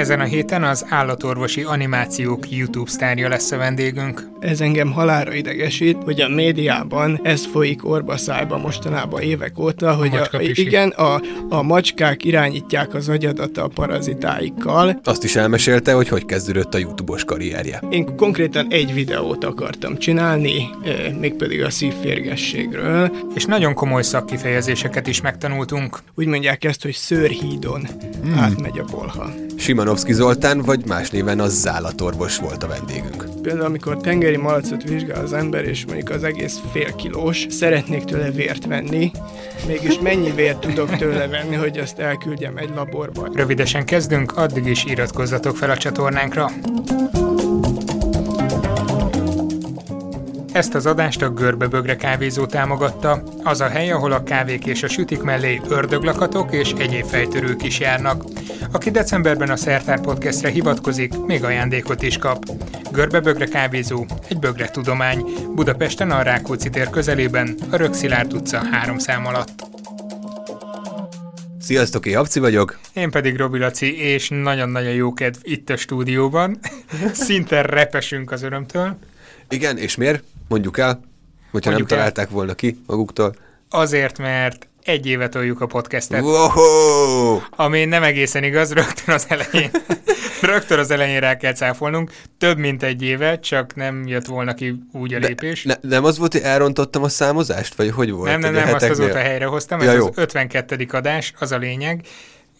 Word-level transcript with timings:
Ezen 0.00 0.20
a 0.20 0.24
héten 0.24 0.62
az 0.62 0.86
állatorvosi 0.88 1.62
animációk 1.62 2.50
YouTube 2.50 2.90
sztárja 2.90 3.28
lesz 3.28 3.50
a 3.50 3.56
vendégünk. 3.56 4.28
Ez 4.38 4.60
engem 4.60 4.92
halára 4.92 5.34
idegesít, 5.34 5.96
hogy 6.04 6.20
a 6.20 6.28
médiában 6.28 7.20
ez 7.22 7.46
folyik 7.46 7.88
orbaszájba 7.88 8.58
mostanában 8.58 9.20
évek 9.20 9.58
óta, 9.58 9.94
hogy 9.94 10.16
a, 10.16 10.36
a 10.36 10.40
igen, 10.40 10.88
a, 10.88 11.20
a 11.48 11.62
macskák 11.62 12.24
irányítják 12.24 12.94
az 12.94 13.08
agyadat 13.08 13.56
a 13.56 13.68
parazitáikkal. 13.68 15.00
Azt 15.04 15.24
is 15.24 15.36
elmesélte, 15.36 15.92
hogy 15.92 16.08
hogy 16.08 16.24
kezdődött 16.24 16.74
a 16.74 16.78
YouTube-os 16.78 17.24
karrierje. 17.24 17.82
Én 17.90 18.16
konkrétan 18.16 18.66
egy 18.70 18.94
videót 18.94 19.44
akartam 19.44 19.98
csinálni, 19.98 20.70
mégpedig 21.18 21.62
a 21.62 21.70
szívférgességről. 21.70 23.10
És 23.34 23.44
nagyon 23.44 23.74
komoly 23.74 24.02
szakkifejezéseket 24.02 25.06
is 25.06 25.20
megtanultunk. 25.20 25.98
Úgy 26.14 26.26
mondják 26.26 26.64
ezt, 26.64 26.82
hogy 26.82 26.94
szőrhídon 26.94 27.88
hmm. 28.22 28.38
átmegy 28.38 28.78
a 28.78 28.84
bolha. 28.84 29.30
Simanovszki 29.60 30.12
Zoltán, 30.12 30.62
vagy 30.62 30.86
más 30.86 31.10
néven 31.10 31.40
az 31.40 31.60
zállatorvos 31.60 32.38
volt 32.38 32.62
a 32.62 32.66
vendégünk. 32.66 33.24
Például, 33.42 33.64
amikor 33.64 33.96
tengeri 33.96 34.36
malacot 34.36 34.82
vizsgál 34.82 35.24
az 35.24 35.32
ember, 35.32 35.64
és 35.64 35.84
mondjuk 35.84 36.10
az 36.10 36.24
egész 36.24 36.60
fél 36.72 36.94
kilós, 36.94 37.46
szeretnék 37.50 38.04
tőle 38.04 38.30
vért 38.30 38.66
venni, 38.66 39.10
mégis 39.66 39.98
mennyi 39.98 40.30
vért 40.30 40.60
tudok 40.60 40.96
tőle 40.96 41.28
venni, 41.28 41.54
hogy 41.54 41.78
azt 41.78 41.98
elküldjem 41.98 42.56
egy 42.56 42.70
laborba. 42.74 43.28
Rövidesen 43.32 43.84
kezdünk, 43.84 44.36
addig 44.36 44.66
is 44.66 44.84
iratkozzatok 44.84 45.56
fel 45.56 45.70
a 45.70 45.76
csatornánkra. 45.76 46.50
Ezt 50.52 50.74
az 50.74 50.86
adást 50.86 51.22
a 51.22 51.30
Görbebögre 51.30 51.96
kávézó 51.96 52.46
támogatta, 52.46 53.22
az 53.42 53.60
a 53.60 53.68
hely, 53.68 53.90
ahol 53.90 54.12
a 54.12 54.22
kávék 54.22 54.66
és 54.66 54.82
a 54.82 54.88
sütik 54.88 55.22
mellé 55.22 55.60
ördöglakatok 55.68 56.52
és 56.52 56.72
egyéb 56.78 57.04
fejtörők 57.04 57.62
is 57.62 57.80
járnak. 57.80 58.24
Aki 58.72 58.90
decemberben 58.90 59.50
a 59.50 59.56
Szertár 59.56 60.00
Podcastre 60.00 60.48
hivatkozik, 60.48 61.24
még 61.26 61.44
ajándékot 61.44 62.02
is 62.02 62.16
kap. 62.18 62.44
Görbebögre 62.92 63.46
kávézó, 63.46 64.06
egy 64.28 64.38
bögre 64.38 64.68
tudomány, 64.68 65.24
Budapesten 65.54 66.10
a 66.10 66.22
Rákóczi 66.22 66.70
tér 66.70 66.90
közelében, 66.90 67.54
a 67.70 67.76
Rökszilárd 67.76 68.32
utca 68.32 68.62
három 68.70 68.98
szám 68.98 69.26
alatt. 69.26 69.68
Sziasztok, 71.60 72.06
én 72.06 72.16
Habci 72.16 72.40
vagyok. 72.40 72.78
Én 72.92 73.10
pedig 73.10 73.36
Robi 73.36 73.58
Laci, 73.58 73.98
és 73.98 74.28
nagyon-nagyon 74.28 74.92
jó 74.92 75.12
kedv 75.12 75.38
itt 75.42 75.70
a 75.70 75.76
stúdióban. 75.76 76.58
Szinte 77.12 77.62
repesünk 77.62 78.30
az 78.30 78.42
örömtől. 78.42 78.96
Igen, 79.48 79.78
és 79.78 79.96
miért? 79.96 80.22
Mondjuk 80.50 80.78
el, 80.78 81.00
hogyha 81.50 81.70
Mondjuk 81.70 81.88
nem 81.90 81.98
el. 81.98 82.04
találták 82.04 82.30
volna 82.30 82.54
ki 82.54 82.82
maguktól. 82.86 83.34
Azért, 83.68 84.18
mert 84.18 84.68
egy 84.82 85.06
éve 85.06 85.28
toljuk 85.28 85.60
a 85.60 85.66
podcastet. 85.66 86.22
Wow! 86.22 87.40
Ami 87.50 87.84
nem 87.84 88.02
egészen 88.02 88.44
igaz, 88.44 88.72
rögtön 88.72 89.14
az 89.14 89.26
elején. 89.28 89.70
rögtön 90.52 90.78
az 90.78 90.90
elején 90.90 91.20
rá 91.20 91.36
kell 91.36 91.52
cáfolnunk. 91.52 92.12
Több 92.38 92.58
mint 92.58 92.82
egy 92.82 93.02
éve, 93.02 93.38
csak 93.38 93.74
nem 93.74 94.06
jött 94.06 94.26
volna 94.26 94.54
ki 94.54 94.82
úgy 94.92 95.14
a 95.14 95.18
lépés. 95.18 95.64
Ne, 95.64 95.74
ne, 95.80 95.88
nem 95.88 96.04
az 96.04 96.18
volt, 96.18 96.32
hogy 96.32 96.42
elrontottam 96.42 97.02
a 97.02 97.08
számozást, 97.08 97.74
vagy 97.74 97.90
hogy 97.90 98.10
volt? 98.10 98.30
Nem, 98.30 98.40
nem, 98.40 98.52
nem, 98.52 98.74
azt 98.74 98.88
azóta 98.88 99.18
helyre 99.18 99.44
hoztam. 99.44 99.80
Ja, 99.80 99.90
ez 99.90 99.96
jó. 99.96 100.06
az 100.06 100.12
52. 100.14 100.86
adás, 100.92 101.32
az 101.38 101.52
a 101.52 101.56
lényeg 101.56 102.04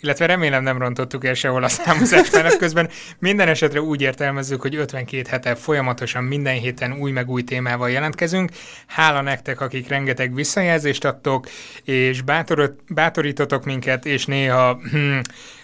illetve 0.00 0.26
remélem 0.26 0.62
nem 0.62 0.78
rontottuk 0.78 1.24
el 1.24 1.34
sehol 1.34 1.64
a 1.64 1.68
számozást, 1.68 2.32
mert 2.32 2.56
közben 2.56 2.88
minden 3.18 3.48
esetre 3.48 3.80
úgy 3.80 4.00
értelmezzük, 4.00 4.60
hogy 4.60 4.74
52 4.74 5.22
hete 5.28 5.54
folyamatosan 5.54 6.24
minden 6.24 6.54
héten 6.54 6.92
új 6.92 7.10
meg 7.10 7.28
új 7.28 7.42
témával 7.42 7.90
jelentkezünk. 7.90 8.50
Hála 8.86 9.20
nektek, 9.20 9.60
akik 9.60 9.88
rengeteg 9.88 10.34
visszajelzést 10.34 11.04
adtok, 11.04 11.48
és 11.84 12.22
bátor, 12.22 12.74
bátorítotok 12.88 13.64
minket, 13.64 14.06
és 14.06 14.26
néha 14.26 14.80
hm, 14.90 15.18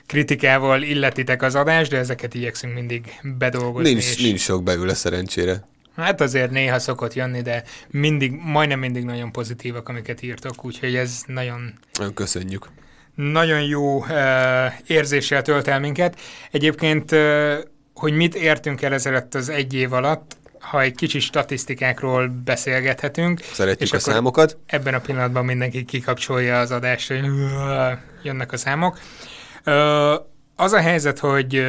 kritikával 0.07 0.83
illetitek 0.83 1.43
az 1.43 1.55
adást, 1.55 1.91
de 1.91 1.97
ezeket 1.97 2.35
igyekszünk 2.35 2.75
mindig 2.75 3.21
bedolgozni. 3.39 3.93
Nincs, 3.93 4.05
és... 4.05 4.23
nincs 4.23 4.41
sok 4.41 4.63
beül 4.63 4.89
a 4.89 4.95
szerencsére. 4.95 5.69
Hát 5.97 6.21
azért 6.21 6.51
néha 6.51 6.79
szokott 6.79 7.15
jönni, 7.15 7.43
de 7.43 7.63
mindig, 7.91 8.33
majdnem 8.45 8.79
mindig 8.79 9.05
nagyon 9.05 9.33
pozitívak, 9.33 9.89
amiket 9.89 10.23
írtok, 10.23 10.65
úgyhogy 10.65 10.95
ez. 10.95 11.23
Nagyon 11.27 11.73
köszönjük 12.15 12.69
nagyon 13.17 13.63
jó 13.63 13.97
uh, 13.97 14.11
érzéssel 14.87 15.43
tölt 15.43 15.69
el 15.69 15.81
minket. 15.81 16.21
Egyébként, 16.51 17.13
uh, 17.13 17.55
hogy 17.95 18.13
mit 18.13 18.35
értünk 18.35 18.83
el 18.83 18.93
ezelőtt 18.93 19.35
az 19.35 19.49
egy 19.49 19.75
év 19.75 19.93
alatt, 19.93 20.37
ha 20.61 20.81
egy 20.81 20.95
kicsi 20.95 21.21
statisztikákról 21.21 22.29
beszélgethetünk. 22.45 23.41
Szeretjük 23.41 23.89
és 23.89 23.93
a 23.93 23.99
számokat. 23.99 24.59
Ebben 24.67 24.95
a 24.95 24.99
pillanatban 24.99 25.45
mindenki 25.45 25.85
kikapcsolja 25.85 26.59
az 26.61 26.71
adást, 26.71 27.09
hogy 27.09 27.25
jönnek 28.23 28.53
a 28.53 28.57
számok. 28.57 28.99
Az 30.57 30.73
a 30.73 30.81
helyzet, 30.81 31.19
hogy 31.19 31.67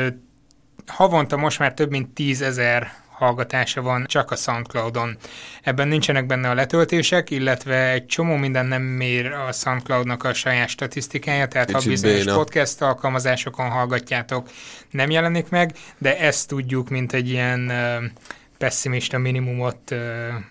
havonta 0.87 1.37
most 1.37 1.59
már 1.59 1.73
több 1.73 1.89
mint 1.89 2.09
tízezer 2.09 2.91
hallgatása 3.17 3.81
van 3.81 4.05
csak 4.07 4.31
a 4.31 4.35
Soundcloudon. 4.35 5.17
Ebben 5.63 5.87
nincsenek 5.87 6.25
benne 6.25 6.49
a 6.49 6.53
letöltések, 6.53 7.29
illetve 7.29 7.91
egy 7.91 8.05
csomó 8.05 8.35
minden 8.35 8.65
nem 8.65 8.81
mér 8.81 9.31
a 9.31 9.51
Soundcloudnak 9.51 10.23
a 10.23 10.33
saját 10.33 10.69
statisztikája, 10.69 11.47
tehát 11.47 11.67
Kicsit 11.67 11.83
ha 11.83 11.89
bizonyos 11.89 12.23
béna. 12.23 12.35
podcast 12.35 12.81
alkalmazásokon 12.81 13.69
hallgatjátok, 13.69 14.49
nem 14.91 15.09
jelenik 15.09 15.49
meg, 15.49 15.75
de 15.97 16.19
ezt 16.19 16.47
tudjuk, 16.47 16.89
mint 16.89 17.13
egy 17.13 17.29
ilyen 17.29 17.71
pessimista 18.57 19.17
minimumot 19.17 19.95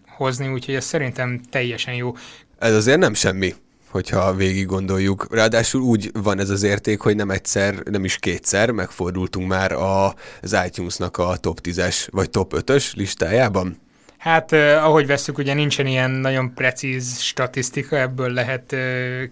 hozni, 0.09 0.49
úgyhogy 0.49 0.75
ez 0.75 0.85
szerintem 0.85 1.41
teljesen 1.51 1.95
jó. 1.95 2.17
Ez 2.59 2.75
azért 2.75 2.99
nem 2.99 3.15
semmi 3.15 3.55
hogyha 3.97 4.35
végig 4.35 4.67
gondoljuk. 4.67 5.27
Ráadásul 5.31 5.81
úgy 5.81 6.11
van 6.13 6.39
ez 6.39 6.51
az 6.51 6.63
érték, 6.63 7.01
hogy 7.01 7.17
nem 7.17 7.31
egyszer, 7.31 7.75
nem 7.75 8.05
is 8.05 8.19
kétszer 8.19 8.71
megfordultunk 8.71 9.49
már 9.49 9.73
az 9.73 10.57
iTunes-nak 10.67 11.19
a 11.19 11.37
top 11.37 11.61
10-es 11.63 12.07
vagy 12.11 12.31
top 12.31 12.55
5-ös 12.57 12.95
listájában. 12.95 13.81
Hát, 14.19 14.53
eh, 14.53 14.85
ahogy 14.85 15.07
veszük, 15.07 15.39
ugye 15.39 15.55
nincsen 15.55 15.87
ilyen 15.87 16.11
nagyon 16.11 16.55
precíz 16.55 17.21
statisztika, 17.21 17.97
ebből 17.99 18.33
lehet 18.33 18.73
eh, 18.73 18.81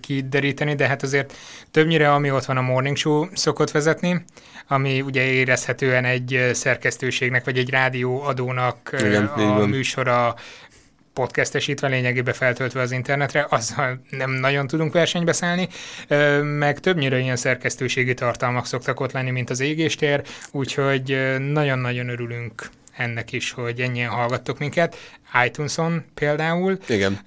kideríteni, 0.00 0.74
de 0.74 0.86
hát 0.86 1.02
azért 1.02 1.32
többnyire, 1.70 2.12
ami 2.12 2.30
ott 2.30 2.44
van 2.44 2.56
a 2.56 2.62
Morning 2.62 2.96
Show 2.96 3.26
szokott 3.34 3.70
vezetni, 3.70 4.24
ami 4.68 5.00
ugye 5.00 5.22
érezhetően 5.22 6.04
egy 6.04 6.50
szerkesztőségnek, 6.52 7.44
vagy 7.44 7.58
egy 7.58 7.70
rádióadónak 7.70 8.96
Igen, 8.98 9.24
a 9.24 9.66
műsora 9.66 10.34
podcastesítve, 11.14 11.88
lényegében 11.88 12.34
feltöltve 12.34 12.80
az 12.80 12.92
internetre, 12.92 13.46
azzal 13.48 14.00
nem 14.10 14.30
nagyon 14.30 14.66
tudunk 14.66 14.92
versenybe 14.92 15.32
szállni, 15.32 15.68
meg 16.42 16.80
többnyire 16.80 17.18
ilyen 17.18 17.36
szerkesztőségi 17.36 18.14
tartalmak 18.14 18.66
szoktak 18.66 19.00
ott 19.00 19.12
lenni, 19.12 19.30
mint 19.30 19.50
az 19.50 19.60
égéstér, 19.60 20.22
úgyhogy 20.50 21.36
nagyon-nagyon 21.38 22.08
örülünk 22.08 22.68
ennek 22.96 23.32
is, 23.32 23.52
hogy 23.52 23.80
ennyien 23.80 24.10
hallgattok 24.10 24.58
minket. 24.58 24.96
iTunes-on 25.44 26.04
például. 26.14 26.78
Igen 26.88 27.18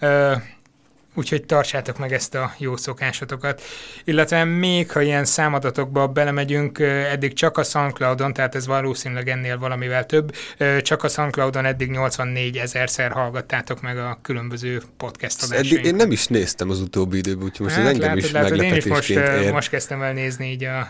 úgyhogy 1.18 1.46
tartsátok 1.46 1.98
meg 1.98 2.14
ezt 2.14 2.36
a 2.36 2.54
jó 2.58 2.76
szokásotokat. 2.76 3.62
Illetve 4.04 4.44
még, 4.44 4.92
ha 4.92 5.02
ilyen 5.02 5.26
számadatokba 5.26 6.08
belemegyünk, 6.08 6.80
eddig 6.80 7.34
csak 7.34 7.58
a 7.58 7.64
SoundCloudon, 7.64 8.34
tehát 8.34 8.56
ez 8.56 8.68
valószínűleg 8.68 9.30
ennél 9.30 9.58
valamivel 9.58 10.06
több, 10.06 10.36
csak 10.82 11.04
a 11.04 11.08
SoundCloudon 11.08 11.66
eddig 11.66 11.90
84 11.90 12.58
ezerszer 12.58 13.12
hallgattátok 13.12 13.82
meg 13.82 13.98
a 13.98 14.20
különböző 14.22 14.82
podcast 14.98 15.44
adásainkat. 15.44 15.78
Eddig 15.78 15.86
én 15.86 15.96
nem 15.96 16.12
is 16.12 16.28
néztem 16.28 16.70
az 16.70 16.82
utóbbi 16.82 17.18
időben, 17.18 17.44
úgyhogy 17.44 17.66
most 17.66 17.76
hát, 17.76 17.86
ez 17.86 17.92
engem 17.92 18.08
látod, 18.08 18.24
is 18.24 18.32
látod, 18.32 18.62
én 18.62 18.76
is 18.76 18.86
most, 18.86 19.10
ér. 19.10 19.52
most 19.52 19.70
kezdtem 19.70 20.02
el 20.02 20.14
nézni 20.14 20.52
így 20.52 20.64
a 20.64 20.88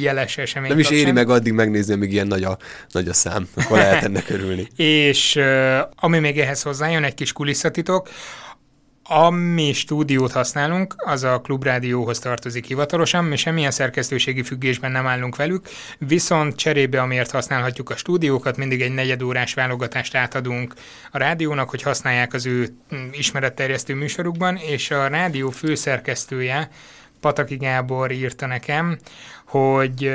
jeles 0.00 0.38
esemény 0.38 0.70
Nem 0.70 0.78
is 0.78 0.90
éri 0.90 1.12
meg 1.12 1.30
addig 1.30 1.52
megnézni, 1.52 1.94
amíg 1.94 2.12
ilyen 2.12 2.26
nagy 2.26 2.44
a, 2.44 2.58
nagy 2.90 3.08
a 3.08 3.12
szám, 3.12 3.48
akkor 3.54 3.78
lehet 3.78 4.04
ennek 4.04 4.30
örülni. 4.30 4.66
És 5.10 5.40
ami 5.94 6.18
még 6.18 6.38
ehhez 6.38 6.62
hozzájön, 6.62 7.04
egy 7.04 7.14
kis 7.14 7.32
kulisszatitok, 7.32 8.08
ami 9.12 9.72
stúdiót 9.72 10.32
használunk, 10.32 10.94
az 10.96 11.24
a 11.24 11.40
klubrádióhoz 11.40 12.18
tartozik 12.18 12.66
hivatalosan, 12.66 13.24
mi 13.24 13.36
semmilyen 13.36 13.70
szerkesztőségi 13.70 14.42
függésben 14.42 14.92
nem 14.92 15.06
állunk 15.06 15.36
velük, 15.36 15.68
viszont 15.98 16.56
cserébe, 16.56 17.00
amiért 17.00 17.30
használhatjuk 17.30 17.90
a 17.90 17.96
stúdiókat, 17.96 18.56
mindig 18.56 18.82
egy 18.82 18.94
negyedórás 18.94 19.54
válogatást 19.54 20.14
átadunk 20.14 20.74
a 21.10 21.18
rádiónak, 21.18 21.70
hogy 21.70 21.82
használják 21.82 22.32
az 22.32 22.46
ő 22.46 22.68
mm, 22.94 23.08
ismeretterjesztő 23.12 23.94
műsorukban, 23.94 24.56
és 24.56 24.90
a 24.90 25.06
rádió 25.06 25.50
főszerkesztője, 25.50 26.70
Pataki 27.20 27.56
Gábor 27.56 28.10
írta 28.10 28.46
nekem, 28.46 28.98
hogy 29.46 30.12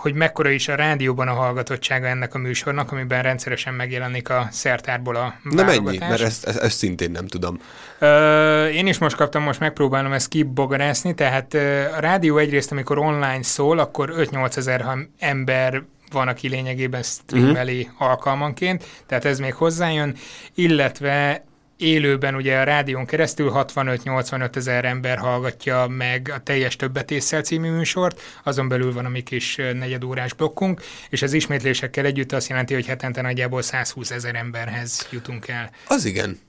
hogy 0.00 0.14
mekkora 0.14 0.50
is 0.50 0.68
a 0.68 0.74
rádióban 0.74 1.28
a 1.28 1.32
hallgatottsága 1.32 2.06
ennek 2.06 2.34
a 2.34 2.38
műsornak, 2.38 2.92
amiben 2.92 3.22
rendszeresen 3.22 3.74
megjelenik 3.74 4.28
a 4.28 4.48
szertárból 4.50 5.16
a 5.16 5.34
Na 5.42 5.64
mennyi? 5.64 5.98
Mert 5.98 6.20
ezt, 6.20 6.46
ezt, 6.46 6.58
ezt 6.58 6.76
szintén 6.76 7.10
nem 7.10 7.26
tudom. 7.26 7.60
Ö, 7.98 8.66
én 8.66 8.86
is 8.86 8.98
most 8.98 9.16
kaptam, 9.16 9.42
most 9.42 9.60
megpróbálom 9.60 10.12
ezt 10.12 10.28
kibogarászni, 10.28 11.14
tehát 11.14 11.54
a 11.96 12.00
rádió 12.00 12.38
egyrészt, 12.38 12.72
amikor 12.72 12.98
online 12.98 13.42
szól, 13.42 13.78
akkor 13.78 14.14
5-8 14.16 14.56
ezer 14.56 14.84
ember 15.18 15.82
van, 16.12 16.28
aki 16.28 16.48
lényegében 16.48 17.02
streameli 17.02 17.80
uh-huh. 17.80 18.08
alkalmanként, 18.08 18.84
tehát 19.06 19.24
ez 19.24 19.38
még 19.38 19.54
hozzájön, 19.54 20.16
illetve 20.54 21.44
élőben 21.80 22.34
ugye 22.34 22.58
a 22.58 22.64
rádión 22.64 23.06
keresztül 23.06 23.52
65-85 23.54 24.56
ezer 24.56 24.84
ember 24.84 25.18
hallgatja 25.18 25.86
meg 25.88 26.32
a 26.34 26.38
teljes 26.38 26.76
többetésszel 26.76 27.42
című 27.42 27.70
műsort, 27.70 28.20
azon 28.44 28.68
belül 28.68 28.92
van 28.92 29.04
a 29.04 29.08
mi 29.08 29.22
kis 29.22 29.56
negyedórás 29.56 30.34
blokkunk, 30.34 30.82
és 31.08 31.22
az 31.22 31.32
ismétlésekkel 31.32 32.04
együtt 32.04 32.32
azt 32.32 32.48
jelenti, 32.48 32.74
hogy 32.74 32.86
hetente 32.86 33.20
nagyjából 33.20 33.62
120 33.62 34.10
ezer 34.10 34.34
emberhez 34.34 35.06
jutunk 35.10 35.48
el. 35.48 35.70
Az 35.86 36.04
igen. 36.04 36.40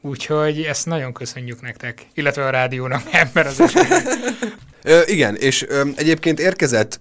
Úgyhogy 0.00 0.62
ezt 0.62 0.86
nagyon 0.86 1.12
köszönjük 1.12 1.60
nektek, 1.60 2.06
illetve 2.14 2.44
a 2.44 2.50
rádiónak 2.50 3.02
ebben 3.22 3.46
az 3.46 3.60
esetben. 3.60 4.02
Ö, 4.82 5.00
igen, 5.06 5.36
és 5.36 5.64
ö, 5.68 5.88
egyébként 5.96 6.40
érkezett 6.40 6.98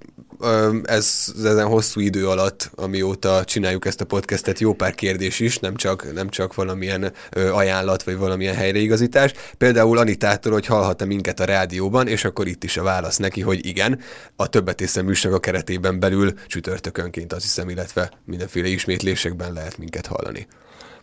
ez 0.83 1.33
ezen 1.37 1.67
hosszú 1.67 1.99
idő 1.99 2.27
alatt, 2.27 2.71
amióta 2.75 3.43
csináljuk 3.43 3.85
ezt 3.85 4.01
a 4.01 4.05
podcastet, 4.05 4.59
jó 4.59 4.73
pár 4.73 4.95
kérdés 4.95 5.39
is, 5.39 5.57
nem 5.59 5.75
csak, 5.75 6.13
nem 6.13 6.29
csak 6.29 6.53
valamilyen 6.53 7.13
ajánlat, 7.31 8.03
vagy 8.03 8.17
valamilyen 8.17 8.55
helyreigazítás. 8.55 9.33
Például 9.57 9.97
Anitától, 9.97 10.51
hogy 10.51 10.65
hallhat-e 10.65 11.05
minket 11.05 11.39
a 11.39 11.45
rádióban, 11.45 12.07
és 12.07 12.25
akkor 12.25 12.47
itt 12.47 12.63
is 12.63 12.77
a 12.77 12.83
válasz 12.83 13.17
neki, 13.17 13.41
hogy 13.41 13.65
igen, 13.65 13.99
a 14.35 14.47
többet 14.47 14.81
észre 14.81 15.03
a 15.33 15.39
keretében 15.39 15.99
belül 15.99 16.33
csütörtökönként 16.47 17.33
azt 17.33 17.41
hiszem, 17.41 17.69
illetve 17.69 18.11
mindenféle 18.25 18.67
ismétlésekben 18.67 19.53
lehet 19.53 19.77
minket 19.77 20.05
hallani. 20.05 20.47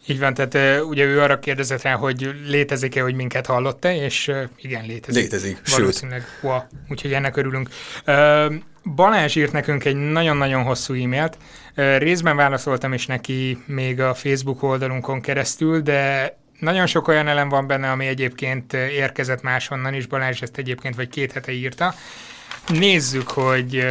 Így 0.07 0.19
van, 0.19 0.35
tehát 0.35 0.83
ugye 0.85 1.05
ő 1.05 1.21
arra 1.21 1.39
kérdezett 1.39 1.83
rá, 1.83 1.95
hogy 1.95 2.31
létezik-e, 2.47 3.03
hogy 3.03 3.15
minket 3.15 3.47
hallott-e, 3.47 3.95
és 3.97 4.33
igen, 4.57 4.87
létezik. 4.87 5.23
Létezik, 5.23 5.61
Valószínűleg, 5.71 6.21
sőt. 6.21 6.43
Wow, 6.43 6.59
úgyhogy 6.89 7.13
ennek 7.13 7.37
örülünk. 7.37 7.69
Balázs 8.85 9.37
írt 9.37 9.53
nekünk 9.53 9.85
egy 9.85 9.97
nagyon-nagyon 9.97 10.63
hosszú 10.63 10.95
e-mailt. 10.95 11.37
Részben 11.99 12.37
válaszoltam 12.37 12.93
is 12.93 13.07
neki 13.07 13.63
még 13.67 14.01
a 14.01 14.15
Facebook 14.15 14.63
oldalunkon 14.63 15.21
keresztül, 15.21 15.81
de 15.81 16.37
nagyon 16.59 16.87
sok 16.87 17.09
olyan 17.09 17.29
elem 17.29 17.49
van 17.49 17.67
benne, 17.67 17.91
ami 17.91 18.07
egyébként 18.07 18.73
érkezett 18.73 19.43
máshonnan 19.43 19.95
is. 19.95 20.07
Balázs 20.07 20.43
ezt 20.43 20.59
egyébként 20.59 20.95
vagy 20.95 21.09
két 21.09 21.33
hete 21.33 21.53
írta. 21.53 21.95
Nézzük, 22.69 23.29
hogy 23.29 23.87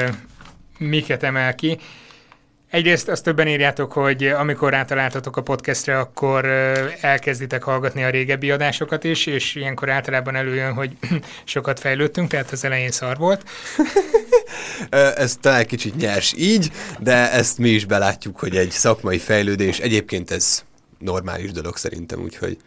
miket 0.78 1.24
emel 1.24 1.56
ki. 1.56 1.78
Egyrészt 2.72 3.10
azt 3.10 3.24
többen 3.24 3.48
írjátok, 3.48 3.92
hogy 3.92 4.24
amikor 4.24 4.72
rátaláltatok 4.72 5.38
a 5.38 5.42
podcastre, 5.42 6.00
akkor 6.00 6.46
elkezditek 7.02 7.64
hallgatni 7.64 8.04
a 8.04 8.10
régebbi 8.10 8.52
adásokat 8.52 9.04
is, 9.04 9.26
és 9.26 9.56
ilyenkor 9.56 9.90
általában 9.90 10.36
előjön, 10.36 10.74
hogy 10.74 10.92
sokat 11.44 11.80
fejlődtünk, 11.80 12.30
tehát 12.30 12.52
az 12.52 12.64
elején 12.64 12.92
szar 12.92 13.18
volt. 13.18 13.50
Ez 15.16 15.38
talán 15.42 15.66
kicsit 15.66 15.96
nyers 15.96 16.34
így, 16.38 16.72
de 17.00 17.32
ezt 17.32 17.58
mi 17.58 17.70
is 17.70 17.86
belátjuk, 17.86 18.40
hogy 18.40 18.56
egy 18.56 18.72
szakmai 18.72 19.18
fejlődés. 19.18 19.80
Egyébként 19.80 20.32
ez 20.32 20.64
normális 21.00 21.52
dolog 21.52 21.78
szerintem, 21.78 22.22
úgyhogy... 22.22 22.58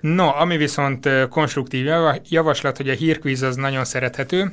No, 0.00 0.26
ami 0.26 0.56
viszont 0.56 1.08
konstruktív 1.30 1.86
javaslat, 2.28 2.76
hogy 2.76 2.88
a 2.88 2.94
hírkvíz 2.94 3.42
az 3.42 3.56
nagyon 3.56 3.84
szerethető, 3.84 4.52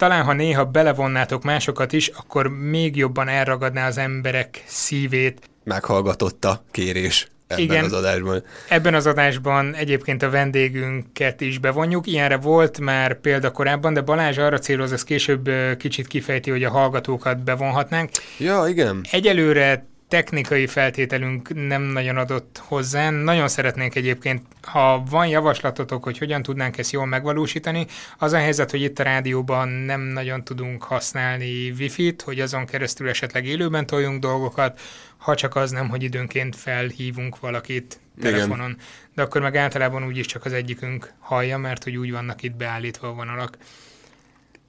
talán 0.00 0.24
ha 0.24 0.32
néha 0.32 0.64
belevonnátok 0.64 1.42
másokat 1.42 1.92
is, 1.92 2.08
akkor 2.08 2.48
még 2.48 2.96
jobban 2.96 3.28
elragadná 3.28 3.86
az 3.86 3.98
emberek 3.98 4.62
szívét. 4.66 5.50
Meghallgatotta 5.64 6.64
kérés 6.70 7.28
ebben 7.46 7.64
Igen, 7.64 7.84
az 7.84 7.92
adásban. 7.92 8.44
Ebben 8.68 8.94
az 8.94 9.06
adásban 9.06 9.74
egyébként 9.74 10.22
a 10.22 10.30
vendégünket 10.30 11.40
is 11.40 11.58
bevonjuk. 11.58 12.06
Ilyenre 12.06 12.36
volt 12.36 12.80
már 12.80 13.20
példa 13.20 13.50
korábban, 13.50 13.94
de 13.94 14.00
Balázs 14.00 14.38
arra 14.38 14.58
céloz, 14.58 14.92
ez 14.92 15.04
később 15.04 15.50
kicsit 15.76 16.06
kifejti, 16.06 16.50
hogy 16.50 16.64
a 16.64 16.70
hallgatókat 16.70 17.44
bevonhatnánk. 17.44 18.10
Ja, 18.38 18.64
igen. 18.68 19.00
Egyelőre 19.10 19.86
technikai 20.10 20.66
feltételünk 20.66 21.66
nem 21.68 21.82
nagyon 21.82 22.16
adott 22.16 22.62
hozzá. 22.64 23.10
Nagyon 23.10 23.48
szeretnénk 23.48 23.94
egyébként, 23.94 24.42
ha 24.62 25.02
van 25.10 25.26
javaslatotok, 25.26 26.04
hogy 26.04 26.18
hogyan 26.18 26.42
tudnánk 26.42 26.78
ezt 26.78 26.92
jól 26.92 27.06
megvalósítani, 27.06 27.86
az 28.18 28.32
a 28.32 28.38
helyzet, 28.38 28.70
hogy 28.70 28.82
itt 28.82 28.98
a 28.98 29.02
rádióban 29.02 29.68
nem 29.68 30.00
nagyon 30.00 30.44
tudunk 30.44 30.82
használni 30.82 31.70
wifi-t, 31.70 32.22
hogy 32.22 32.40
azon 32.40 32.66
keresztül 32.66 33.08
esetleg 33.08 33.46
élőben 33.46 33.86
toljunk 33.86 34.20
dolgokat, 34.20 34.80
ha 35.16 35.34
csak 35.34 35.56
az 35.56 35.70
nem, 35.70 35.88
hogy 35.88 36.02
időnként 36.02 36.56
felhívunk 36.56 37.40
valakit 37.40 38.00
telefonon. 38.20 38.70
Igen. 38.70 38.80
De 39.14 39.22
akkor 39.22 39.40
meg 39.40 39.56
általában 39.56 40.06
úgyis 40.06 40.26
csak 40.26 40.44
az 40.44 40.52
egyikünk 40.52 41.12
hallja, 41.18 41.58
mert 41.58 41.84
hogy 41.84 41.96
úgy 41.96 42.10
vannak 42.10 42.42
itt 42.42 42.54
beállítva 42.54 43.08
a 43.08 43.12
vonalak. 43.12 43.56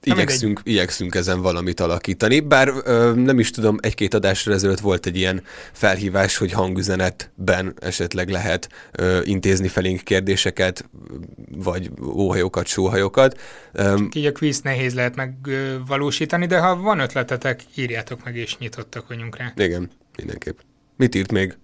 Igyekszünk, 0.04 0.60
igyekszünk 0.64 1.14
ezen 1.14 1.40
valamit 1.40 1.80
alakítani, 1.80 2.40
bár 2.40 2.72
ö, 2.84 3.12
nem 3.14 3.38
is 3.38 3.50
tudom, 3.50 3.76
egy-két 3.80 4.14
adásra 4.14 4.52
ezelőtt 4.52 4.80
volt 4.80 5.06
egy 5.06 5.16
ilyen 5.16 5.42
felhívás, 5.72 6.36
hogy 6.36 6.52
hangüzenetben 6.52 7.74
esetleg 7.80 8.28
lehet 8.28 8.68
ö, 8.92 9.20
intézni 9.24 9.68
felénk 9.68 10.00
kérdéseket, 10.00 10.88
vagy 11.50 11.90
óhajokat, 12.02 12.66
sóhajokat. 12.66 13.40
Csak 13.74 14.14
így 14.14 14.26
a 14.26 14.32
quiz 14.32 14.60
nehéz 14.60 14.94
lehet 14.94 15.16
megvalósítani, 15.16 16.46
de 16.46 16.58
ha 16.58 16.76
van 16.76 16.98
ötletetek, 16.98 17.60
írjátok 17.74 18.24
meg, 18.24 18.36
és 18.36 18.58
nyitottak 18.58 19.08
vagyunk 19.08 19.36
rá. 19.36 19.52
Igen, 19.56 19.90
mindenképp. 20.16 20.58
Mit 20.96 21.14
írt 21.14 21.32
még? 21.32 21.56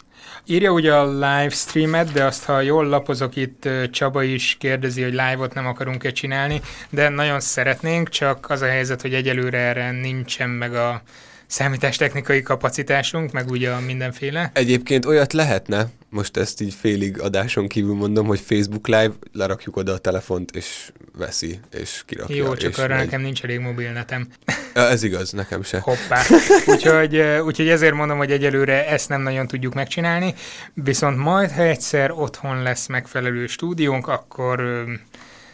Írja 0.46 0.70
ugye 0.70 0.94
a 0.94 1.12
live 1.12 1.48
streamet, 1.50 2.12
de 2.12 2.24
azt, 2.24 2.44
ha 2.44 2.60
jól 2.60 2.86
lapozok 2.86 3.36
itt, 3.36 3.68
Csaba 3.90 4.22
is 4.22 4.56
kérdezi, 4.60 5.02
hogy 5.02 5.12
live-ot 5.12 5.54
nem 5.54 5.66
akarunk-e 5.66 6.10
csinálni, 6.10 6.60
de 6.90 7.08
nagyon 7.08 7.40
szeretnénk, 7.40 8.08
csak 8.08 8.50
az 8.50 8.62
a 8.62 8.66
helyzet, 8.66 9.02
hogy 9.02 9.14
egyelőre 9.14 9.58
erre 9.58 9.90
nincsen 9.90 10.50
meg 10.50 10.74
a 10.74 11.02
számítástechnikai 11.48 12.42
kapacitásunk, 12.42 13.32
meg 13.32 13.50
ugye 13.50 13.70
a 13.70 13.80
mindenféle. 13.80 14.50
Egyébként 14.54 15.04
olyat 15.04 15.32
lehetne, 15.32 15.88
most 16.10 16.36
ezt 16.36 16.60
így 16.60 16.74
félig 16.74 17.20
adáson 17.20 17.68
kívül 17.68 17.94
mondom, 17.94 18.26
hogy 18.26 18.40
Facebook 18.40 18.86
Live, 18.86 19.12
lerakjuk 19.32 19.76
oda 19.76 19.92
a 19.92 19.98
telefont, 19.98 20.56
és 20.56 20.92
veszi, 21.18 21.60
és 21.72 22.02
kirakja. 22.06 22.36
Jó, 22.36 22.54
csak 22.54 22.70
és 22.70 22.78
arra 22.78 22.94
megy. 22.94 23.04
nekem 23.04 23.20
nincs 23.20 23.44
elég 23.44 23.58
mobilnetem. 23.58 24.28
Ja, 24.74 24.88
ez 24.88 25.02
igaz, 25.02 25.30
nekem 25.30 25.62
se. 25.62 25.78
Hoppá. 25.78 26.22
Úgyhogy, 26.66 27.18
úgyhogy 27.18 27.68
ezért 27.68 27.94
mondom, 27.94 28.18
hogy 28.18 28.30
egyelőre 28.30 28.88
ezt 28.88 29.08
nem 29.08 29.20
nagyon 29.20 29.46
tudjuk 29.46 29.74
megcsinálni, 29.74 30.34
viszont 30.74 31.16
majd, 31.16 31.50
ha 31.50 31.62
egyszer 31.62 32.10
otthon 32.10 32.62
lesz 32.62 32.86
megfelelő 32.86 33.46
stúdiónk, 33.46 34.06
akkor... 34.06 34.84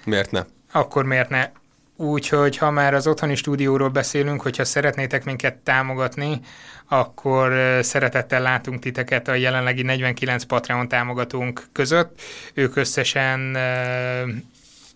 Miért 0.05 0.31
ne? 0.31 0.45
Akkor 0.73 1.05
miért 1.05 1.29
ne? 1.29 1.51
Úgyhogy 1.97 2.57
ha 2.57 2.71
már 2.71 2.95
az 2.95 3.07
otthoni 3.07 3.35
stúdióról 3.35 3.89
beszélünk, 3.89 4.41
hogyha 4.41 4.65
szeretnétek 4.65 5.25
minket 5.25 5.57
támogatni, 5.57 6.41
akkor 6.89 7.79
szeretettel 7.83 8.43
látunk 8.43 8.81
titeket 8.81 9.29
a 9.29 9.35
jelenlegi 9.35 9.83
49 9.83 10.45
Patreon 10.45 10.89
támogatónk 10.89 11.67
között. 11.73 12.21
Ők 12.55 12.77
összesen 12.77 13.57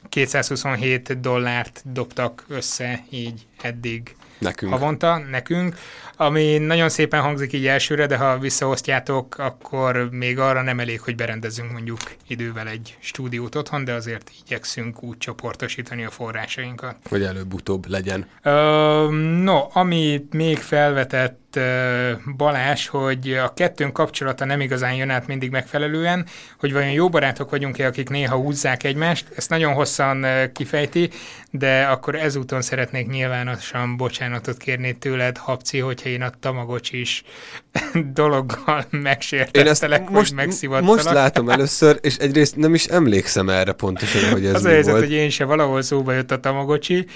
227 0.08 1.20
dollárt 1.20 1.82
dobtak 1.92 2.44
össze 2.48 3.04
így 3.10 3.46
eddig 3.62 4.16
nekünk. 4.38 4.72
havonta, 4.72 5.18
nekünk, 5.30 5.76
ami 6.16 6.58
nagyon 6.58 6.88
szépen 6.88 7.20
hangzik 7.20 7.52
így 7.52 7.66
elsőre, 7.66 8.06
de 8.06 8.16
ha 8.16 8.38
visszaosztjátok, 8.38 9.38
akkor 9.38 10.08
még 10.10 10.38
arra 10.38 10.62
nem 10.62 10.80
elég, 10.80 11.00
hogy 11.00 11.14
berendezünk 11.14 11.72
mondjuk 11.72 11.98
idővel 12.26 12.68
egy 12.68 12.96
stúdiót 13.00 13.54
otthon, 13.54 13.84
de 13.84 13.92
azért 13.92 14.30
igyekszünk 14.44 15.02
úgy 15.02 15.18
csoportosítani 15.18 16.04
a 16.04 16.10
forrásainkat. 16.10 16.96
Hogy 17.08 17.22
előbb-utóbb 17.22 17.86
legyen. 17.88 18.26
Ö, 18.42 18.50
no, 19.42 19.66
ami 19.72 20.26
még 20.30 20.58
felvetett 20.58 21.47
Balás, 22.36 22.88
hogy 22.88 23.32
a 23.32 23.52
kettőnk 23.54 23.92
kapcsolata 23.92 24.44
nem 24.44 24.60
igazán 24.60 24.94
jön 24.94 25.10
át 25.10 25.26
mindig 25.26 25.50
megfelelően, 25.50 26.26
hogy 26.58 26.72
vajon 26.72 26.90
jó 26.90 27.08
barátok 27.08 27.50
vagyunk-e, 27.50 27.86
akik 27.86 28.08
néha 28.08 28.36
húzzák 28.36 28.84
egymást, 28.84 29.26
ezt 29.36 29.50
nagyon 29.50 29.72
hosszan 29.72 30.26
kifejti, 30.52 31.10
de 31.50 31.82
akkor 31.82 32.14
ezúton 32.14 32.62
szeretnék 32.62 33.08
nyilvánosan 33.08 33.96
bocsánatot 33.96 34.56
kérni 34.56 34.98
tőled, 34.98 35.36
Habci, 35.36 35.78
hogyha 35.78 36.08
én 36.08 36.22
a 36.22 36.30
Tamagocsis 36.40 37.22
dologgal 38.14 38.84
megsértettelek, 38.90 40.04
hogy 40.04 40.14
most, 40.14 40.34
megszivattalak. 40.34 40.94
Most 40.94 41.10
látom 41.10 41.48
először, 41.48 41.98
és 42.00 42.16
egyrészt 42.16 42.56
nem 42.56 42.74
is 42.74 42.84
emlékszem 42.84 43.48
erre 43.48 43.72
pontosan, 43.72 44.30
hogy 44.30 44.46
ez 44.46 44.54
Az 44.54 44.62
mi 44.62 44.70
helyzet, 44.70 44.90
volt. 44.92 45.04
hogy 45.04 45.12
én 45.12 45.30
se 45.30 45.44
valahol 45.44 45.82
szóba 45.82 46.12
jött 46.12 46.30
a 46.30 46.40
Tamagocsi, 46.40 47.06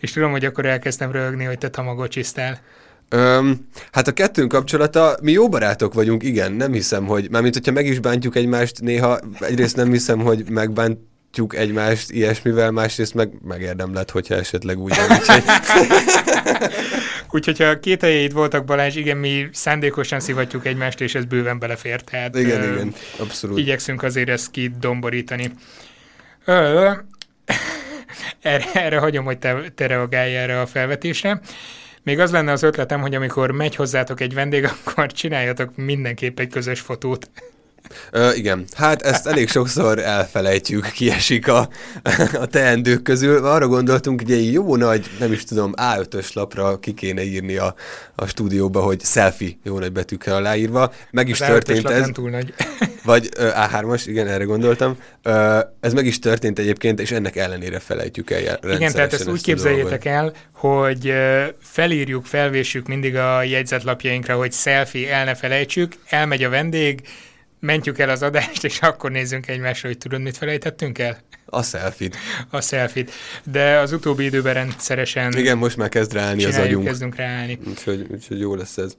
és 0.00 0.12
tudom, 0.12 0.30
hogy 0.30 0.44
akkor 0.44 0.66
elkezdtem 0.66 1.12
röhögni, 1.12 1.44
hogy 1.44 1.58
te 1.58 1.68
Tamagocsisztál. 1.68 2.60
Öm, 3.08 3.68
hát 3.92 4.08
a 4.08 4.12
kettőnk 4.12 4.52
kapcsolata, 4.52 5.16
mi 5.22 5.32
jó 5.32 5.48
barátok 5.48 5.94
vagyunk, 5.94 6.22
igen, 6.22 6.52
nem 6.52 6.72
hiszem, 6.72 7.06
hogy, 7.06 7.30
mármint 7.30 7.54
hogyha 7.54 7.72
meg 7.72 7.86
is 7.86 7.98
bántjuk 7.98 8.36
egymást, 8.36 8.80
néha 8.80 9.20
egyrészt 9.38 9.76
nem 9.76 9.90
hiszem, 9.90 10.18
hogy 10.18 10.50
megbántjuk 10.50 11.56
egymást 11.56 12.10
ilyesmivel, 12.10 12.70
másrészt 12.70 13.14
meg 13.14 13.30
megérdemlet, 13.44 14.10
hogyha 14.10 14.34
esetleg 14.34 14.78
úgy 14.78 14.94
van. 14.96 15.18
Úgyhogy... 15.18 15.42
úgyhogy 17.34 17.58
ha 17.58 17.78
két 17.78 18.00
helyeid 18.00 18.32
voltak 18.32 18.64
Balázs, 18.64 18.96
igen, 18.96 19.16
mi 19.16 19.48
szándékosan 19.52 20.20
szivatjuk 20.20 20.66
egymást, 20.66 21.00
és 21.00 21.14
ez 21.14 21.24
bőven 21.24 21.58
belefér, 21.58 22.00
tehát 22.00 22.36
igen, 22.36 22.62
ö, 22.62 22.72
igen, 22.72 22.94
abszolút. 23.18 23.58
igyekszünk 23.58 24.02
azért 24.02 24.28
ezt 24.28 24.50
kidomborítani. 24.50 25.50
Ö, 26.44 26.90
erre, 28.42 28.72
erre 28.72 28.98
hagyom, 28.98 29.24
hogy 29.24 29.38
te, 29.38 29.72
te 29.74 29.86
reagálj 29.86 30.36
erre 30.36 30.60
a 30.60 30.66
felvetésre. 30.66 31.40
Még 32.02 32.18
az 32.18 32.30
lenne 32.30 32.52
az 32.52 32.62
ötletem, 32.62 33.00
hogy 33.00 33.14
amikor 33.14 33.50
megy 33.50 33.74
hozzátok 33.76 34.20
egy 34.20 34.34
vendég, 34.34 34.64
akkor 34.84 35.12
csináljatok 35.12 35.76
mindenképp 35.76 36.38
egy 36.38 36.48
közös 36.48 36.80
fotót. 36.80 37.30
Ö, 38.10 38.32
igen, 38.32 38.64
hát 38.76 39.02
ezt 39.02 39.26
elég 39.26 39.48
sokszor 39.48 39.98
elfelejtjük, 39.98 40.90
kiesik 40.90 41.48
a, 41.48 41.68
a 42.40 42.46
teendők 42.46 43.02
közül. 43.02 43.46
Arra 43.46 43.66
gondoltunk, 43.66 44.20
hogy 44.20 44.32
egy 44.32 44.52
jó 44.52 44.76
nagy, 44.76 45.10
nem 45.18 45.32
is 45.32 45.44
tudom, 45.44 45.72
A5-ös 45.76 46.32
lapra 46.32 46.78
ki 46.78 46.94
kéne 46.94 47.22
írni 47.22 47.56
a, 47.56 47.74
a 48.14 48.26
stúdióba, 48.26 48.80
hogy 48.80 49.00
selfie 49.04 49.50
jó 49.64 49.78
nagy 49.78 49.92
betűkkel 49.92 50.34
aláírva. 50.36 50.92
Meg 51.10 51.28
is 51.28 51.40
Az 51.40 51.46
történt 51.46 51.78
A5-ös 51.78 51.82
lap 51.82 51.92
ez. 51.92 52.08
túl 52.12 52.30
nagy. 52.30 52.54
Vagy 53.04 53.28
ö, 53.36 53.48
A3-as, 53.54 54.02
igen, 54.06 54.26
erre 54.26 54.44
gondoltam. 54.44 54.96
Ö, 55.22 55.58
ez 55.80 55.92
meg 55.92 56.06
is 56.06 56.18
történt 56.18 56.58
egyébként, 56.58 57.00
és 57.00 57.10
ennek 57.10 57.36
ellenére 57.36 57.78
felejtjük 57.78 58.30
el 58.30 58.40
Igen, 58.40 58.58
tehát 58.60 58.72
ezt 58.82 58.96
rendszeresen 58.96 59.32
úgy 59.32 59.42
képzeljétek 59.42 60.04
el, 60.04 60.32
hogy 60.52 61.12
felírjuk, 61.60 62.26
felvéssük 62.26 62.86
mindig 62.86 63.16
a 63.16 63.42
jegyzetlapjainkra, 63.42 64.36
hogy 64.36 64.52
selfie, 64.52 65.14
el 65.14 65.24
ne 65.24 65.34
felejtsük, 65.34 65.92
elmegy 66.08 66.44
a 66.44 66.48
vendég, 66.48 67.00
mentjük 67.62 67.98
el 67.98 68.08
az 68.08 68.22
adást, 68.22 68.64
és 68.64 68.78
akkor 68.80 69.10
nézzünk 69.10 69.48
egymásra, 69.48 69.88
hogy 69.88 69.98
tudod, 69.98 70.20
mit 70.20 70.36
felejtettünk 70.36 70.98
el? 70.98 71.18
A 71.46 71.62
selfie 71.62 72.10
A 72.50 72.60
selfie-t. 72.60 73.10
De 73.44 73.78
az 73.78 73.92
utóbbi 73.92 74.24
időben 74.24 74.54
rendszeresen 74.54 75.32
Igen, 75.32 75.58
most 75.58 75.76
már 75.76 75.88
kezd 75.88 76.12
ráállni 76.12 76.44
az 76.44 76.58
agyunk. 76.58 76.84
kezdünk 76.84 77.14
ráállni. 77.16 77.58
Úgyhogy, 77.68 78.06
úgyhogy 78.10 78.40
jó 78.40 78.54
lesz 78.54 78.76
ez. 78.76 78.96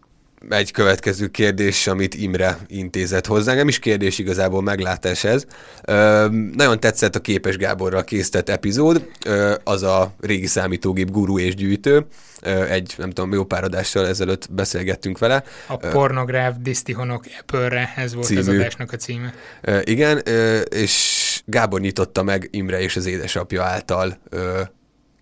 Egy 0.50 0.71
következő 0.71 1.27
kérdés, 1.27 1.88
amit 1.88 2.15
Imre 2.15 2.57
intézett 2.67 3.25
hozzánk, 3.25 3.57
nem 3.57 3.67
is 3.67 3.79
kérdés 3.79 4.19
igazából 4.19 4.62
meglátás 4.62 5.23
ez. 5.23 5.45
Ö, 5.83 6.27
nagyon 6.55 6.79
tetszett 6.79 7.15
a 7.15 7.19
Képes 7.19 7.57
Gáborral 7.57 8.03
készített 8.03 8.50
epizód, 8.50 9.07
ö, 9.25 9.53
az 9.63 9.83
a 9.83 10.13
régi 10.21 10.47
számítógép 10.47 11.12
guru 11.12 11.39
és 11.39 11.55
gyűjtő. 11.55 12.05
Ö, 12.41 12.63
egy, 12.63 12.93
nem 12.97 13.09
tudom, 13.09 13.33
jó 13.33 13.43
pár 13.43 13.63
adással 13.63 14.07
ezelőtt 14.07 14.51
beszélgettünk 14.51 15.17
vele. 15.17 15.43
A 15.67 15.77
pornográf 15.77 16.55
Disztihonok 16.59 17.23
Apple-re, 17.39 17.93
ez 17.95 18.13
volt 18.13 18.29
az 18.29 18.45
Című. 18.45 18.59
adásnak 18.59 18.91
a 18.91 18.95
címe. 18.97 19.33
Ö, 19.62 19.79
igen, 19.83 20.21
ö, 20.25 20.59
és 20.59 21.21
Gábor 21.45 21.79
nyitotta 21.79 22.23
meg 22.23 22.47
Imre 22.51 22.81
és 22.81 22.95
az 22.95 23.05
édesapja 23.05 23.63
által 23.63 24.17
ö, 24.29 24.62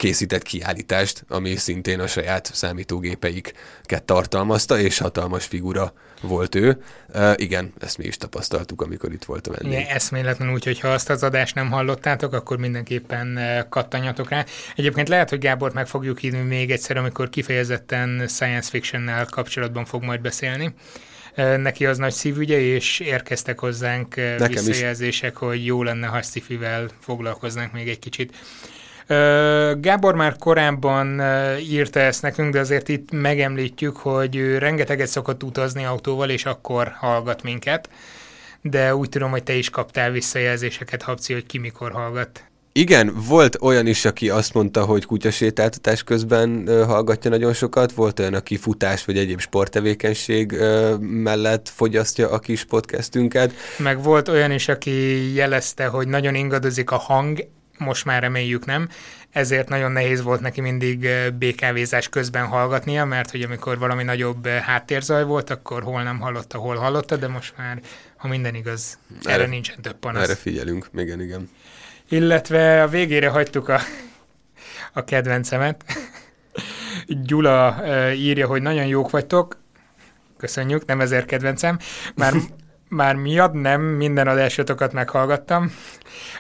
készített 0.02 0.42
kiállítást, 0.44 1.24
ami 1.28 1.56
szintén 1.56 2.00
a 2.00 2.08
saját 2.08 2.50
számítógépeiket 2.54 4.04
tartalmazta, 4.06 4.80
és 4.80 4.98
hatalmas 4.98 5.46
figura 5.46 5.94
volt 6.22 6.56
ő. 6.56 6.84
Ö, 7.12 7.32
igen, 7.36 7.74
ezt 7.80 7.98
mi 7.98 8.06
is 8.06 8.18
tapasztaltuk, 8.18 8.82
amikor 8.82 9.12
itt 9.12 9.24
volt 9.24 9.48
a 9.48 9.52
vendég. 9.52 9.80
Igen, 9.80 9.96
eszméletlen 9.96 10.52
úgy, 10.52 10.64
hogy 10.64 10.80
ha 10.80 10.88
azt 10.88 11.10
az 11.10 11.24
adást 11.24 11.56
nem 11.56 11.72
hallottátok, 11.72 12.34
akkor 12.34 12.58
mindenképpen 12.58 13.40
kattanjatok 13.70 14.30
rá. 14.30 14.46
Egyébként 14.76 15.10
lehet, 15.10 15.30
hogy 15.30 15.40
Gábort 15.40 15.74
meg 15.74 15.88
fogjuk 15.88 16.20
hívni 16.20 16.42
még 16.42 16.72
egyszer, 16.72 16.98
amikor 16.98 17.30
kifejezetten 17.30 18.28
science 18.28 18.70
fictionnel 18.70 19.26
kapcsolatban 19.26 19.86
fog 19.86 20.04
majd 20.04 20.22
beszélni. 20.22 20.74
Neki 21.58 21.86
az 21.86 21.98
nagy 21.98 22.14
szívügye, 22.14 22.60
és 22.60 23.00
érkeztek 23.00 23.60
hozzánk 23.60 24.16
Nekem 24.16 24.52
is. 24.52 24.62
visszajelzések, 24.62 25.38
hogy 25.38 25.66
jó 25.66 25.84
lenne, 25.84 26.08
ha 26.08 26.22
sci-fivel 26.22 26.90
foglalkoznánk 27.00 27.72
még 27.72 27.90
egy 27.90 28.00
kicsit. 28.00 28.34
Gábor 29.80 30.16
már 30.16 30.36
korábban 30.38 31.22
írta 31.60 32.00
ezt 32.00 32.22
nekünk, 32.22 32.54
de 32.54 32.60
azért 32.60 32.90
itt 32.90 33.12
megemlítjük, 33.12 33.98
hogy 33.98 34.36
ő 34.36 34.58
rengeteget 34.58 35.08
szokott 35.08 35.44
utazni 35.44 35.86
autóval, 35.86 36.30
és 36.30 36.46
akkor 36.46 36.94
hallgat 36.98 37.44
minket. 37.44 37.90
De 38.62 38.96
úgy 38.96 39.10
tudom, 39.10 39.32
hogy 39.32 39.44
te 39.44 39.54
is 39.54 39.70
kaptál 39.70 40.12
visszajelzéseket, 40.12 41.02
Habci, 41.02 41.34
hogy 41.34 41.46
ki 41.46 41.58
mikor 41.58 41.92
hallgat. 41.92 42.44
Igen, 42.74 43.14
volt 43.28 43.58
olyan 43.62 43.88
is, 43.88 44.06
aki 44.06 44.30
azt 44.30 44.54
mondta, 44.54 44.86
hogy 44.86 45.06
kutyasétáltatás 45.06 46.04
közben 46.04 46.68
ö, 46.68 46.84
hallgatja 46.84 47.30
nagyon 47.30 47.54
sokat, 47.54 47.92
volt 47.92 48.20
olyan, 48.20 48.34
aki 48.34 48.58
futás 48.58 49.06
vagy 49.06 49.18
egyéb 49.18 49.40
sporttevékenység 49.40 50.52
ö, 50.52 50.96
mellett 51.00 51.70
fogyasztja 51.70 52.30
a 52.30 52.40
kis 52.40 52.66
podcastünket. 52.66 53.54
Meg 53.78 54.04
volt 54.04 54.28
olyan 54.28 54.52
is, 54.52 54.68
aki 54.68 55.34
jelezte, 55.34 55.86
hogy 55.86 56.08
nagyon 56.08 56.36
ingadozik 56.36 56.92
a 56.92 56.98
hang, 56.98 57.48
most 57.82 58.06
már 58.06 58.22
reméljük 58.22 58.66
nem, 58.66 58.90
ezért 59.30 59.70
nagyon 59.70 59.92
nehéz 59.92 60.22
volt 60.22 60.42
neki 60.42 60.62
mindig 60.62 61.08
BKV-zás 61.40 62.10
közben 62.10 62.46
hallgatnia, 62.46 63.06
mert 63.06 63.32
hogy 63.32 63.42
amikor 63.42 63.78
valami 63.78 64.04
nagyobb 64.04 64.48
háttérzaj 64.48 65.24
volt, 65.24 65.50
akkor 65.50 65.84
hol 65.84 66.04
nem 66.04 66.20
hallotta, 66.20 66.58
hol 66.58 66.76
hallotta, 66.76 67.16
de 67.16 67.28
most 67.28 67.54
már, 67.58 67.82
ha 68.16 68.28
minden 68.28 68.56
igaz, 68.56 68.98
erre, 69.24 69.34
Erre- 69.34 69.50
nincsen 69.50 69.82
több 69.82 69.96
panasz. 69.96 70.24
Erre 70.24 70.36
figyelünk, 70.36 70.90
igen, 70.96 71.22
igen. 71.22 71.50
Illetve 72.10 72.84
a 72.84 72.88
végére 72.88 73.30
hagytuk 73.30 73.70
a, 73.70 73.80
a 74.94 75.04
kedvencemet. 75.04 75.84
Gyula 77.28 77.84
írja, 78.14 78.48
hogy 78.48 78.62
nagyon 78.62 78.86
jók 78.86 79.10
vagytok. 79.10 79.60
Köszönjük, 80.38 80.86
nem 80.86 81.02
ezért 81.02 81.26
kedvencem. 81.26 81.80
Már, 82.16 82.34
már 82.92 83.16
miatt 83.16 83.54
nem 83.54 83.82
minden 83.82 84.28
adásotokat 84.28 84.94
meghallgattam. 84.94 85.72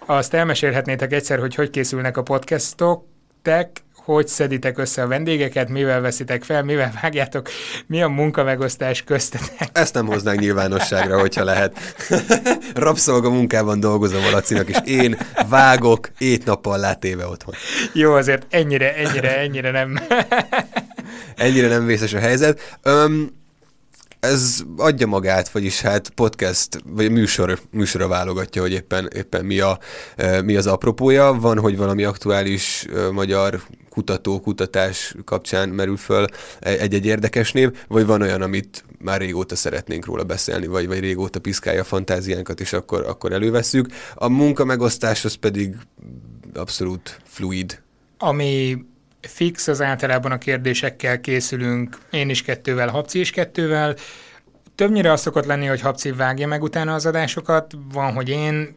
Azt 0.06 0.34
elmesélhetnétek 0.34 1.14
egyszer, 1.14 1.40
hogy 1.40 1.56
hogy 1.56 1.70
készülnek 1.70 2.18
a 2.18 2.24
podcastok, 2.24 3.10
hogy 3.94 4.28
szeditek 4.28 4.78
össze 4.78 5.02
a 5.02 5.08
vendégeket, 5.08 5.70
mivel 5.70 6.02
veszitek 6.02 6.44
fel, 6.44 6.64
mivel 6.64 6.92
vágjátok, 7.02 7.50
mi 7.88 8.02
a 8.02 8.08
munkamegosztás 8.08 9.04
köztetek. 9.04 9.70
Ezt 9.74 9.94
nem 9.94 10.06
hoznánk 10.06 10.40
nyilvánosságra, 10.40 11.20
hogyha 11.20 11.44
lehet. 11.44 11.78
Rabszolga 12.74 13.30
munkában 13.30 13.80
dolgozom 13.80 14.24
a 14.24 14.32
Lacinak, 14.32 14.70
és 14.70 14.78
én 14.86 15.18
vágok 15.50 16.10
éjt-nappal 16.18 16.80
látéve 16.80 17.28
otthon. 17.28 17.54
Jó, 17.94 18.14
azért 18.14 18.46
ennyire, 18.50 18.96
ennyire, 18.96 19.40
ennyire 19.40 19.72
nem. 19.72 20.00
Ennyire 21.36 21.68
nem 21.68 21.86
vészes 21.86 22.14
a 22.14 22.20
helyzet. 22.20 22.78
Öm, 22.82 23.41
ez 24.22 24.64
adja 24.78 25.08
magát, 25.08 25.50
vagyis 25.50 25.82
hát 25.82 26.10
podcast, 26.10 26.80
vagy 26.86 27.12
műsor, 27.12 27.60
műsora 27.72 28.08
válogatja, 28.08 28.62
hogy 28.62 28.72
éppen, 28.72 29.10
éppen 29.16 29.46
mi, 29.46 29.60
a, 29.60 29.80
e, 30.16 30.42
mi 30.42 30.56
az 30.56 30.68
apropója. 30.68 31.34
Van, 31.34 31.60
hogy 31.60 31.78
valami 31.78 32.04
aktuális 32.04 32.86
e, 32.96 33.12
magyar 33.12 33.62
kutató, 33.90 34.40
kutatás 34.40 35.16
kapcsán 35.26 35.70
merül 35.70 35.98
föl 35.98 36.26
egy-egy 36.60 37.06
érdekes 37.06 37.52
név, 37.52 37.72
vagy 37.88 38.06
van 38.06 38.22
olyan, 38.22 38.42
amit 38.42 38.84
már 39.00 39.20
régóta 39.20 39.56
szeretnénk 39.56 40.06
róla 40.06 40.24
beszélni, 40.24 40.68
vagy, 40.68 40.88
vagy 40.88 41.00
régóta 41.00 41.40
piszkálja 41.40 41.82
a 41.82 41.86
fantáziánkat, 41.86 42.60
és 42.60 42.74
akkor, 42.74 43.06
akkor 43.06 43.32
elővesszük. 43.32 43.88
A 44.16 44.30
munka 44.30 44.66
megosztáshoz 44.66 45.34
pedig 45.34 45.76
abszolút 46.54 47.22
fluid. 47.24 47.82
Ami 48.18 48.78
fix, 49.22 49.68
az 49.68 49.82
általában 49.82 50.32
a 50.32 50.38
kérdésekkel 50.38 51.22
készülünk, 51.22 51.98
én 52.12 52.30
is 52.30 52.42
kettővel, 52.42 52.90
Habci 52.90 53.20
is 53.20 53.32
kettővel. 53.32 53.96
Többnyire 54.76 55.12
az 55.12 55.22
szokott 55.22 55.46
lenni, 55.46 55.66
hogy 55.66 55.82
Habci 55.82 56.12
vágja 56.12 56.48
meg 56.48 56.64
utána 56.64 56.94
az 56.94 57.06
adásokat, 57.06 57.74
van, 57.94 58.14
hogy 58.14 58.30
én, 58.30 58.76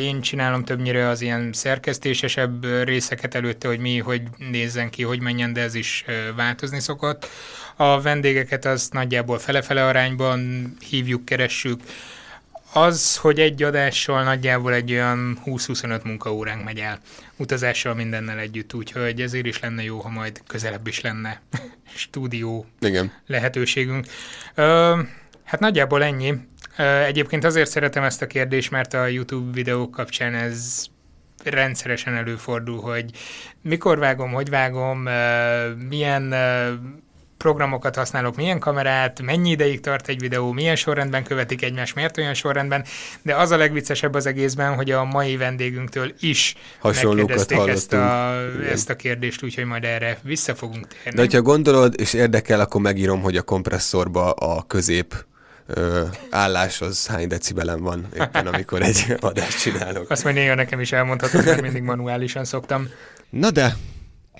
én 0.00 0.20
csinálom 0.20 0.64
többnyire 0.64 1.08
az 1.08 1.20
ilyen 1.20 1.52
szerkesztésesebb 1.52 2.84
részeket 2.84 3.34
előtte, 3.34 3.68
hogy 3.68 3.78
mi, 3.78 3.98
hogy 3.98 4.22
nézzen 4.50 4.90
ki, 4.90 5.02
hogy 5.02 5.20
menjen, 5.20 5.52
de 5.52 5.60
ez 5.60 5.74
is 5.74 6.04
változni 6.36 6.80
szokott. 6.80 7.28
A 7.76 8.00
vendégeket 8.00 8.64
az 8.64 8.88
nagyjából 8.92 9.38
fele-fele 9.38 9.86
arányban 9.86 10.70
hívjuk, 10.88 11.24
keressük. 11.24 11.80
Az, 12.76 13.16
hogy 13.16 13.40
egy 13.40 13.62
adással 13.62 14.22
nagyjából 14.22 14.72
egy 14.72 14.92
olyan 14.92 15.38
20-25 15.46 16.04
munkaóránk 16.04 16.64
megy 16.64 16.78
el, 16.78 16.98
utazással 17.36 17.94
mindennel 17.94 18.38
együtt, 18.38 18.74
úgyhogy 18.74 19.20
ezért 19.20 19.46
is 19.46 19.60
lenne 19.60 19.82
jó, 19.82 19.98
ha 19.98 20.08
majd 20.08 20.42
közelebb 20.46 20.86
is 20.86 21.00
lenne 21.00 21.42
stúdió 21.94 22.66
Igen. 22.80 23.12
lehetőségünk. 23.26 24.06
Ö, 24.54 25.00
hát 25.44 25.60
nagyjából 25.60 26.02
ennyi. 26.02 26.34
Ö, 26.76 27.02
egyébként 27.02 27.44
azért 27.44 27.70
szeretem 27.70 28.02
ezt 28.02 28.22
a 28.22 28.26
kérdést, 28.26 28.70
mert 28.70 28.94
a 28.94 29.06
YouTube 29.06 29.52
videók 29.52 29.90
kapcsán 29.90 30.34
ez 30.34 30.84
rendszeresen 31.44 32.14
előfordul, 32.14 32.80
hogy 32.80 33.10
mikor 33.62 33.98
vágom, 33.98 34.32
hogy 34.32 34.48
vágom, 34.48 35.08
milyen 35.88 36.34
programokat 37.38 37.96
használok, 37.96 38.36
milyen 38.36 38.58
kamerát, 38.58 39.22
mennyi 39.22 39.50
ideig 39.50 39.80
tart 39.80 40.08
egy 40.08 40.20
videó, 40.20 40.52
milyen 40.52 40.76
sorrendben 40.76 41.24
követik 41.24 41.62
egymást, 41.62 41.94
miért 41.94 42.18
olyan 42.18 42.34
sorrendben, 42.34 42.84
de 43.22 43.34
az 43.34 43.50
a 43.50 43.56
legviccesebb 43.56 44.14
az 44.14 44.26
egészben, 44.26 44.74
hogy 44.74 44.90
a 44.90 45.04
mai 45.04 45.36
vendégünktől 45.36 46.14
is 46.20 46.54
megkérdezték 46.82 47.66
ezt 47.66 47.92
a, 47.92 48.34
ezt 48.70 48.90
a 48.90 48.96
kérdést, 48.96 49.42
úgyhogy 49.42 49.64
majd 49.64 49.84
erre 49.84 50.18
vissza 50.22 50.54
fogunk 50.54 50.86
térni. 50.86 51.10
De 51.10 51.20
hogyha 51.20 51.42
gondolod, 51.42 51.94
és 52.00 52.12
érdekel, 52.12 52.60
akkor 52.60 52.80
megírom, 52.80 53.20
hogy 53.20 53.36
a 53.36 53.42
kompresszorba 53.42 54.30
a 54.30 54.62
közép 54.62 55.24
ö, 55.66 56.02
állás 56.30 56.80
az 56.80 57.06
hány 57.06 57.28
decibelen 57.28 57.82
van 57.82 58.06
éppen, 58.14 58.46
amikor 58.46 58.82
egy 58.82 59.16
adást 59.20 59.60
csinálok. 59.60 60.10
Azt 60.10 60.24
majd 60.24 60.36
néha 60.36 60.54
nekem 60.54 60.80
is 60.80 60.92
elmondhatod, 60.92 61.44
mert 61.44 61.62
mindig 61.62 61.82
manuálisan 61.82 62.44
szoktam. 62.44 62.88
Na 63.30 63.50
de, 63.50 63.76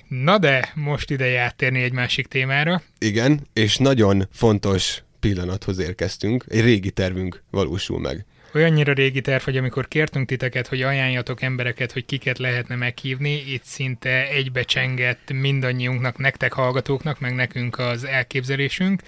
Na 0.07 0.37
de, 0.37 0.71
most 0.75 1.11
ideje 1.11 1.41
áttérni 1.41 1.81
egy 1.81 1.91
másik 1.91 2.27
témára. 2.27 2.81
igen, 2.99 3.47
és 3.53 3.77
nagyon 3.77 4.27
fontos 4.31 5.01
pillanathoz 5.19 5.79
érkeztünk. 5.79 6.45
Egy 6.47 6.61
régi 6.61 6.91
tervünk 6.91 7.43
valósul 7.51 7.99
meg. 7.99 8.25
Olyannyira 8.53 8.93
régi 8.93 9.21
terv, 9.21 9.43
hogy 9.43 9.57
amikor 9.57 9.87
kértünk 9.87 10.27
titeket, 10.27 10.67
hogy 10.67 10.81
ajánljatok 10.81 11.41
embereket, 11.41 11.91
hogy 11.91 12.05
kiket 12.05 12.37
lehetne 12.37 12.75
meghívni, 12.75 13.43
itt 13.51 13.63
szinte 13.63 14.27
egybecsengett 14.29 15.31
mindannyiunknak, 15.33 16.17
nektek 16.17 16.53
hallgatóknak, 16.53 17.19
meg 17.19 17.35
nekünk 17.35 17.79
az 17.79 18.03
elképzelésünk. 18.03 19.01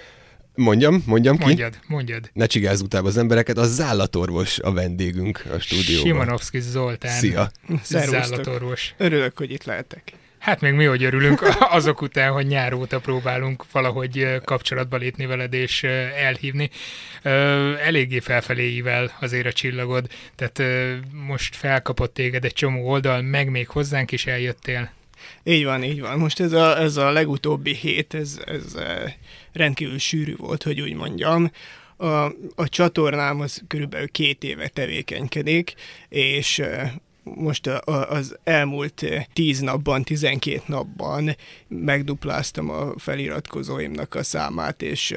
Mondjam, 0.55 1.03
mondjam 1.05 1.37
ki. 1.37 1.43
Mondjad, 1.43 1.79
mondjad. 1.87 2.29
Ne 2.33 2.45
csigázz 2.45 2.81
utába 2.81 3.07
az 3.07 3.17
embereket, 3.17 3.57
a 3.57 3.65
zállatorvos 3.65 4.59
a 4.59 4.71
vendégünk 4.71 5.43
a 5.53 5.59
stúdióban. 5.59 6.07
Simonovszki 6.07 6.59
Zoltán. 6.59 7.19
Szia. 7.19 7.51
Zállatorvos. 7.83 8.93
Örülök, 8.97 9.37
hogy 9.37 9.51
itt 9.51 9.63
lehetek. 9.63 10.13
Hát 10.49 10.61
még 10.61 10.73
mi, 10.73 10.85
hogy 10.85 11.03
örülünk 11.03 11.41
azok 11.77 12.01
után, 12.01 12.31
hogy 12.31 12.47
nyár 12.47 12.73
óta 12.73 12.99
próbálunk 12.99 13.71
valahogy 13.71 14.41
kapcsolatba 14.43 14.97
lépni 14.97 15.25
veled 15.25 15.53
és 15.53 15.83
elhívni. 16.23 16.69
Eléggé 17.83 18.19
felfeléivel 18.19 19.11
azért 19.19 19.45
a 19.45 19.51
csillagod, 19.51 20.07
tehát 20.35 20.61
most 21.11 21.55
felkapott 21.55 22.13
téged 22.13 22.45
egy 22.45 22.53
csomó 22.53 22.89
oldal, 22.89 23.21
meg 23.21 23.49
még 23.49 23.67
hozzánk 23.67 24.11
is 24.11 24.25
eljöttél. 24.25 24.91
Így 25.43 25.63
van, 25.63 25.83
így 25.83 26.01
van. 26.01 26.17
Most 26.17 26.39
ez 26.39 26.51
a, 26.51 26.79
ez 26.79 26.97
a 26.97 27.11
legutóbbi 27.11 27.73
hét, 27.73 28.13
ez, 28.13 28.39
ez 28.45 28.75
rendkívül 29.53 29.97
sűrű 29.97 30.35
volt, 30.35 30.63
hogy 30.63 30.81
úgy 30.81 30.93
mondjam. 30.93 31.51
A, 31.97 32.23
a 32.55 32.69
csatornám 32.69 33.39
az 33.39 33.61
körülbelül 33.67 34.07
két 34.07 34.43
éve 34.43 34.67
tevékenykedik, 34.67 35.73
és 36.09 36.61
most 37.35 37.67
az 37.87 38.37
elmúlt 38.43 39.05
10 39.33 39.59
napban, 39.59 40.03
12 40.03 40.61
napban 40.65 41.35
megdupláztam 41.67 42.69
a 42.69 42.93
feliratkozóimnak 42.97 44.15
a 44.15 44.23
számát, 44.23 44.81
és 44.81 45.15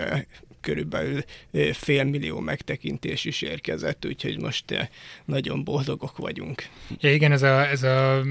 körülbelül 0.62 1.24
félmillió 1.72 2.40
megtekintés 2.40 3.24
is 3.24 3.42
érkezett, 3.42 4.06
úgyhogy 4.06 4.40
most 4.40 4.90
nagyon 5.24 5.64
boldogok 5.64 6.16
vagyunk. 6.16 6.66
Ja, 7.00 7.12
igen, 7.12 7.32
ez 7.32 7.42
a, 7.42 7.68
ez 7.68 7.82
a 7.82 8.22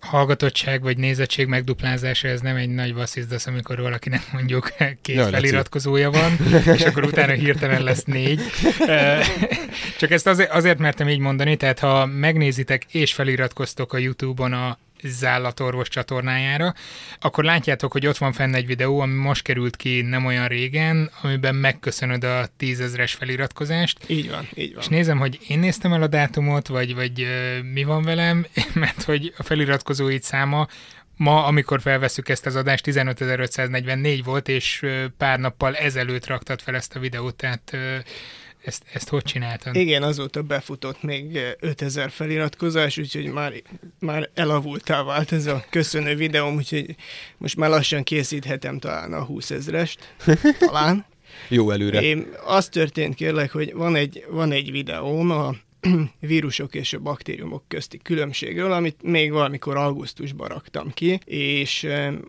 hallgatottság 0.00 0.82
vagy 0.82 0.96
nézettség 0.96 1.46
megduplázása, 1.46 2.28
ez 2.28 2.40
nem 2.40 2.56
egy 2.56 2.68
nagy 2.68 2.94
vasszizdasz, 2.94 3.46
amikor 3.46 3.80
valakinek 3.80 4.32
mondjuk 4.32 4.72
két 5.02 5.16
ja, 5.16 5.26
feliratkozója 5.26 6.10
van, 6.10 6.32
és 6.76 6.82
akkor 6.82 7.04
utána 7.04 7.32
hirtelen 7.32 7.82
lesz 7.82 8.04
négy. 8.04 8.40
Csak 10.00 10.10
ezt 10.10 10.26
azért, 10.26 10.50
azért 10.50 10.78
mertem 10.78 11.08
így 11.08 11.18
mondani, 11.18 11.56
tehát 11.56 11.78
ha 11.78 12.06
megnézitek 12.06 12.84
és 12.90 13.12
feliratkoztok 13.12 13.92
a 13.92 13.98
YouTube-on 13.98 14.52
a 14.52 14.78
zállatorvos 15.04 15.88
csatornájára, 15.88 16.74
akkor 17.20 17.44
látjátok, 17.44 17.92
hogy 17.92 18.06
ott 18.06 18.18
van 18.18 18.32
fenn 18.32 18.54
egy 18.54 18.66
videó, 18.66 19.00
ami 19.00 19.14
most 19.14 19.42
került 19.42 19.76
ki 19.76 20.02
nem 20.02 20.24
olyan 20.24 20.48
régen, 20.48 21.10
amiben 21.22 21.54
megköszönöd 21.54 22.24
a 22.24 22.46
tízezres 22.56 23.14
feliratkozást. 23.14 23.98
Így 24.06 24.30
van, 24.30 24.48
így 24.54 24.74
van. 24.74 24.82
És 24.82 24.88
nézem, 24.88 25.18
hogy 25.18 25.38
én 25.48 25.58
néztem 25.58 25.92
el 25.92 26.02
a 26.02 26.06
dátumot, 26.06 26.68
vagy, 26.68 26.94
vagy 26.94 27.26
mi 27.72 27.84
van 27.84 28.02
velem, 28.02 28.46
mert 28.74 29.02
hogy 29.02 29.34
a 29.36 29.42
feliratkozóid 29.42 30.22
száma 30.22 30.66
ma, 31.20 31.44
amikor 31.44 31.80
felveszük 31.80 32.28
ezt 32.28 32.46
az 32.46 32.56
adást, 32.56 32.86
15.544 32.86 34.20
volt, 34.24 34.48
és 34.48 34.86
pár 35.16 35.38
nappal 35.38 35.76
ezelőtt 35.76 36.26
raktad 36.26 36.60
fel 36.60 36.74
ezt 36.74 36.96
a 36.96 36.98
videót, 36.98 37.34
tehát 37.34 37.76
ezt, 38.64 38.82
ezt 38.92 39.08
hogy 39.08 39.22
csináltad? 39.22 39.76
Igen, 39.76 40.02
azóta 40.02 40.42
befutott 40.42 41.02
még 41.02 41.38
5000 41.60 42.10
feliratkozás, 42.10 42.98
úgyhogy 42.98 43.26
már, 43.26 43.52
már 43.98 44.30
elavultá 44.34 45.02
vált 45.02 45.32
ez 45.32 45.46
a 45.46 45.64
köszönő 45.70 46.14
videóm, 46.14 46.54
úgyhogy 46.54 46.94
most 47.36 47.56
már 47.56 47.70
lassan 47.70 48.02
készíthetem 48.02 48.78
talán 48.78 49.12
a 49.12 49.24
20 49.24 49.50
ezrest, 49.50 50.14
talán. 50.58 51.04
Jó 51.48 51.70
előre. 51.70 52.00
Én, 52.02 52.26
az 52.44 52.68
történt 52.68 53.14
kérlek, 53.14 53.50
hogy 53.50 53.72
van 53.74 53.96
egy, 53.96 54.24
van 54.30 54.52
egy 54.52 54.70
videóm 54.70 55.30
a 55.30 55.54
vírusok 56.20 56.74
és 56.74 56.92
a 56.92 56.98
baktériumok 56.98 57.62
közti 57.68 57.98
különbségről, 57.98 58.72
amit 58.72 59.02
még 59.02 59.32
valamikor 59.32 59.76
augusztusban 59.76 60.48
raktam 60.48 60.90
ki, 60.94 61.20
és 61.24 61.86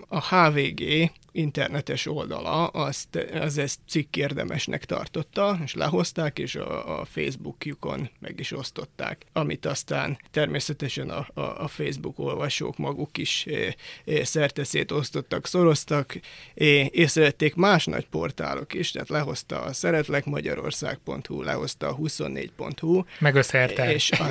a 0.07 0.35
HVG 0.35 1.11
internetes 1.31 2.05
oldala 2.05 2.67
azt, 2.67 3.15
az 3.33 3.57
ezt 3.57 3.79
cikk 3.89 4.15
érdemesnek 4.15 4.85
tartotta, 4.85 5.59
és 5.63 5.73
lehozták, 5.73 6.39
és 6.39 6.55
a, 6.55 6.99
a 6.99 7.05
Facebookjukon 7.05 8.09
meg 8.19 8.39
is 8.39 8.51
osztották, 8.51 9.25
amit 9.33 9.65
aztán 9.65 10.19
természetesen 10.31 11.09
a, 11.09 11.27
a, 11.33 11.41
a 11.41 11.67
Facebook 11.67 12.19
olvasók 12.19 12.77
maguk 12.77 13.17
is 13.17 13.45
é, 13.45 13.75
é, 14.03 14.23
szerteszét 14.23 14.91
osztottak, 14.91 15.47
szoroztak, 15.47 16.19
é, 16.53 16.89
észrevették 16.91 17.55
más 17.55 17.85
nagy 17.85 18.07
portálok 18.07 18.73
is, 18.73 18.91
tehát 18.91 19.09
lehozta 19.09 19.61
a 19.61 19.73
szeretlekmagyarország.hu, 19.73 21.41
lehozta 21.41 21.87
a 21.87 21.95
24.hu. 21.95 23.03
Meg 23.19 23.35
a 23.35 23.43
szertár. 23.43 23.89
És 23.89 24.11
a, 24.11 24.23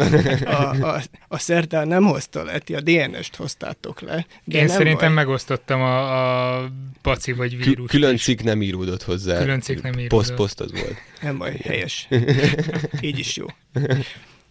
a, 0.45 0.95
a, 0.95 1.01
a 1.29 1.39
szertár 1.39 1.87
nem 1.87 2.05
hozta 2.05 2.43
le, 2.43 2.59
ti 2.59 2.75
a 2.75 2.81
DNS-t 2.81 3.37
hoztátok 3.37 4.01
le. 4.01 4.27
Én 4.45 4.69
szerintem 4.69 5.15
baj. 5.15 5.25
megosztottam 5.25 5.81
a, 5.81 6.59
a 6.59 6.71
paci 7.03 7.33
vagy 7.33 7.65
vírus. 7.65 7.91
Külön 7.91 8.17
cikk 8.17 8.41
nem 8.41 8.63
íródott 8.63 9.03
hozzá. 9.03 9.39
Külön 9.39 9.61
cikk 9.61 9.83
nem 9.83 9.93
íródott. 9.93 10.09
Poszt, 10.09 10.35
poszt 10.35 10.61
az 10.61 10.73
volt. 10.73 10.97
Nem 11.23 11.39
baj, 11.39 11.57
helyes. 11.57 12.09
Így 13.01 13.19
is 13.19 13.37
jó. 13.37 13.47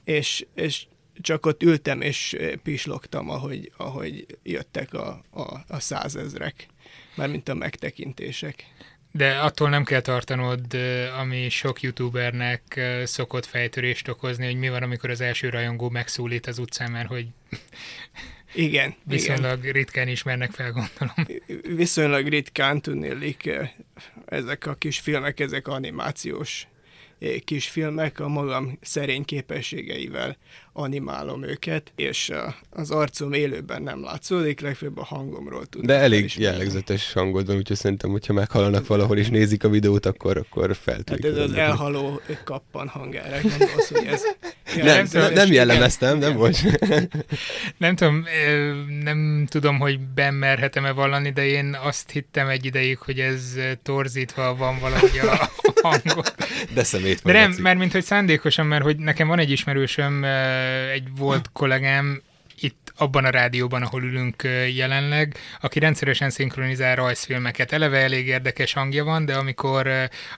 és, 0.03 0.45
és 0.55 0.85
csak 1.21 1.45
ott 1.45 1.63
ültem 1.63 2.01
és 2.01 2.37
pislogtam, 2.63 3.29
ahogy, 3.29 3.71
ahogy 3.77 4.25
jöttek 4.43 4.93
a, 4.93 5.23
a, 5.31 5.63
a 5.67 5.79
százezrek, 5.79 6.67
mármint 7.15 7.49
a 7.49 7.53
megtekintések. 7.53 8.65
De 9.11 9.37
attól 9.37 9.69
nem 9.69 9.83
kell 9.83 10.01
tartanod, 10.01 10.61
ami 11.19 11.49
sok 11.49 11.81
youtubernek 11.81 12.81
szokott 13.03 13.45
fejtörést 13.45 14.07
okozni, 14.07 14.45
hogy 14.45 14.55
mi 14.55 14.69
van, 14.69 14.83
amikor 14.83 15.09
az 15.09 15.21
első 15.21 15.49
rajongó 15.49 15.89
megszólít 15.89 16.47
az 16.47 16.57
utcán, 16.57 16.91
mert 16.91 17.07
hogy 17.07 17.27
igen. 18.53 18.95
Viszonylag 19.03 19.59
igen. 19.59 19.73
ritkán 19.73 20.07
ismernek 20.07 20.51
fel, 20.51 20.71
gondolom. 20.71 21.43
Viszonylag 21.77 22.27
ritkán 22.27 22.81
tudnélik 22.81 23.49
ezek 24.25 24.65
a 24.65 24.73
kis 24.73 24.99
filmek, 24.99 25.39
ezek 25.39 25.67
animációs 25.67 26.67
kisfilmek 27.45 28.19
a 28.19 28.27
magam 28.27 28.77
szerény 28.81 29.25
képességeivel 29.25 30.37
animálom 30.73 31.43
őket, 31.43 31.91
és 31.95 32.31
az 32.69 32.91
arcom 32.91 33.33
élőben 33.33 33.81
nem 33.81 34.03
látszódik, 34.03 34.59
legfőbb 34.59 34.97
a 34.97 35.03
hangomról 35.03 35.65
tudom. 35.65 35.87
De 35.87 35.93
elég 35.93 36.17
felismerni. 36.17 36.57
jellegzetes 36.57 37.13
hangod 37.13 37.45
van, 37.45 37.55
úgyhogy 37.55 37.77
szerintem, 37.77 38.09
hogyha 38.09 38.33
meghalanak 38.33 38.87
valahol 38.87 39.17
és 39.17 39.29
nézik 39.29 39.63
a 39.63 39.69
videót, 39.69 40.05
akkor, 40.05 40.37
akkor 40.37 40.75
feltűnik. 40.75 41.23
Hát 41.23 41.33
ez 41.33 41.37
az 41.37 41.53
elhaló 41.53 42.21
kappan 42.43 42.87
hangára, 42.87 43.41
gondolsz, 43.41 43.89
hogy 43.89 44.05
ez... 44.05 44.21
Nem, 44.75 45.05
nem, 45.11 45.33
nem 45.33 45.51
jellemeztem, 45.51 46.17
nem 46.17 46.35
volt. 46.35 46.57
nem 47.77 47.95
tudom, 47.95 48.25
nem 49.03 49.45
tudom, 49.49 49.79
hogy 49.79 49.99
bemerhetem-e 49.99 50.91
vallani, 50.91 51.31
de 51.31 51.45
én 51.45 51.77
azt 51.83 52.11
hittem 52.11 52.47
egy 52.47 52.65
ideig, 52.65 52.97
hogy 52.97 53.19
ez 53.19 53.55
torzítva 53.83 54.55
van 54.55 54.79
valahogy 54.79 55.19
a 55.21 55.49
hangot. 55.81 56.35
De 56.73 56.83
szemét 56.83 57.21
De 57.23 57.31
nem, 57.31 57.55
mert 57.59 57.77
mint 57.77 57.91
hogy 57.91 58.03
szándékosan, 58.03 58.65
mert 58.65 58.83
hogy 58.83 58.97
nekem 58.97 59.27
van 59.27 59.39
egy 59.39 59.51
ismerősöm, 59.51 60.23
egy 60.91 61.17
volt 61.17 61.51
kollégám, 61.51 62.21
itt 62.59 62.93
abban 62.97 63.25
a 63.25 63.29
rádióban, 63.29 63.81
ahol 63.81 64.03
ülünk 64.03 64.43
jelenleg, 64.75 65.37
aki 65.61 65.79
rendszeresen 65.79 66.29
szinkronizál 66.29 66.95
rajzfilmeket. 66.95 67.71
Eleve 67.71 67.97
elég 67.97 68.27
érdekes 68.27 68.73
hangja 68.73 69.03
van, 69.03 69.25
de 69.25 69.33
amikor, 69.33 69.89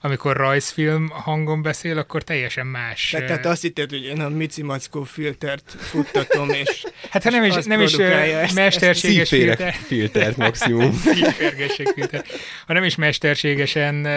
amikor 0.01 0.37
rajzfilm 0.37 1.09
hangon 1.09 1.61
beszél, 1.61 1.97
akkor 1.97 2.23
teljesen 2.23 2.67
más. 2.67 3.09
Te, 3.09 3.25
tehát 3.25 3.45
azt 3.45 3.61
hitted, 3.61 3.89
hogy 3.89 4.03
én 4.03 4.21
a 4.21 4.29
Mici 4.29 4.63
Mackó 4.63 5.03
filtert 5.03 5.75
futtatom, 5.77 6.49
és 6.49 6.83
Hát 7.11 7.23
ha 7.23 7.29
nem 7.29 7.43
is, 7.43 7.53
nem 7.65 7.81
is 7.81 7.93
ezt, 7.93 8.53
mesterséges 8.53 9.29
filter. 9.29 9.73
filtert 9.73 10.37
maximum. 10.37 10.91
filter. 11.95 12.23
Ha 12.67 12.73
nem 12.73 12.83
is 12.83 12.95
mesterségesen 12.95 14.07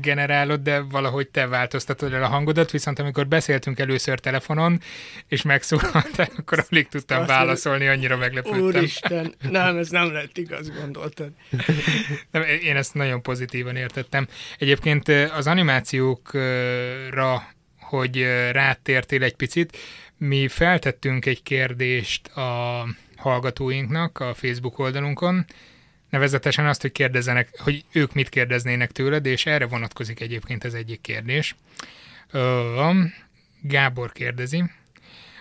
generálod, 0.00 0.60
de 0.60 0.80
valahogy 0.80 1.28
te 1.28 1.46
változtatod 1.46 2.12
el 2.12 2.22
a 2.22 2.26
hangodat, 2.26 2.70
viszont 2.70 2.98
amikor 2.98 3.26
beszéltünk 3.26 3.78
először 3.78 4.18
telefonon, 4.18 4.80
és 5.28 5.42
megszólaltál, 5.42 6.28
akkor 6.36 6.64
alig 6.70 6.88
tudtam 6.88 7.20
azt 7.20 7.28
válaszolni 7.48 7.86
annyira 7.86 8.16
meglepődtem. 8.16 8.60
Úristen, 8.60 9.34
nem, 9.50 9.76
ez 9.76 9.88
nem 9.88 10.12
lett 10.12 10.38
igaz, 10.38 10.70
gondoltad. 10.70 11.32
Nem, 12.30 12.42
én 12.42 12.76
ezt 12.76 12.94
nagyon 12.94 13.22
pozitívan 13.22 13.76
értettem. 13.76 14.28
Egyébként 14.58 15.08
az 15.08 15.46
animációkra, 15.46 17.42
hogy 17.80 18.22
rátértél 18.52 19.22
egy 19.22 19.36
picit, 19.36 19.76
mi 20.16 20.48
feltettünk 20.48 21.26
egy 21.26 21.42
kérdést 21.42 22.28
a 22.28 22.84
hallgatóinknak 23.16 24.20
a 24.20 24.34
Facebook 24.34 24.78
oldalunkon, 24.78 25.44
nevezetesen 26.10 26.66
azt, 26.66 26.80
hogy 26.80 26.92
kérdezzenek, 26.92 27.48
hogy 27.58 27.84
ők 27.92 28.12
mit 28.14 28.28
kérdeznének 28.28 28.90
tőled, 28.90 29.26
és 29.26 29.46
erre 29.46 29.66
vonatkozik 29.66 30.20
egyébként 30.20 30.64
az 30.64 30.74
egyik 30.74 31.00
kérdés. 31.00 31.54
Gábor 33.60 34.12
kérdezi, 34.12 34.64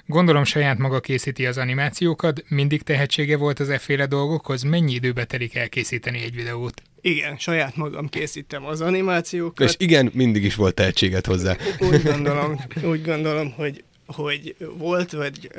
Gondolom 0.09 0.43
saját 0.43 0.77
maga 0.77 0.99
készíti 0.99 1.45
az 1.45 1.57
animációkat, 1.57 2.43
mindig 2.49 2.81
tehetsége 2.81 3.37
volt 3.37 3.59
az 3.59 3.69
efféle 3.69 4.05
dolgokhoz, 4.05 4.63
mennyi 4.63 4.93
időbe 4.93 5.25
telik 5.25 5.55
elkészíteni 5.55 6.21
egy 6.21 6.35
videót? 6.35 6.81
Igen, 7.01 7.37
saját 7.37 7.75
magam 7.75 8.07
készítem 8.07 8.65
az 8.65 8.81
animációkat. 8.81 9.67
És 9.67 9.75
igen, 9.77 10.09
mindig 10.13 10.43
is 10.43 10.55
volt 10.55 10.75
tehetséget 10.75 11.25
hozzá. 11.25 11.55
Úgy 11.79 12.03
gondolom, 12.03 12.59
úgy 12.91 13.03
gondolom 13.03 13.51
hogy 13.51 13.83
hogy 14.05 14.55
volt, 14.77 15.11
vagy 15.11 15.49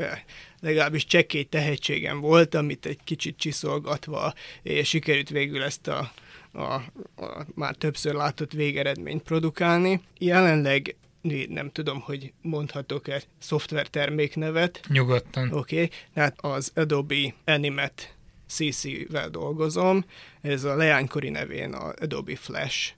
legalábbis 0.61 1.07
csekély 1.07 1.43
tehetségem 1.43 2.21
volt, 2.21 2.55
amit 2.55 2.87
egy 2.87 2.99
kicsit 3.05 3.37
csiszolgatva 3.37 4.35
és 4.63 4.89
sikerült 4.89 5.29
végül 5.29 5.63
ezt 5.63 5.89
a, 5.89 6.13
a, 6.53 6.63
a 6.63 7.47
már 7.55 7.75
többször 7.75 8.15
látott 8.15 8.53
végeredményt 8.53 9.23
produkálni. 9.23 10.01
Jelenleg 10.19 10.97
nem 11.49 11.71
tudom, 11.71 12.01
hogy 12.01 12.33
mondhatok-e 12.43 13.23
szoftverterméknevet. 13.39 14.81
Nyugodtan. 14.89 15.53
Oké, 15.53 15.75
okay. 15.75 15.91
tehát 16.15 16.37
az 16.41 16.73
Adobe 16.75 17.35
Animate 17.45 18.03
CC-vel 18.47 19.29
dolgozom, 19.29 20.05
ez 20.41 20.65
a 20.65 20.77
leánykori 20.77 21.29
nevén 21.29 21.73
a 21.73 21.93
Adobe 22.01 22.37
Flash, 22.37 22.93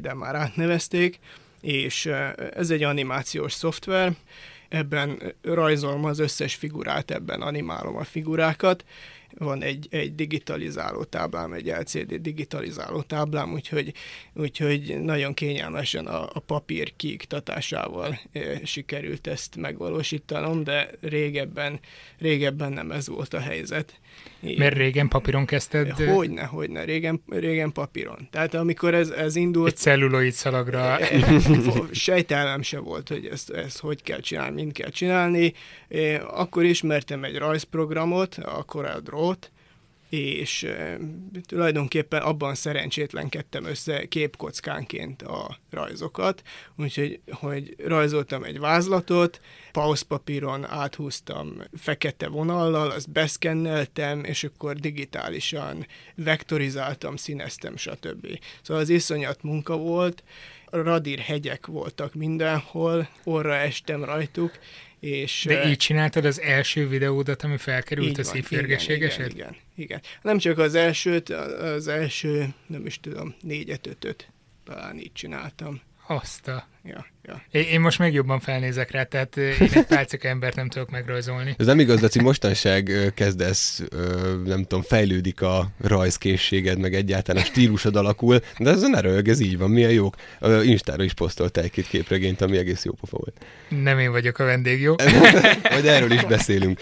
de 0.00 0.14
már 0.14 0.34
átnevezték, 0.34 1.18
és 1.60 2.06
ez 2.54 2.70
egy 2.70 2.82
animációs 2.82 3.52
szoftver, 3.52 4.16
ebben 4.68 5.34
rajzolom 5.42 6.04
az 6.04 6.18
összes 6.18 6.54
figurát, 6.54 7.10
ebben 7.10 7.42
animálom 7.42 7.96
a 7.96 8.04
figurákat, 8.04 8.84
van 9.38 9.62
egy, 9.62 9.86
egy 9.90 10.14
digitalizáló 10.14 11.04
táblám, 11.04 11.52
egy 11.52 11.66
LCD 11.66 12.14
digitalizáló 12.14 13.02
táblám, 13.02 13.52
úgyhogy, 13.52 13.92
úgyhogy 14.34 15.00
nagyon 15.02 15.34
kényelmesen 15.34 16.06
a, 16.06 16.28
a 16.32 16.40
papír 16.40 16.96
kiiktatásával 16.96 18.20
e, 18.32 18.40
sikerült 18.64 19.26
ezt 19.26 19.56
megvalósítanom, 19.56 20.64
de 20.64 20.90
régebben, 21.00 21.80
régebben 22.18 22.72
nem 22.72 22.90
ez 22.90 23.08
volt 23.08 23.34
a 23.34 23.40
helyzet. 23.40 23.98
Mert 24.56 24.76
régen 24.76 25.08
papíron 25.08 25.46
kezdted? 25.46 25.90
Hogyne, 25.90 26.42
hogyne, 26.44 26.84
régen, 26.84 27.22
régen 27.28 27.72
papíron. 27.72 28.28
Tehát 28.30 28.54
amikor 28.54 28.94
ez, 28.94 29.08
ez 29.08 29.36
indult... 29.36 29.68
Egy 29.68 29.76
celluloid 29.76 30.32
szalagra. 30.32 30.98
Sejtelem 31.92 32.62
se 32.62 32.78
volt, 32.78 33.08
hogy 33.08 33.26
ezt, 33.26 33.50
ezt 33.50 33.78
hogy 33.78 34.02
kell 34.02 34.20
csinálni, 34.20 34.54
mind 34.54 34.72
kell 34.72 34.90
csinálni. 34.90 35.52
Akkor 36.30 36.64
ismertem 36.64 37.24
egy 37.24 37.36
rajzprogramot, 37.36 38.34
a 38.34 38.64
CorelDRAW-t, 39.24 39.52
és 40.08 40.66
tulajdonképpen 41.46 42.22
abban 42.22 42.54
szerencsétlenkedtem 42.54 43.64
össze 43.64 44.06
képkockánként 44.06 45.22
a 45.22 45.58
rajzokat, 45.70 46.42
úgyhogy 46.76 47.20
hogy 47.30 47.74
rajzoltam 47.78 48.44
egy 48.44 48.58
vázlatot, 48.58 49.40
pauszpapíron 49.72 50.64
áthúztam 50.64 51.62
fekete 51.72 52.28
vonallal, 52.28 52.90
azt 52.90 53.10
beszkenneltem, 53.10 54.24
és 54.24 54.44
akkor 54.44 54.74
digitálisan 54.74 55.86
vektorizáltam, 56.14 57.16
színeztem, 57.16 57.76
stb. 57.76 58.38
Szóval 58.62 58.82
az 58.82 58.88
iszonyat 58.88 59.42
munka 59.42 59.76
volt, 59.76 60.22
radír 60.70 61.18
hegyek 61.18 61.66
voltak 61.66 62.14
mindenhol, 62.14 63.08
orra 63.24 63.54
estem 63.54 64.04
rajtuk, 64.04 64.52
és, 65.04 65.44
De 65.48 65.68
így 65.68 65.76
csináltad 65.76 66.24
az 66.24 66.40
első 66.40 66.88
videódat, 66.88 67.42
ami 67.42 67.56
felkerült 67.56 68.18
a 68.18 68.24
szívférgességesed? 68.24 69.30
Igen, 69.30 69.36
igen, 69.36 69.56
igen. 69.74 70.00
Nem 70.22 70.38
csak 70.38 70.58
az 70.58 70.74
elsőt, 70.74 71.28
az 71.28 71.88
első, 71.88 72.54
nem 72.66 72.86
is 72.86 73.00
tudom, 73.00 73.34
négyet, 73.40 73.86
ötöt 73.86 74.28
talán 74.64 74.98
így 74.98 75.12
csináltam. 75.12 75.80
Azt 76.06 76.48
a... 76.48 76.68
Ja, 76.86 77.06
ja. 77.22 77.60
Én 77.60 77.80
most 77.80 77.98
még 77.98 78.12
jobban 78.12 78.40
felnézek 78.40 78.90
rá, 78.90 79.02
tehát 79.02 79.36
én 79.36 79.68
egy 79.72 79.86
pálcika 79.86 80.28
embert 80.28 80.56
nem 80.56 80.68
tudok 80.68 80.90
megrajzolni. 80.90 81.54
Ez 81.58 81.66
nem 81.66 81.78
igaz, 81.78 82.00
Laci, 82.00 82.20
mostanság 82.20 83.12
kezdesz, 83.14 83.82
nem 84.44 84.62
tudom, 84.62 84.82
fejlődik 84.82 85.42
a 85.42 85.70
rajzkészséged, 85.80 86.78
meg 86.78 86.94
egyáltalán 86.94 87.42
a 87.42 87.46
stílusod 87.46 87.96
alakul, 87.96 88.40
de 88.58 88.70
ez 88.70 88.82
ne 88.82 89.00
röhög, 89.00 89.28
ez 89.28 89.40
így 89.40 89.58
van, 89.58 89.70
milyen 89.70 89.90
jók. 89.90 90.16
Instára 90.62 91.02
is 91.02 91.12
posztolta 91.12 91.60
egy-két 91.60 91.88
képregényt, 91.88 92.40
ami 92.40 92.56
egész 92.56 92.84
jó 92.84 92.92
pofa 92.92 93.16
volt. 93.16 93.44
Nem 93.68 93.98
én 93.98 94.10
vagyok 94.10 94.38
a 94.38 94.44
vendég, 94.44 94.80
jó? 94.80 94.94
Majd 95.70 95.86
erről 95.86 96.10
is 96.10 96.24
beszélünk. 96.24 96.80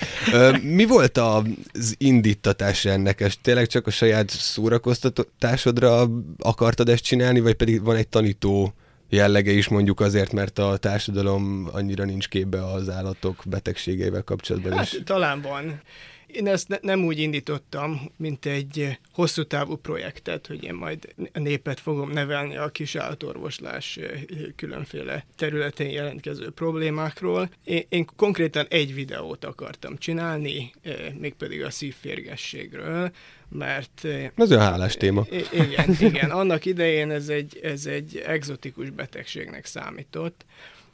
Mi 0.62 0.84
volt 0.84 1.18
az 1.18 1.94
indítatás 1.98 2.84
ennek? 2.84 3.20
És 3.20 3.40
tényleg 3.40 3.66
csak 3.66 3.86
a 3.86 3.90
saját 3.90 4.30
szórakoztatásodra 4.30 6.08
akartad 6.38 6.88
ezt 6.88 7.04
csinálni, 7.04 7.40
vagy 7.40 7.54
pedig 7.54 7.82
van 7.82 7.96
egy 7.96 8.08
tanító 8.08 8.74
jellege 9.12 9.50
is 9.50 9.68
mondjuk 9.68 10.00
azért, 10.00 10.32
mert 10.32 10.58
a 10.58 10.76
társadalom 10.76 11.68
annyira 11.72 12.04
nincs 12.04 12.28
képbe 12.28 12.64
az 12.64 12.88
állatok 12.88 13.42
betegségeivel 13.46 14.22
kapcsolatban 14.22 14.72
hát, 14.72 14.92
is. 14.92 15.00
talán 15.04 15.40
van. 15.40 15.80
Én 16.26 16.46
ezt 16.46 16.68
ne, 16.68 16.76
nem 16.80 17.04
úgy 17.04 17.18
indítottam, 17.18 18.12
mint 18.16 18.46
egy 18.46 18.98
hosszú 19.12 19.42
távú 19.42 19.76
projektet, 19.76 20.46
hogy 20.46 20.64
én 20.64 20.74
majd 20.74 21.14
a 21.32 21.38
népet 21.38 21.80
fogom 21.80 22.10
nevelni 22.10 22.56
a 22.56 22.68
kis 22.68 22.94
állatorvoslás 22.94 23.96
eh, 23.96 24.20
különféle 24.56 25.26
területén 25.36 25.90
jelentkező 25.90 26.50
problémákról. 26.50 27.50
Én, 27.64 27.82
én 27.88 28.06
konkrétan 28.16 28.66
egy 28.68 28.94
videót 28.94 29.44
akartam 29.44 29.96
csinálni, 29.96 30.72
eh, 30.82 30.94
mégpedig 31.18 31.62
a 31.62 31.70
szívférgességről, 31.70 33.12
mert... 33.52 34.04
Ez 34.36 34.50
olyan 34.50 34.62
hálás 34.62 34.94
téma. 34.94 35.26
Igen, 35.52 35.96
igen. 35.98 36.30
Annak 36.30 36.64
idején 36.64 37.10
ez 37.10 37.28
egy, 37.28 37.60
ez 37.62 37.86
egy 37.86 38.16
egzotikus 38.26 38.90
betegségnek 38.90 39.66
számított, 39.66 40.44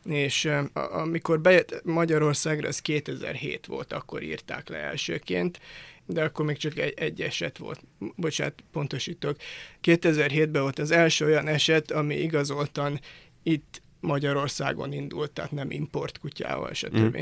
és 0.05 0.51
amikor 0.73 1.40
bejött 1.40 1.85
Magyarországra, 1.85 2.68
ez 2.68 2.81
2007 2.81 3.66
volt, 3.66 3.92
akkor 3.92 4.23
írták 4.23 4.68
le 4.68 4.77
elsőként, 4.77 5.61
de 6.07 6.23
akkor 6.23 6.44
még 6.44 6.57
csak 6.57 6.79
egy, 6.79 6.94
egy 6.97 7.23
eset 7.23 7.59
volt. 7.59 7.81
Bocsát, 8.16 8.55
pontosítok. 8.73 9.37
2007-ben 9.83 10.62
volt 10.62 10.79
az 10.79 10.90
első 10.90 11.25
olyan 11.25 11.47
eset, 11.47 11.90
ami 11.90 12.14
igazoltan 12.14 13.01
itt 13.42 13.83
Magyarországon 14.01 14.92
indult, 14.92 15.31
tehát 15.31 15.53
nem 15.53 15.71
import 15.71 16.18
kutyával, 16.18 16.73
stb. 16.73 16.99
Mm 16.99 17.21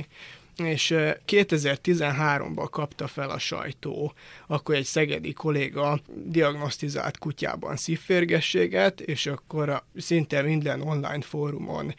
és 0.56 0.94
2013-ban 1.26 2.68
kapta 2.70 3.06
fel 3.06 3.30
a 3.30 3.38
sajtó, 3.38 4.12
akkor 4.46 4.74
egy 4.74 4.84
szegedi 4.84 5.32
kolléga 5.32 6.00
diagnosztizált 6.24 7.18
kutyában 7.18 7.76
szívférgességet, 7.76 9.00
és 9.00 9.26
akkor 9.26 9.68
a, 9.68 9.86
szinte 9.96 10.42
minden 10.42 10.80
online 10.80 11.20
fórumon 11.20 11.94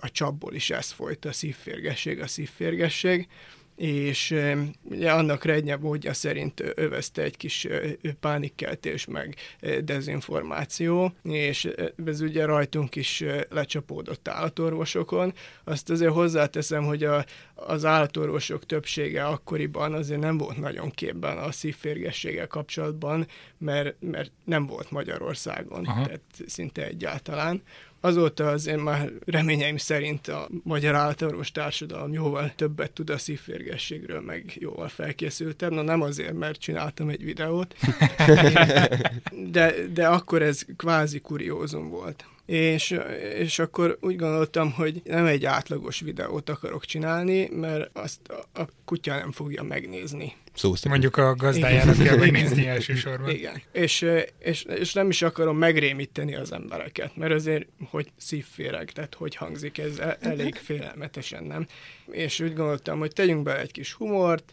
a 0.00 0.10
csapból 0.10 0.54
is 0.54 0.70
ez 0.70 0.90
folyt 0.90 1.24
a 1.24 1.32
szívférgesség, 1.32 2.20
a 2.20 2.26
szívférgesség, 2.26 3.28
és 3.76 4.34
ugye 4.82 5.12
annak 5.12 5.44
rednye 5.44 5.76
módja 5.76 6.12
szerint 6.12 6.62
övezte 6.74 7.22
egy 7.22 7.36
kis 7.36 7.66
pánikkeltés 8.20 9.04
meg 9.04 9.36
dezinformáció, 9.84 11.14
és 11.22 11.68
ez 12.04 12.20
ugye 12.20 12.44
rajtunk 12.44 12.96
is 12.96 13.24
lecsapódott 13.48 14.28
állatorvosokon. 14.28 15.34
Azt 15.64 15.90
azért 15.90 16.12
hozzáteszem, 16.12 16.84
hogy 16.84 17.04
a, 17.04 17.24
az 17.54 17.84
állatorvosok 17.84 18.66
többsége 18.66 19.24
akkoriban 19.24 19.92
azért 19.92 20.20
nem 20.20 20.38
volt 20.38 20.58
nagyon 20.58 20.90
képben 20.90 21.38
a 21.38 21.52
szívférgességgel 21.52 22.46
kapcsolatban, 22.46 23.26
mert, 23.58 23.96
mert 24.00 24.32
nem 24.44 24.66
volt 24.66 24.90
Magyarországon, 24.90 25.84
Aha. 25.84 26.04
tehát 26.04 26.20
szinte 26.46 26.84
egyáltalán 26.86 27.62
azóta 28.04 28.48
az 28.48 28.66
én 28.66 28.78
már 28.78 29.12
reményeim 29.26 29.76
szerint 29.76 30.28
a 30.28 30.48
magyar 30.62 30.94
állatorvos 30.94 31.52
társadalom 31.52 32.12
jóval 32.12 32.52
többet 32.56 32.92
tud 32.92 33.10
a 33.10 33.18
szívférgességről, 33.18 34.20
meg 34.20 34.52
jóval 34.54 34.88
felkészültem. 34.88 35.72
Na 35.72 35.82
nem 35.82 36.02
azért, 36.02 36.32
mert 36.32 36.60
csináltam 36.60 37.08
egy 37.08 37.24
videót, 37.24 37.74
de, 39.56 39.74
de 39.92 40.06
akkor 40.06 40.42
ez 40.42 40.64
kvázi 40.76 41.20
kuriózum 41.20 41.88
volt. 41.88 42.24
És, 42.46 42.98
és 43.38 43.58
akkor 43.58 43.98
úgy 44.00 44.16
gondoltam, 44.16 44.72
hogy 44.72 45.02
nem 45.04 45.26
egy 45.26 45.44
átlagos 45.44 46.00
videót 46.00 46.50
akarok 46.50 46.84
csinálni, 46.84 47.48
mert 47.52 47.90
azt 47.96 48.28
a, 48.28 48.60
a 48.60 48.68
kutya 48.84 49.16
nem 49.16 49.32
fogja 49.32 49.62
megnézni. 49.62 50.32
Szó 50.54 50.74
Mondjuk 50.88 51.16
a 51.16 51.34
gazdájának 51.34 51.96
kell 51.96 52.16
megnézni 52.16 52.66
elsősorban. 52.66 53.30
Igen. 53.30 53.62
És, 53.72 54.06
és, 54.38 54.62
és 54.62 54.92
nem 54.92 55.08
is 55.08 55.22
akarom 55.22 55.58
megrémíteni 55.58 56.34
az 56.34 56.52
embereket, 56.52 57.16
mert 57.16 57.32
azért, 57.32 57.66
hogy 57.90 58.12
szívféreg, 58.16 58.90
tehát 58.92 59.14
hogy 59.14 59.34
hangzik 59.34 59.78
ez 59.78 59.98
e- 59.98 60.18
elég 60.20 60.54
félelmetesen, 60.54 61.44
nem? 61.44 61.66
És 62.10 62.40
úgy 62.40 62.54
gondoltam, 62.54 62.98
hogy 62.98 63.12
tegyünk 63.12 63.42
be 63.42 63.60
egy 63.60 63.72
kis 63.72 63.92
humort, 63.92 64.52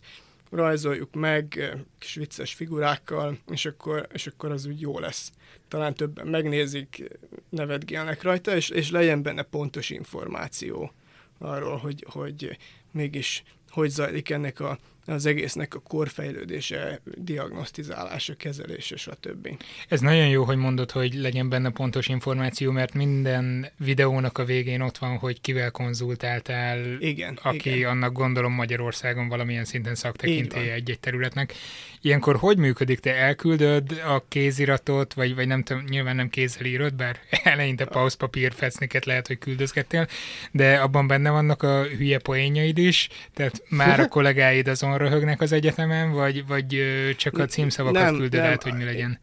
rajzoljuk 0.52 1.14
meg 1.14 1.74
kis 2.00 2.14
vicces 2.14 2.54
figurákkal, 2.54 3.38
és 3.52 3.66
akkor, 3.66 4.08
és 4.14 4.28
akkor 4.28 4.52
az 4.52 4.66
úgy 4.66 4.82
jó 4.82 5.00
lesz. 5.00 5.32
Talán 5.68 5.94
többen 5.94 6.28
megnézik, 6.28 7.04
nevetgélnek 7.50 8.22
rajta, 8.22 8.56
és, 8.56 8.70
és 8.70 8.92
legyen 8.92 9.22
benne 9.22 9.42
pontos 9.42 9.90
információ 9.90 10.94
arról, 11.38 11.78
hogy, 11.78 12.06
hogy 12.10 12.58
mégis 12.92 13.44
hogy 13.72 13.90
zajlik 13.90 14.30
ennek 14.30 14.60
a 14.60 14.80
az 15.06 15.26
egésznek 15.26 15.76
a 15.76 15.80
korfejlődése, 15.80 17.02
diagnosztizálása, 17.16 18.36
kezelése, 18.36 18.96
stb. 18.96 19.50
Ez 19.88 20.00
nagyon 20.00 20.28
jó, 20.28 20.44
hogy 20.44 20.58
mondod, 20.58 20.92
hogy 20.92 21.14
legyen 21.14 21.50
benne 21.50 21.70
pontos 21.70 22.08
információ, 22.08 22.72
mert 22.72 22.94
minden 22.94 23.68
videónak 23.78 24.38
a 24.38 24.46
végén 24.46 24.82
ott 24.82 24.98
van, 24.98 25.18
hogy 25.18 25.42
kivel 25.42 25.72
konzultáltál, 25.72 26.80
igen, 27.00 27.40
aki 27.42 27.76
igen. 27.76 27.90
annak 27.90 28.14
gondolom 28.14 28.54
Magyarországon 28.54 29.28
valamilyen 29.28 29.66
szinten 29.66 29.96
szaktekintélye 29.96 30.74
egy-egy 30.74 31.00
területnek. 31.00 31.54
Ilyenkor 32.02 32.36
hogy 32.36 32.58
működik? 32.58 33.00
Te 33.00 33.16
elküldöd 33.16 34.02
a 34.06 34.26
kéziratot, 34.28 35.14
vagy, 35.14 35.36
vagy 35.36 35.48
nem 35.48 35.64
tudom, 35.64 35.84
nyilván 35.84 36.16
nem 36.16 36.30
kézzel 36.30 36.66
írod, 36.66 36.94
bár 36.94 37.20
eleinte 37.44 37.86
pauszpapír 37.86 38.54
fecniket 38.54 39.06
lehet, 39.06 39.28
hogy 39.28 39.38
küldözgettél, 39.38 40.08
de 40.52 40.76
abban 40.76 41.08
benne 41.08 41.30
vannak 41.30 41.64
a 41.64 41.84
hülye 41.84 42.20
poénjaid 42.20 42.78
is, 42.78 43.10
tehát 43.34 43.64
már 43.70 44.00
a 44.00 44.08
kollégáid 44.16 44.68
azon 44.68 44.91
röhögnek 44.98 45.42
az 45.42 45.52
egyetemen, 45.52 46.12
vagy, 46.12 46.48
vagy 46.48 46.84
csak 47.18 47.38
a 47.38 47.46
címszavakat 47.46 48.02
nem, 48.02 48.16
küldöd 48.16 48.42
nem, 48.42 48.52
át, 48.52 48.64
hogy 48.64 48.74
mi 48.74 48.84
legyen? 48.84 49.20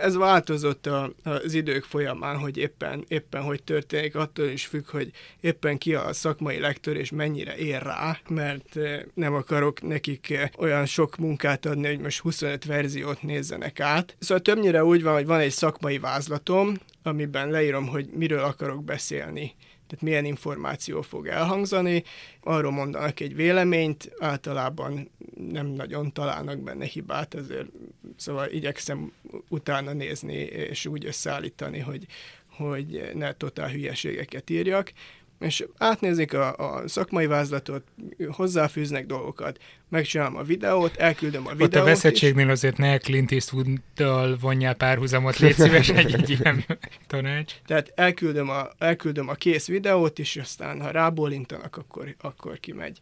Ez 0.00 0.16
változott 0.16 0.86
a, 0.86 1.12
az 1.22 1.54
idők 1.54 1.84
folyamán, 1.84 2.36
hogy 2.36 2.56
éppen, 2.56 3.04
éppen 3.08 3.42
hogy 3.42 3.62
történik, 3.62 4.14
attól 4.14 4.46
is 4.46 4.66
függ, 4.66 4.90
hogy 4.90 5.10
éppen 5.40 5.78
ki 5.78 5.94
a 5.94 6.12
szakmai 6.12 6.58
lektor, 6.58 6.96
és 6.96 7.10
mennyire 7.10 7.56
ér 7.56 7.82
rá, 7.82 8.18
mert 8.28 8.78
nem 9.14 9.34
akarok 9.34 9.82
nekik 9.82 10.50
olyan 10.58 10.86
sok 10.86 11.16
munkát 11.16 11.66
adni, 11.66 11.86
hogy 11.86 12.00
most 12.00 12.20
25 12.20 12.64
verziót 12.64 13.22
nézzenek 13.22 13.80
át. 13.80 14.16
Szóval 14.18 14.42
többnyire 14.42 14.84
úgy 14.84 15.02
van, 15.02 15.14
hogy 15.14 15.26
van 15.26 15.40
egy 15.40 15.50
szakmai 15.50 15.98
vázlatom, 15.98 16.74
amiben 17.02 17.50
leírom, 17.50 17.86
hogy 17.86 18.08
miről 18.14 18.44
akarok 18.44 18.84
beszélni 18.84 19.54
tehát 19.90 20.04
milyen 20.04 20.24
információ 20.24 21.02
fog 21.02 21.26
elhangzani, 21.26 22.02
arról 22.40 22.70
mondanak 22.70 23.20
egy 23.20 23.34
véleményt, 23.34 24.12
általában 24.18 25.10
nem 25.50 25.66
nagyon 25.66 26.12
találnak 26.12 26.58
benne 26.58 26.84
hibát, 26.84 27.34
ezért 27.34 27.68
szóval 28.16 28.48
igyekszem 28.48 29.12
utána 29.48 29.92
nézni 29.92 30.34
és 30.34 30.86
úgy 30.86 31.06
összeállítani, 31.06 31.78
hogy, 31.78 32.06
hogy 32.48 33.10
ne 33.14 33.32
totál 33.32 33.70
hülyeségeket 33.70 34.50
írjak, 34.50 34.92
és 35.40 35.64
átnézik 35.78 36.34
a, 36.34 36.56
a 36.56 36.88
szakmai 36.88 37.26
vázlatot, 37.26 37.82
hozzáfűznek 38.30 39.06
dolgokat, 39.06 39.58
megcsinálom 39.88 40.36
a 40.36 40.42
videót, 40.42 40.96
elküldöm 40.96 41.46
a 41.46 41.50
videót. 41.50 41.74
Ott 41.74 41.80
a 41.80 41.84
veszettségnél 41.84 42.46
is. 42.46 42.52
azért 42.52 42.76
ne 42.76 42.98
Clint 42.98 43.32
Eastwood-dal 43.32 44.36
vonjál 44.40 44.74
párhuzamot, 44.74 45.38
légy 45.38 45.54
szíves 45.54 45.88
egy, 45.88 46.14
egy 46.14 46.30
ilyen 46.30 46.64
tanács. 47.06 47.54
Tehát 47.66 47.92
elküldöm 47.94 48.48
a, 48.48 48.68
elküldöm 48.78 49.28
a 49.28 49.34
kész 49.34 49.66
videót, 49.66 50.18
és 50.18 50.36
aztán 50.36 50.80
ha 50.80 50.90
rábólintanak, 50.90 51.76
akkor, 51.76 52.14
akkor 52.20 52.60
kimegy. 52.60 53.00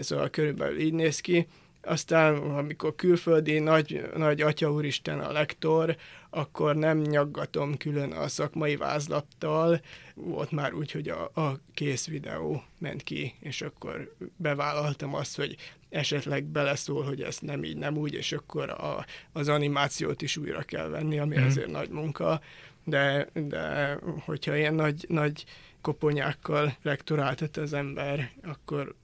Szóval 0.00 0.30
körülbelül 0.30 0.78
így 0.78 0.92
néz 0.92 1.20
ki 1.20 1.46
aztán 1.82 2.36
amikor 2.36 2.94
külföldi 2.94 3.58
nagy, 3.58 4.08
nagy 4.16 4.40
atya 4.40 4.72
úristen 4.72 5.20
a 5.20 5.32
lektor, 5.32 5.96
akkor 6.30 6.76
nem 6.76 6.98
nyaggatom 6.98 7.76
külön 7.76 8.12
a 8.12 8.28
szakmai 8.28 8.76
vázlattal, 8.76 9.80
volt 10.14 10.50
már 10.50 10.72
úgy, 10.74 10.92
hogy 10.92 11.08
a, 11.08 11.30
a 11.34 11.60
kész 11.74 12.06
videó 12.06 12.62
ment 12.78 13.02
ki, 13.02 13.34
és 13.40 13.62
akkor 13.62 14.14
bevállaltam 14.36 15.14
azt, 15.14 15.36
hogy 15.36 15.56
esetleg 15.90 16.44
beleszól, 16.44 17.04
hogy 17.04 17.22
ez 17.22 17.38
nem 17.38 17.64
így, 17.64 17.76
nem 17.76 17.96
úgy, 17.96 18.14
és 18.14 18.32
akkor 18.32 18.70
a, 18.70 19.06
az 19.32 19.48
animációt 19.48 20.22
is 20.22 20.36
újra 20.36 20.62
kell 20.62 20.88
venni, 20.88 21.18
ami 21.18 21.38
mm. 21.38 21.44
azért 21.44 21.70
nagy 21.70 21.88
munka, 21.88 22.40
de, 22.84 23.28
de 23.32 23.98
hogyha 24.24 24.56
ilyen 24.56 24.74
nagy, 24.74 25.04
nagy 25.08 25.44
koponyákkal 25.80 26.76
lektoráltat 26.82 27.56
az 27.56 27.72
ember, 27.72 28.30
akkor 28.42 28.94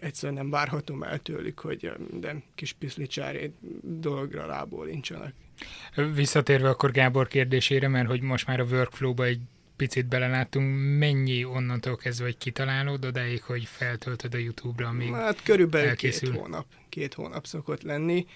egyszerűen 0.00 0.38
nem 0.38 0.50
várhatom 0.50 1.02
el 1.02 1.18
tőlük, 1.18 1.58
hogy 1.58 1.90
de 2.20 2.42
kis 2.54 2.72
piszlicsári 2.72 3.52
dologra 3.82 4.46
rábólincsanak. 4.46 5.32
Visszatérve 6.14 6.68
akkor 6.68 6.90
Gábor 6.90 7.28
kérdésére, 7.28 7.88
mert 7.88 8.08
hogy 8.08 8.20
most 8.20 8.46
már 8.46 8.60
a 8.60 8.64
workflow-ba 8.64 9.24
egy 9.24 9.40
picit 9.76 10.06
beleláttunk, 10.06 10.98
mennyi 10.98 11.44
onnantól 11.44 11.96
kezdve, 11.96 12.24
hogy 12.24 12.38
kitalálod 12.38 13.04
odáig, 13.04 13.42
hogy 13.42 13.64
feltöltöd 13.64 14.34
a 14.34 14.38
YouTube-ra, 14.38 14.88
amíg 14.88 15.12
Hát 15.12 15.42
körülbelül 15.42 15.88
elkészül. 15.88 16.30
két 16.30 16.40
hónap. 16.40 16.66
Két 16.88 17.14
hónap 17.14 17.46
szokott 17.46 17.82
lenni. 17.82 18.26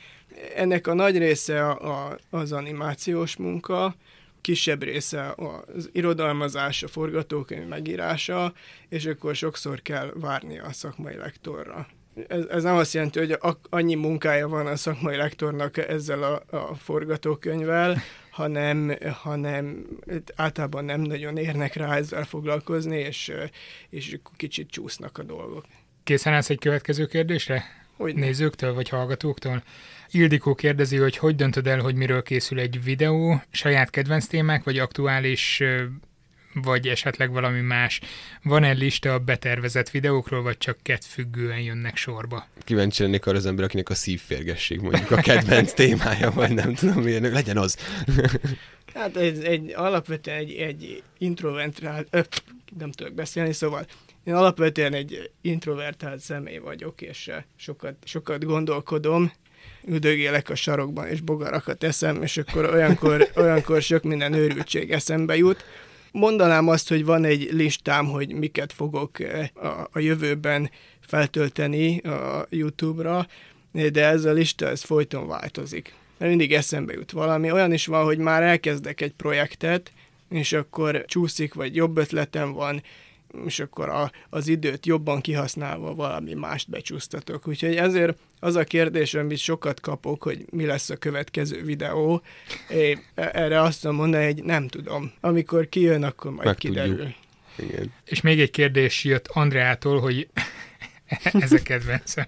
Ennek 0.57 0.87
a 0.87 0.95
nagy 0.95 1.19
része 1.19 1.69
a, 1.69 2.09
a, 2.11 2.19
az 2.31 2.53
animációs 2.53 3.37
munka, 3.37 3.95
kisebb 4.41 4.83
része 4.83 5.35
az 5.75 5.91
irodalmazás, 5.93 6.83
a 6.83 6.89
forgatókönyv 6.89 7.67
megírása, 7.67 8.53
és 8.89 9.07
akkor 9.07 9.35
sokszor 9.35 9.83
kell 9.83 10.13
várni 10.15 10.59
a 10.59 10.73
szakmai 10.73 11.17
lektorra. 11.17 11.87
Ez, 12.29 12.45
ez 12.45 12.63
nem 12.63 12.77
azt 12.77 12.95
jelenti, 12.95 13.19
hogy 13.19 13.33
a, 13.33 13.61
annyi 13.69 13.95
munkája 13.95 14.49
van 14.49 14.67
a 14.67 14.77
szakmai 14.77 15.17
lektornak 15.17 15.77
ezzel 15.77 16.23
a, 16.23 16.57
a 16.57 16.75
forgatókönyvvel, 16.75 18.03
hanem, 18.31 18.97
hanem 19.23 19.87
általában 20.37 20.85
nem 20.85 21.01
nagyon 21.01 21.37
érnek 21.37 21.75
rá 21.75 21.97
ezzel 21.97 22.25
foglalkozni, 22.25 22.99
és, 22.99 23.33
és 23.91 24.19
kicsit 24.37 24.71
csúsznak 24.71 25.19
a 25.19 25.23
dolgok. 25.23 25.65
Készen 26.05 26.33
állsz 26.33 26.51
egy 26.51 26.59
következő 26.59 27.07
kérdésre? 27.07 27.65
Hogy 27.97 28.15
Nézőktől 28.15 28.75
vagy 28.75 28.89
hallgatóktól? 28.89 29.63
Ildikó 30.11 30.55
kérdezi, 30.55 30.97
hogy 30.97 31.17
hogy 31.17 31.37
döntöd 31.37 31.67
el, 31.67 31.81
hogy 31.81 31.95
miről 31.95 32.23
készül 32.23 32.59
egy 32.59 32.85
videó, 32.85 33.43
saját 33.51 33.91
kedvenc 33.91 34.27
témák, 34.27 34.65
vagy 34.65 34.79
aktuális, 34.79 35.63
vagy 36.55 36.89
esetleg 36.89 37.33
valami 37.33 37.61
más. 37.61 38.01
Van-e 38.43 38.73
lista 38.73 39.13
a 39.15 39.19
betervezett 39.19 39.91
videókról, 39.91 40.43
vagy 40.43 40.59
csak 40.59 40.79
függően 41.09 41.61
jönnek 41.61 41.97
sorba? 41.97 42.47
Kíváncsi 42.65 43.03
lennék 43.03 43.27
arra 43.27 43.37
az 43.37 43.47
ember, 43.47 43.65
akinek 43.65 43.89
a 43.89 43.95
szívférgesség 43.95 44.81
mondjuk 44.81 45.11
a 45.11 45.17
kedvenc 45.17 45.73
témája, 45.73 46.31
vagy 46.31 46.55
nem 46.55 46.75
tudom 46.75 47.03
milyen, 47.03 47.23
legyen 47.23 47.57
az. 47.57 47.77
hát 48.95 49.17
egy, 49.17 49.45
egy 49.45 49.73
alapvetően 49.77 50.39
egy, 50.39 50.53
egy 50.53 51.03
introvertált, 51.19 52.43
nem 52.79 52.91
tudok 52.91 53.15
beszélni, 53.15 53.53
szóval 53.53 53.87
én 54.25 54.35
alapvetően 54.35 54.95
egy 54.95 55.31
introvertált 55.41 56.21
személy 56.21 56.59
vagyok, 56.59 57.03
és 57.03 57.31
sokat, 57.57 57.95
sokat 58.05 58.45
gondolkodom, 58.45 59.33
üdögélek 59.87 60.49
a 60.51 60.55
sarokban, 60.55 61.07
és 61.07 61.21
bogarakat 61.21 61.85
eszem, 61.85 62.23
és 62.23 62.37
akkor 62.37 62.65
olyankor, 62.65 63.29
olyankor 63.37 63.83
sok 63.83 64.03
minden 64.03 64.33
őrültség 64.33 64.91
eszembe 64.93 65.37
jut. 65.37 65.65
Mondanám 66.13 66.69
azt, 66.69 66.89
hogy 66.89 67.05
van 67.05 67.25
egy 67.25 67.49
listám, 67.53 68.07
hogy 68.07 68.33
miket 68.33 68.73
fogok 68.73 69.21
eh, 69.21 69.49
a, 69.55 69.89
a 69.93 69.99
jövőben 69.99 70.71
feltölteni 71.01 71.99
a 71.99 72.47
YouTube-ra, 72.51 73.27
de 73.73 74.05
ez 74.05 74.25
a 74.25 74.33
lista, 74.33 74.67
ez 74.69 74.83
folyton 74.83 75.27
változik. 75.27 75.95
Mert 76.19 76.31
mindig 76.31 76.53
eszembe 76.53 76.93
jut 76.93 77.11
valami. 77.11 77.51
Olyan 77.51 77.73
is 77.73 77.87
van, 77.87 78.05
hogy 78.05 78.19
már 78.19 78.43
elkezdek 78.43 79.01
egy 79.01 79.13
projektet, 79.13 79.93
és 80.31 80.53
akkor 80.53 81.05
csúszik, 81.07 81.55
vagy 81.55 81.75
jobb 81.75 81.97
ötletem 81.97 82.53
van, 82.53 82.83
és 83.47 83.61
akkor 83.61 83.89
a, 83.89 84.11
az 84.31 84.49
időt 84.49 84.87
jobban 84.87 85.21
kihasználva 85.21 85.95
valami 85.95 86.35
mást 86.35 86.71
becsúsztatok. 86.71 87.49
Úgyhogy 87.49 87.77
ezért 87.77 88.19
az 88.41 88.57
a 88.57 88.65
kérdés, 88.65 89.15
amit 89.15 89.39
sokat 89.39 89.81
kapok, 89.81 90.23
hogy 90.23 90.45
mi 90.51 90.65
lesz 90.65 90.91
a 90.91 90.97
következő 90.97 91.63
videó, 91.63 92.23
én 92.71 93.03
erre 93.15 93.61
azt 93.61 93.85
mondani, 93.85 94.25
hogy 94.25 94.45
nem 94.45 94.69
tudom. 94.69 95.13
Amikor 95.21 95.69
kijön, 95.69 96.03
akkor 96.03 96.31
majd 96.31 96.47
Megtudjuk. 96.47 96.85
kiderül. 96.85 97.15
Igen. 97.57 97.93
És 98.05 98.21
még 98.21 98.41
egy 98.41 98.51
kérdés 98.51 99.05
jött 99.05 99.27
Andreától, 99.27 100.01
hogy 100.01 100.29
ez 101.33 101.53
a 101.53 101.63
kedvencem. 101.63 102.27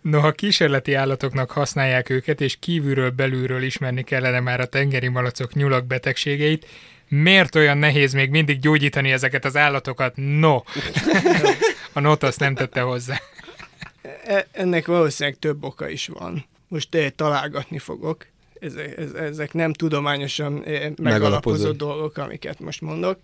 Noha 0.00 0.32
kísérleti 0.32 0.94
állatoknak 0.94 1.50
használják 1.50 2.10
őket, 2.10 2.40
és 2.40 2.56
kívülről 2.58 3.10
belülről 3.10 3.62
ismerni 3.62 4.02
kellene 4.02 4.40
már 4.40 4.60
a 4.60 4.66
tengeri 4.66 5.08
malacok 5.08 5.54
nyulak 5.54 5.86
betegségeit, 5.86 6.66
miért 7.08 7.54
olyan 7.54 7.78
nehéz 7.78 8.12
még 8.12 8.30
mindig 8.30 8.58
gyógyítani 8.58 9.12
ezeket 9.12 9.44
az 9.44 9.56
állatokat? 9.56 10.12
No! 10.16 10.60
A 11.92 12.00
not 12.00 12.22
azt 12.22 12.40
nem 12.40 12.54
tette 12.54 12.80
hozzá. 12.80 13.20
E, 14.24 14.46
ennek 14.52 14.86
valószínűleg 14.86 15.38
több 15.38 15.64
oka 15.64 15.88
is 15.88 16.06
van. 16.06 16.44
Most 16.68 16.90
te 16.90 17.10
találgatni 17.10 17.78
fogok. 17.78 18.26
Ezek, 18.60 18.98
ezek 19.14 19.52
nem 19.52 19.72
tudományosan 19.72 20.62
e, 20.64 20.92
megalapozott 21.02 21.76
dolgok, 21.76 22.16
amiket 22.16 22.60
most 22.60 22.80
mondok. 22.80 23.18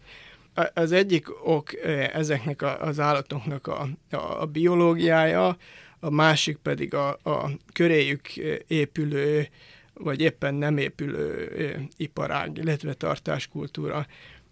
Az 0.75 0.93
egyik 0.93 1.47
ok 1.47 1.75
e, 1.75 2.11
ezeknek 2.15 2.63
az 2.81 3.01
állatoknak 3.01 3.67
a, 3.67 3.89
a, 4.11 4.41
a 4.41 4.47
biológiája, 4.47 5.57
a 6.01 6.11
másik 6.11 6.57
pedig 6.57 6.95
a, 6.95 7.09
a 7.09 7.51
köréjük 7.73 8.37
épülő 8.67 9.49
vagy 9.95 10.21
éppen 10.21 10.55
nem 10.55 10.77
épülő 10.77 11.89
iparág, 11.97 12.57
illetve 12.57 12.95
tartáskultúra. 12.95 14.07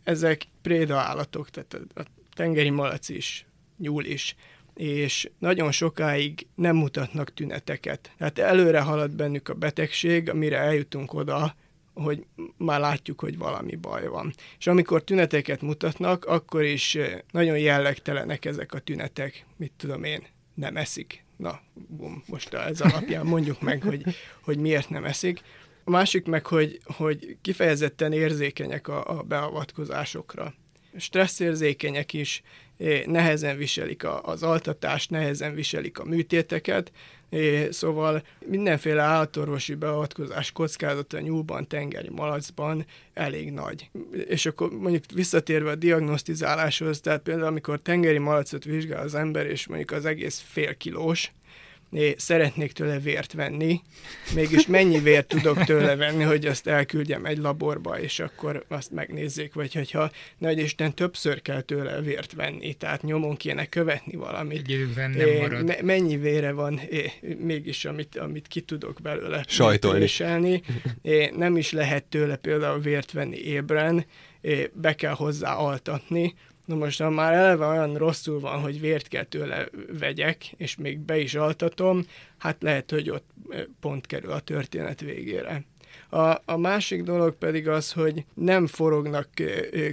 Ezek 0.05 0.47
préda 0.63 0.97
állatok, 0.97 1.51
tehát 1.51 1.79
a 1.95 2.03
tengeri 2.35 2.71
malac 2.71 3.09
is, 3.09 3.47
nyúl 3.79 4.05
is, 4.05 4.37
és 4.75 5.31
nagyon 5.39 5.73
sokáig 5.73 6.47
nem 6.55 6.77
mutatnak 6.77 7.35
tüneteket. 7.35 8.11
Tehát 8.19 8.39
előre 8.39 8.81
halad 8.81 9.11
bennük 9.11 9.49
a 9.49 9.55
betegség, 9.55 10.29
amire 10.31 10.59
eljutunk 10.59 11.15
oda, 11.15 11.55
hogy 11.95 12.27
már 12.57 12.81
látjuk, 12.81 13.21
hogy 13.21 13.39
valami 13.39 13.77
baj 13.77 14.07
van. 14.07 14.35
És 14.59 14.67
amikor 14.67 15.05
tüneteket 15.05 15.63
mutatnak, 15.63 16.25
akkor 16.25 16.65
is 16.65 16.99
nagyon 17.31 17.59
jellegtelenek 17.59 18.45
ezek 18.45 18.73
a 18.73 18.79
tünetek, 18.79 19.47
mit 19.57 19.73
tudom 19.77 20.05
én, 20.05 20.23
nem 20.55 20.77
eszik, 20.77 21.22
Na, 21.43 21.61
bum, 21.89 22.23
most 22.27 22.55
ez 22.55 22.81
alapján 22.81 23.27
mondjuk 23.27 23.61
meg, 23.61 23.83
hogy, 23.83 24.03
hogy 24.41 24.59
miért 24.59 24.89
nem 24.89 25.05
eszik. 25.05 25.41
A 25.85 25.91
másik 25.91 26.27
meg, 26.27 26.47
hogy, 26.47 26.81
hogy 26.85 27.37
kifejezetten 27.41 28.13
érzékenyek 28.13 28.89
a, 28.89 29.19
a 29.19 29.23
beavatkozásokra. 29.23 30.55
Stresszérzékenyek 30.97 32.13
is, 32.13 32.43
nehezen 33.07 33.57
viselik 33.57 34.05
az 34.23 34.43
altatást, 34.43 35.11
nehezen 35.11 35.55
viselik 35.55 35.99
a 35.99 36.05
műtéteket, 36.05 36.93
szóval 37.71 38.23
mindenféle 38.47 39.03
állatorvosi 39.03 39.75
beavatkozás 39.75 40.53
kockázata 40.53 41.21
nyúlban, 41.21 41.69
tengeri 41.69 42.11
malacban 42.11 42.87
elég 43.15 43.53
nagy. 43.53 43.91
És 44.27 44.47
akkor 44.47 44.71
mondjuk 44.71 45.05
visszatérve 45.15 45.71
a 45.71 45.75
diagnosztizáláshoz, 45.75 47.01
tehát 47.01 47.23
például 47.23 47.47
amikor 47.47 47.81
tengeri 47.81 48.19
malacot 48.19 48.65
vizsgál 48.65 49.03
az 49.03 49.15
ember, 49.15 49.47
és 49.47 49.67
mondjuk 49.67 49.91
az 49.91 50.05
egész 50.05 50.45
fél 50.47 50.77
kilós, 50.77 51.33
szeretnék 52.17 52.73
tőle 52.73 52.99
vért 52.99 53.33
venni, 53.33 53.81
mégis 54.35 54.67
mennyi 54.67 54.99
vért 55.01 55.27
tudok 55.27 55.65
tőle 55.65 55.97
venni, 55.97 56.23
hogy 56.23 56.47
azt 56.47 56.67
elküldjem 56.67 57.25
egy 57.25 57.39
laborba, 57.39 58.01
és 58.01 58.21
akkor 58.21 58.65
azt 58.69 58.91
megnézzék, 58.91 59.55
vagy 59.55 59.75
hogyha 59.75 60.11
nagy 60.39 60.59
Isten 60.59 60.95
többször 60.95 61.43
kell 61.43 61.61
tőle 61.61 62.01
vért 62.01 62.33
venni, 62.33 62.75
tehát 62.75 63.03
nyomon 63.03 63.37
kéne 63.37 63.67
követni 63.67 64.17
valamit. 64.17 64.69
Egy 65.69 65.83
mennyi 65.83 66.17
vére 66.17 66.53
van 66.53 66.81
mégis, 67.39 67.85
amit, 67.85 68.17
amit 68.17 68.47
ki 68.49 68.61
tudok 68.61 68.99
belőle 69.03 69.45
sajtolni. 69.49 70.63
Nem 71.37 71.57
is 71.57 71.73
lehet 71.73 72.05
tőle 72.05 72.37
például 72.37 72.81
vért 72.81 73.13
venni 73.13 73.37
ébren, 73.37 74.07
be 74.73 74.95
kell 74.95 75.15
hozzá 75.15 75.55
altatni, 75.55 76.35
Na 76.65 76.75
most, 76.75 77.01
ha 77.01 77.11
már 77.11 77.33
eleve 77.33 77.67
olyan 77.67 77.97
rosszul 77.97 78.41
van, 78.41 78.61
hogy 78.61 78.81
vért 78.81 79.09
kell 79.09 79.25
tőle 79.25 79.69
vegyek, 79.99 80.53
és 80.57 80.77
még 80.77 80.99
be 80.99 81.19
is 81.19 81.35
altatom, 81.35 82.07
hát 82.39 82.63
lehet, 82.63 82.91
hogy 82.91 83.11
ott 83.11 83.31
pont 83.81 84.07
kerül 84.07 84.31
a 84.31 84.41
történet 84.41 85.01
végére. 85.01 85.65
A, 86.09 86.41
a 86.45 86.57
másik 86.57 87.03
dolog 87.03 87.35
pedig 87.35 87.69
az, 87.69 87.93
hogy 87.93 88.25
nem 88.35 88.67
forognak 88.67 89.29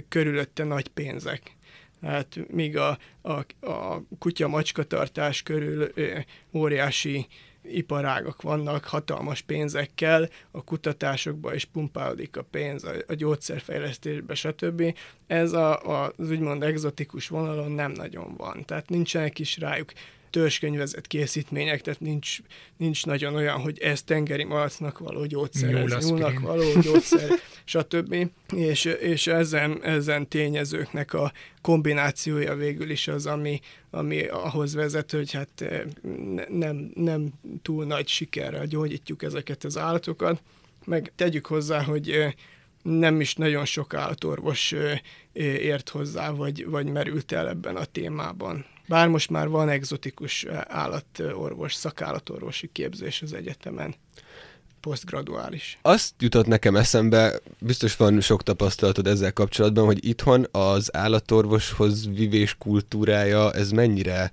körülötte 0.08 0.64
nagy 0.64 0.88
pénzek. 0.88 1.56
Hát 2.02 2.38
míg 2.48 2.76
a, 2.76 2.98
a, 3.22 3.30
a 3.70 4.02
kutya-macskatartás 4.18 5.42
körül 5.42 5.92
óriási 6.52 7.26
iparágak 7.62 8.42
vannak 8.42 8.84
hatalmas 8.84 9.40
pénzekkel, 9.40 10.28
a 10.50 10.64
kutatásokba 10.64 11.54
is 11.54 11.64
pumpálódik 11.64 12.36
a 12.36 12.42
pénz, 12.42 12.84
a, 12.84 12.92
a 13.06 13.14
gyógyszerfejlesztésbe, 13.14 14.34
stb. 14.34 14.94
Ez 15.26 15.52
a, 15.52 16.02
a, 16.02 16.12
az 16.16 16.30
úgymond 16.30 16.62
egzotikus 16.62 17.28
vonalon 17.28 17.72
nem 17.72 17.92
nagyon 17.92 18.34
van. 18.36 18.64
Tehát 18.64 18.88
nincsenek 18.88 19.38
is 19.38 19.58
rájuk 19.58 19.92
törzskönyvezett 20.30 21.06
készítmények, 21.06 21.80
tehát 21.80 22.00
nincs, 22.00 22.38
nincs 22.76 23.06
nagyon 23.06 23.34
olyan, 23.34 23.60
hogy 23.60 23.78
ez 23.78 24.02
tengeri 24.02 24.44
malacnak 24.44 24.98
való 24.98 25.24
gyógyszer, 25.24 25.74
ez 25.74 26.08
nyúlnak 26.08 26.40
való 26.40 26.80
gyógyszer, 26.80 27.30
stb. 27.64 28.30
És, 28.56 28.84
és 28.84 29.26
ezen, 29.26 29.84
ezen 29.84 30.28
tényezőknek 30.28 31.14
a 31.14 31.32
kombinációja 31.60 32.54
végül 32.54 32.90
is 32.90 33.08
az, 33.08 33.26
ami, 33.26 33.60
ami 33.90 34.26
ahhoz 34.26 34.74
vezet, 34.74 35.10
hogy 35.10 35.32
hát 35.32 35.60
eh, 35.60 35.82
nem, 36.48 36.90
nem 36.94 37.28
túl 37.62 37.84
nagy 37.84 38.08
sikerrel 38.08 38.66
gyógyítjuk 38.66 39.22
ezeket 39.22 39.64
az 39.64 39.78
állatokat, 39.78 40.42
meg 40.84 41.12
tegyük 41.16 41.46
hozzá, 41.46 41.82
hogy 41.82 42.10
eh, 42.10 42.32
nem 42.82 43.20
is 43.20 43.34
nagyon 43.34 43.64
sok 43.64 43.94
állatorvos 43.94 44.72
eh, 44.72 44.98
ért 45.32 45.88
hozzá, 45.88 46.30
vagy, 46.30 46.66
vagy 46.66 46.86
merült 46.86 47.32
el 47.32 47.48
ebben 47.48 47.76
a 47.76 47.84
témában. 47.84 48.64
Bár 48.90 49.08
most 49.08 49.30
már 49.30 49.48
van 49.48 49.68
egzotikus 49.68 50.46
állatorvos, 50.68 51.74
szakállatorvosi 51.74 52.70
képzés 52.72 53.22
az 53.22 53.32
egyetemen 53.32 53.94
posztgraduális. 54.80 55.78
Azt 55.82 56.14
jutott 56.18 56.46
nekem 56.46 56.76
eszembe, 56.76 57.40
biztos 57.58 57.96
van 57.96 58.20
sok 58.20 58.42
tapasztalatod 58.42 59.06
ezzel 59.06 59.32
kapcsolatban, 59.32 59.84
hogy 59.84 60.04
itthon 60.04 60.46
az 60.50 60.96
állatorvoshoz 60.96 62.08
vivés 62.14 62.56
kultúrája, 62.58 63.52
ez 63.52 63.70
mennyire 63.70 64.30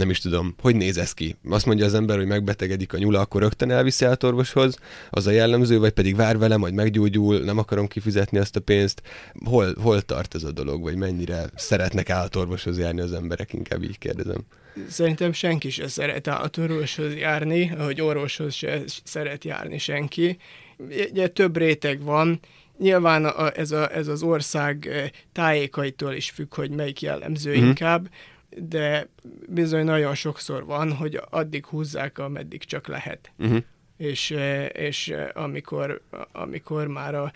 nem 0.00 0.10
is 0.10 0.18
tudom, 0.18 0.54
hogy 0.60 0.76
néz 0.76 0.96
ez 0.96 1.12
ki? 1.12 1.36
Azt 1.48 1.66
mondja 1.66 1.84
az 1.84 1.94
ember, 1.94 2.16
hogy 2.16 2.26
megbetegedik 2.26 2.92
a 2.92 2.98
nyula, 2.98 3.20
akkor 3.20 3.40
rögtön 3.40 3.70
elviszi 3.70 4.04
állatorvoshoz, 4.04 4.76
az 5.10 5.26
a 5.26 5.30
jellemző, 5.30 5.78
vagy 5.78 5.92
pedig 5.92 6.16
vár 6.16 6.38
vele, 6.38 6.56
majd 6.56 6.74
meggyógyul, 6.74 7.38
nem 7.38 7.58
akarom 7.58 7.86
kifizetni 7.86 8.38
azt 8.38 8.56
a 8.56 8.60
pénzt. 8.60 9.02
Hol, 9.44 9.74
hol 9.82 10.02
tart 10.02 10.34
ez 10.34 10.42
a 10.42 10.52
dolog, 10.52 10.82
vagy 10.82 10.96
mennyire 10.96 11.44
szeretnek 11.54 12.10
állatorvoshoz 12.10 12.78
járni 12.78 13.00
az 13.00 13.12
emberek, 13.12 13.52
inkább 13.52 13.82
így 13.82 13.98
kérdezem. 13.98 14.44
Szerintem 14.88 15.32
senki 15.32 15.70
se 15.70 15.88
szeret 15.88 16.28
állatorvoshoz 16.28 17.14
járni, 17.14 17.72
ahogy 17.78 18.00
orvoshoz 18.00 18.54
se 18.54 18.82
szeret 19.04 19.44
járni 19.44 19.78
senki. 19.78 20.38
Ugye 21.10 21.28
több 21.28 21.56
réteg 21.56 22.02
van, 22.02 22.40
Nyilván 22.78 23.24
a, 23.24 23.58
ez, 23.58 23.70
a, 23.70 23.94
ez 23.94 24.08
az 24.08 24.22
ország 24.22 24.86
eh, 24.86 25.08
tájékaitól 25.32 26.12
is 26.12 26.30
függ, 26.30 26.54
hogy 26.54 26.70
melyik 26.70 27.00
jellemző 27.00 27.50
mm. 27.50 27.66
inkább 27.66 28.08
de 28.56 29.08
bizony 29.48 29.84
nagyon 29.84 30.14
sokszor 30.14 30.64
van, 30.64 30.92
hogy 30.92 31.20
addig 31.30 31.66
húzzák, 31.66 32.18
ameddig 32.18 32.64
csak 32.64 32.86
lehet. 32.86 33.32
Uh-huh. 33.38 33.62
És, 33.96 34.30
eh, 34.30 34.68
és 34.72 35.08
eh, 35.08 35.28
amikor, 35.32 36.02
amikor 36.32 36.86
már 36.86 37.14
a 37.14 37.32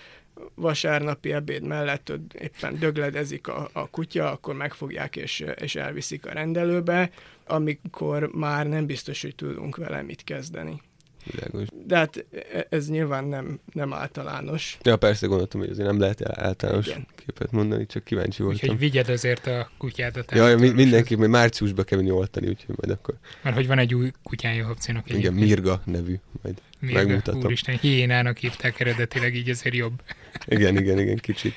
vasárnapi 0.55 1.33
ebéd 1.33 1.62
mellett 1.62 2.12
éppen 2.38 2.79
dögledezik 2.79 3.48
a, 3.48 3.68
a 3.72 3.90
kutya, 3.90 4.31
akkor 4.31 4.55
megfogják 4.55 5.16
és, 5.16 5.44
és 5.61 5.74
elviszik 5.74 6.27
a 6.27 6.33
rendelőbe, 6.33 7.11
amikor 7.46 8.31
már 8.33 8.66
nem 8.66 8.87
biztos, 8.87 9.22
hogy 9.22 9.35
tudunk 9.35 9.77
vele 9.77 10.03
mit 10.03 10.24
kezdeni. 10.24 10.81
Világos. 11.30 11.68
De 11.87 11.96
hát 11.96 12.24
ez 12.68 12.88
nyilván 12.88 13.24
nem, 13.24 13.60
nem 13.72 13.92
általános. 13.92 14.78
Ja, 14.82 14.96
persze 14.96 15.26
gondoltam, 15.26 15.60
hogy 15.60 15.70
azért 15.70 15.87
nem 15.87 16.00
lehet 16.00 16.28
általános 16.28 16.87
Igen. 16.87 17.06
képet 17.16 17.52
mondani, 17.52 17.87
csak 17.87 18.04
kíváncsi 18.04 18.42
voltam. 18.42 18.60
Úgyhogy 18.62 18.78
vigyed 18.78 19.08
azért 19.08 19.46
a 19.46 19.70
kutyádat. 19.78 20.32
Ja, 20.32 20.48
ja 20.48 20.56
mindenki, 20.56 21.14
mert 21.14 21.30
márciusba 21.30 21.82
kell 21.82 21.98
menni 21.98 22.10
oltani, 22.10 22.48
úgyhogy 22.48 22.74
majd 22.80 22.98
akkor. 22.98 23.14
Mert 23.42 23.56
hogy 23.56 23.66
van 23.66 23.78
egy 23.78 23.94
új 23.94 24.10
kutyája 24.22 24.66
Hopcinak. 24.66 25.10
Igen, 25.10 25.32
Mirga 25.32 25.82
nevű, 25.84 26.14
majd 26.42 26.60
Mirga, 26.78 26.98
megmutatom. 26.98 27.44
Úristen, 27.44 27.78
hiénának 27.78 28.38
hívták 28.38 28.80
eredetileg, 28.80 29.34
így 29.34 29.50
azért 29.50 29.74
jobb. 29.74 30.02
igen, 30.46 30.76
igen, 30.76 30.98
igen, 30.98 31.16
kicsit. 31.16 31.54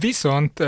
Viszont 0.00 0.64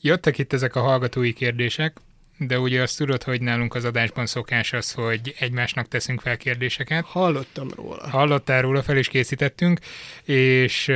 jöttek 0.00 0.38
itt 0.38 0.52
ezek 0.52 0.74
a 0.76 0.80
hallgatói 0.80 1.32
kérdések, 1.32 1.96
de 2.38 2.58
ugye 2.58 2.82
azt 2.82 2.96
tudod, 2.98 3.22
hogy 3.22 3.40
nálunk 3.40 3.74
az 3.74 3.84
adásban 3.84 4.26
szokás 4.26 4.72
az, 4.72 4.92
hogy 4.92 5.34
egymásnak 5.38 5.88
teszünk 5.88 6.20
fel 6.20 6.36
kérdéseket. 6.36 7.04
Hallottam 7.04 7.68
róla. 7.74 8.08
Hallottál 8.08 8.62
róla, 8.62 8.82
fel 8.82 8.96
is 8.96 9.08
készítettünk, 9.08 9.80
és 10.24 10.92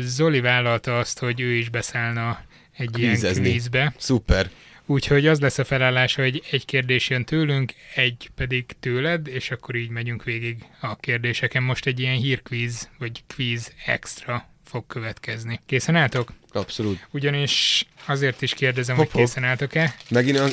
Zoli 0.00 0.40
vállalta 0.40 0.98
azt, 0.98 1.18
hogy 1.18 1.40
ő 1.40 1.52
is 1.52 1.68
beszállna 1.68 2.44
egy 2.76 2.90
Kvízezni. 2.90 3.40
ilyen 3.40 3.52
kvízbe. 3.52 3.94
Szuper. 3.98 4.50
Úgyhogy 4.86 5.26
az 5.26 5.40
lesz 5.40 5.58
a 5.58 5.64
felállás, 5.64 6.14
hogy 6.14 6.42
egy 6.50 6.64
kérdés 6.64 7.10
jön 7.10 7.24
tőlünk, 7.24 7.72
egy 7.94 8.30
pedig 8.34 8.64
tőled, 8.80 9.26
és 9.26 9.50
akkor 9.50 9.74
így 9.74 9.90
megyünk 9.90 10.24
végig 10.24 10.64
a 10.80 10.96
kérdéseken. 10.96 11.62
Most 11.62 11.86
egy 11.86 12.00
ilyen 12.00 12.16
hírkvíz, 12.16 12.88
vagy 12.98 13.22
kvíz 13.26 13.72
extra 13.86 14.51
fog 14.72 14.86
következni. 14.86 15.60
Készen 15.66 15.96
álltok? 15.96 16.32
Abszolút. 16.52 17.06
Ugyanis 17.10 17.86
azért 18.06 18.42
is 18.42 18.54
kérdezem, 18.54 18.96
hop, 18.96 19.10
hogy 19.10 19.20
készen 19.20 19.44
álltok-e. 19.44 19.94
Megint 20.10 20.38
a... 20.38 20.46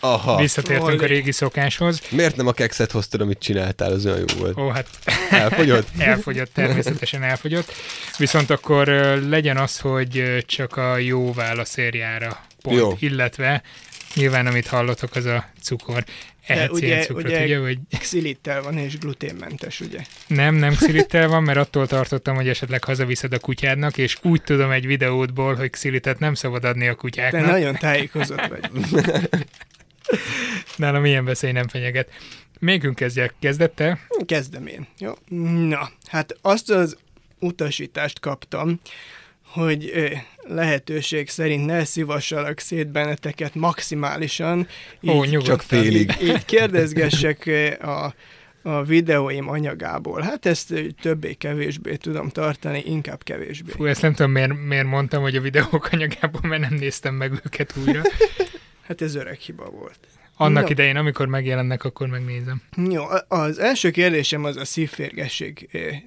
Aha. 0.00 0.36
Visszatértünk 0.36 0.88
Olé. 0.88 1.04
a 1.04 1.06
régi 1.06 1.32
szokáshoz. 1.32 2.00
Miért 2.10 2.36
nem 2.36 2.46
a 2.46 2.52
kekszet 2.52 2.90
hoztad, 2.90 3.20
amit 3.20 3.38
csináltál, 3.38 3.92
az 3.92 4.06
olyan 4.06 4.18
jó 4.18 4.38
volt. 4.38 4.58
Ó, 4.58 4.68
hát... 4.68 4.88
Elfogyott? 5.30 5.88
elfogyott, 5.98 6.52
természetesen 6.52 7.22
elfogyott. 7.22 7.72
Viszont 8.18 8.50
akkor 8.50 8.86
legyen 9.28 9.56
az, 9.56 9.78
hogy 9.78 10.44
csak 10.46 10.76
a 10.76 10.96
jó 10.96 11.32
válaszérjára 11.32 12.46
pont, 12.62 12.76
jó. 12.76 12.96
illetve 12.98 13.62
nyilván 14.16 14.46
amit 14.46 14.66
hallotok, 14.66 15.14
az 15.14 15.24
a 15.24 15.50
cukor. 15.62 16.04
Ehetsz 16.46 16.70
ugye, 16.70 17.00
cukrot, 17.00 17.24
ugye, 17.24 17.44
ugye 17.44 17.58
hogy... 17.58 17.78
xilittel 17.98 18.62
van 18.62 18.78
és 18.78 18.98
gluténmentes, 18.98 19.80
ugye? 19.80 19.98
Nem, 20.26 20.54
nem 20.54 20.74
xilittel 20.74 21.28
van, 21.28 21.42
mert 21.42 21.58
attól 21.58 21.86
tartottam, 21.86 22.34
hogy 22.34 22.48
esetleg 22.48 22.84
hazaviszed 22.84 23.32
a 23.32 23.38
kutyádnak, 23.38 23.98
és 23.98 24.16
úgy 24.22 24.42
tudom 24.42 24.70
egy 24.70 24.86
videódból, 24.86 25.54
hogy 25.54 25.70
xilitet 25.70 26.18
nem 26.18 26.34
szabad 26.34 26.64
adni 26.64 26.88
a 26.88 26.94
kutyáknak. 26.94 27.44
De 27.44 27.50
nagyon 27.50 27.74
tájékozott 27.74 28.46
vagy. 28.46 28.70
Nálam 30.76 31.04
ilyen 31.04 31.24
veszély 31.24 31.52
nem 31.52 31.68
fenyeget. 31.68 32.08
Mégünk 32.58 32.94
kezdjek. 32.94 33.34
Kezdette? 33.40 33.98
Kezdem 34.26 34.66
én. 34.66 34.86
Jó. 34.98 35.12
Na, 35.68 35.90
hát 36.06 36.36
azt 36.42 36.70
az 36.70 36.96
utasítást 37.38 38.20
kaptam, 38.20 38.80
hogy 39.42 39.92
lehetőség 40.48 41.28
szerint 41.28 41.66
ne 41.66 41.84
szívassalak 41.84 42.58
szét 42.58 42.88
benneteket 42.88 43.54
maximálisan. 43.54 44.68
Így, 45.00 45.10
Ó, 45.10 45.24
nyugodt. 45.24 45.46
Csak 45.46 45.62
félig. 45.62 46.16
Így, 46.20 46.22
így 46.28 46.44
kérdezgessek 46.44 47.50
a, 47.80 48.14
a 48.62 48.82
videóim 48.82 49.48
anyagából. 49.48 50.20
Hát 50.20 50.46
ezt 50.46 50.74
többé-kevésbé 51.00 51.96
tudom 51.96 52.28
tartani, 52.28 52.82
inkább 52.86 53.22
kevésbé. 53.22 53.70
Fú, 53.70 53.84
ezt 53.84 54.02
nem 54.02 54.14
tudom, 54.14 54.30
miért, 54.30 54.52
miért 54.66 54.86
mondtam, 54.86 55.22
hogy 55.22 55.36
a 55.36 55.40
videók 55.40 55.88
anyagából, 55.92 56.40
mert 56.42 56.62
nem 56.62 56.74
néztem 56.74 57.14
meg 57.14 57.32
őket 57.32 57.74
újra. 57.86 58.02
hát 58.86 59.02
ez 59.02 59.14
öreg 59.14 59.38
hiba 59.38 59.70
volt. 59.70 59.98
Annak 60.36 60.62
No. 60.62 60.68
idején, 60.70 60.96
amikor 60.96 61.26
megjelennek, 61.26 61.84
akkor 61.84 62.08
megnézem. 62.08 62.62
Jó, 62.90 63.04
az 63.28 63.58
első 63.58 63.90
kérdésem 63.90 64.44
az 64.44 64.56
a 64.56 64.64
szívférgesség 64.64 65.68
eh, 65.72 66.02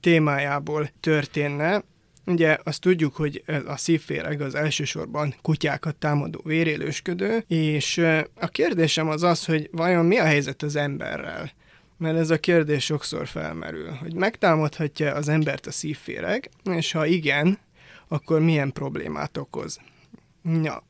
témájából 0.00 0.90
történne. 1.00 1.82
Ugye 2.26 2.58
azt 2.62 2.80
tudjuk, 2.80 3.14
hogy 3.16 3.42
a 3.66 3.76
szívféreg 3.76 4.40
az 4.40 4.54
elsősorban 4.54 5.34
kutyákat 5.42 5.96
támadó 5.96 6.40
vérélősködő, 6.44 7.44
és 7.46 7.98
a 8.34 8.48
kérdésem 8.48 9.08
az 9.08 9.22
az, 9.22 9.44
hogy 9.44 9.68
vajon 9.72 10.06
mi 10.06 10.18
a 10.18 10.24
helyzet 10.24 10.62
az 10.62 10.76
emberrel? 10.76 11.52
Mert 11.98 12.16
ez 12.16 12.30
a 12.30 12.38
kérdés 12.38 12.84
sokszor 12.84 13.26
felmerül, 13.26 13.90
hogy 13.90 14.14
megtámadhatja 14.14 15.14
az 15.14 15.28
embert 15.28 15.66
a 15.66 15.70
szívféreg, 15.70 16.50
és 16.64 16.92
ha 16.92 17.06
igen, 17.06 17.58
akkor 18.08 18.40
milyen 18.40 18.72
problémát 18.72 19.36
okoz? 19.36 19.80
Ja, 20.62 20.86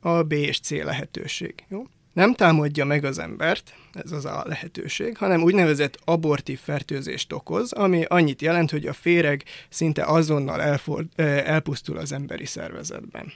A, 0.00 0.22
B 0.22 0.32
és 0.32 0.60
C 0.60 0.70
lehetőség. 0.70 1.54
Jó? 1.68 1.86
Nem 2.12 2.34
támadja 2.34 2.84
meg 2.84 3.04
az 3.04 3.18
embert, 3.18 3.74
ez 4.04 4.12
az 4.12 4.24
a 4.24 4.42
lehetőség, 4.46 5.16
hanem 5.16 5.42
úgynevezett 5.42 5.98
abortív 6.04 6.58
fertőzést 6.58 7.32
okoz, 7.32 7.72
ami 7.72 8.04
annyit 8.08 8.42
jelent, 8.42 8.70
hogy 8.70 8.86
a 8.86 8.92
féreg 8.92 9.44
szinte 9.68 10.04
azonnal 10.04 10.62
elford, 10.62 11.06
eh, 11.14 11.44
elpusztul 11.44 11.96
az 11.96 12.12
emberi 12.12 12.46
szervezetben. 12.46 13.32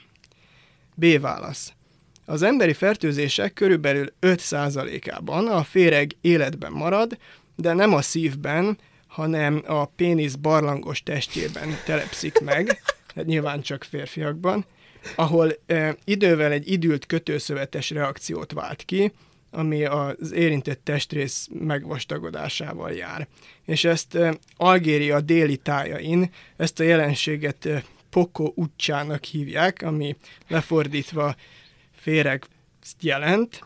B 0.95 1.19
válasz. 1.19 1.73
Az 2.25 2.41
emberi 2.41 2.73
fertőzések 2.73 3.53
körülbelül 3.53 4.13
5%-ában 4.19 5.47
a 5.47 5.63
féreg 5.63 6.15
életben 6.21 6.71
marad, 6.71 7.17
de 7.55 7.73
nem 7.73 7.93
a 7.93 8.01
szívben, 8.01 8.77
hanem 9.07 9.63
a 9.67 9.85
pénisz 9.85 10.35
barlangos 10.35 11.03
testjében 11.03 11.69
telepszik 11.85 12.39
meg, 12.39 12.81
hát 13.15 13.25
nyilván 13.25 13.61
csak 13.61 13.83
férfiakban, 13.83 14.65
ahol 15.15 15.53
e, 15.65 15.95
idővel 16.03 16.51
egy 16.51 16.71
idült 16.71 17.05
kötőszövetes 17.05 17.89
reakciót 17.89 18.51
vált 18.51 18.83
ki, 18.83 19.11
ami 19.51 19.83
az 19.83 20.31
érintett 20.31 20.83
testrész 20.83 21.47
megvastagodásával 21.51 22.91
jár. 22.91 23.27
És 23.65 23.83
ezt 23.83 24.15
e, 24.15 24.37
Algéria 24.57 25.21
déli 25.21 25.57
tájain, 25.57 26.31
ezt 26.57 26.79
a 26.79 26.83
jelenséget 26.83 27.65
e, 27.65 27.83
Poko 28.09 28.51
utcsának 28.55 29.23
hívják, 29.23 29.81
ami 29.81 30.15
lefordítva 30.47 31.35
féreg 31.91 32.45
jelent, 32.99 33.61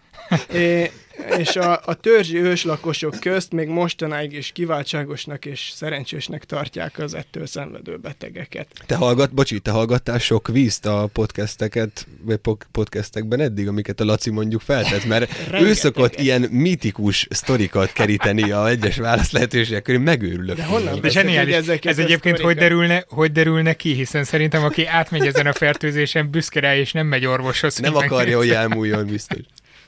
É, 0.53 0.91
és 1.38 1.55
a, 1.55 1.82
a 1.86 1.93
törzsi 1.93 2.38
őslakosok 2.38 3.20
közt 3.20 3.51
még 3.51 3.68
mostanáig 3.68 4.34
is 4.34 4.51
kiváltságosnak 4.53 5.45
és 5.45 5.72
szerencsésnek 5.76 6.43
tartják 6.43 6.99
az 6.99 7.13
ettől 7.13 7.45
szenvedő 7.45 7.97
betegeket. 7.97 8.68
Te 8.86 8.95
hallgat, 8.95 9.34
bocsi, 9.34 9.59
te 9.59 9.72
hallgattál 9.72 10.20
sok 10.20 10.47
vízt 10.47 10.86
a 10.86 11.09
podcasteket, 11.13 12.07
vagy 12.22 12.38
po- 12.38 12.68
podcastekben 12.72 13.39
eddig, 13.39 13.68
amiket 13.68 13.99
a 13.99 14.05
Laci 14.05 14.30
mondjuk 14.30 14.61
feltett, 14.61 15.05
mert 15.05 15.32
ő 15.63 15.74
szokott 15.74 16.20
ilyen 16.20 16.41
mítikus 16.41 17.28
sztorikat 17.30 17.91
keríteni 17.91 18.51
a 18.51 18.68
egyes 18.68 18.97
válasz 18.97 19.32
lehetőségek 19.32 19.84
körül, 19.84 20.01
megőrülök. 20.01 20.55
De 20.55 20.66
honnan 20.66 20.99
De 21.01 21.09
zseniális. 21.09 21.53
hogy 21.53 21.63
ezeket 21.63 21.91
Ez 21.91 21.99
egyébként 21.99 22.39
hogy 22.39 22.55
derülne, 22.55 23.05
hogy 23.07 23.32
derülne 23.32 23.74
ki, 23.74 23.93
hiszen 23.93 24.24
szerintem 24.24 24.63
aki 24.63 24.86
átmegy 24.86 25.28
ezen 25.28 25.47
a 25.47 25.53
fertőzésen, 25.53 26.30
büszke 26.30 26.59
rá, 26.59 26.76
és 26.76 26.91
nem 26.91 27.07
megy 27.07 27.26
orvoshoz. 27.26 27.78
Nem 27.78 27.95
akarja, 27.95 28.38
hogy 28.38 28.49
elmúljon 28.61 29.05
biztos. 29.05 29.39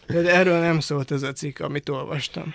De 0.08 0.36
erről 0.36 0.60
nem 0.60 0.80
szólt 0.80 1.12
ez 1.12 1.22
a 1.22 1.34
cikk, 1.34 1.60
amit 1.60 1.90
olvastam. 1.90 2.54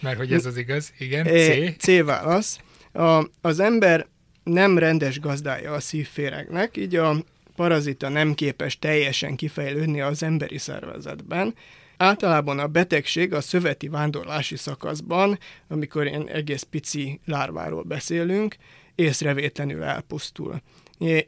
Mert 0.00 0.16
hogy 0.16 0.32
ez 0.32 0.46
az 0.46 0.56
igaz, 0.56 0.92
igen. 0.98 1.26
C. 1.26 1.76
C 1.78 2.04
válasz. 2.04 2.58
A, 2.92 3.26
az 3.40 3.60
ember 3.60 4.06
nem 4.42 4.78
rendes 4.78 5.20
gazdája 5.20 5.72
a 5.72 5.80
szívféregnek, 5.80 6.76
így 6.76 6.96
a 6.96 7.24
parazita 7.56 8.08
nem 8.08 8.34
képes 8.34 8.78
teljesen 8.78 9.36
kifejlődni 9.36 10.00
az 10.00 10.22
emberi 10.22 10.58
szervezetben. 10.58 11.54
Általában 11.96 12.58
a 12.58 12.66
betegség 12.66 13.32
a 13.32 13.40
szöveti 13.40 13.88
vándorlási 13.88 14.56
szakaszban, 14.56 15.38
amikor 15.68 16.06
ilyen 16.06 16.28
egész 16.28 16.62
pici 16.62 17.20
lárváról 17.24 17.82
beszélünk, 17.82 18.56
észrevétlenül 18.94 19.82
elpusztul. 19.82 20.62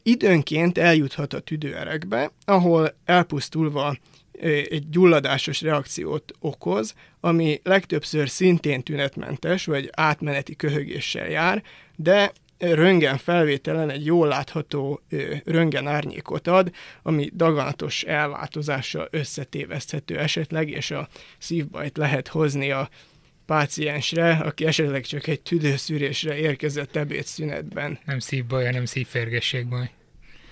Időnként 0.02 0.78
eljuthat 0.78 1.32
a 1.32 1.40
tüdőerekbe, 1.40 2.30
ahol 2.44 2.94
elpusztulva 3.04 3.96
egy 4.42 4.88
gyulladásos 4.90 5.60
reakciót 5.60 6.32
okoz, 6.38 6.94
ami 7.20 7.60
legtöbbször 7.62 8.28
szintén 8.28 8.82
tünetmentes, 8.82 9.64
vagy 9.64 9.90
átmeneti 9.92 10.56
köhögéssel 10.56 11.28
jár, 11.28 11.62
de 11.96 12.32
röntgen 12.58 13.18
felvételen 13.18 13.90
egy 13.90 14.04
jól 14.04 14.28
látható 14.28 15.00
ö, 15.08 15.34
röntgen 15.44 15.86
árnyékot 15.86 16.46
ad, 16.46 16.70
ami 17.02 17.30
daganatos 17.34 18.02
elváltozással 18.02 19.08
összetéveszthető 19.10 20.18
esetleg, 20.18 20.68
és 20.70 20.90
a 20.90 21.08
szívbajt 21.38 21.96
lehet 21.96 22.28
hozni 22.28 22.70
a 22.70 22.88
páciensre, 23.46 24.30
aki 24.32 24.64
esetleg 24.66 25.04
csak 25.04 25.26
egy 25.26 25.40
tüdőszűrésre 25.40 26.36
érkezett 26.36 26.96
ebédszünetben. 26.96 27.98
Nem 28.04 28.18
szívbaj, 28.18 28.64
hanem 28.64 28.84
szívfergesség 28.84 29.66
baj. 29.66 29.90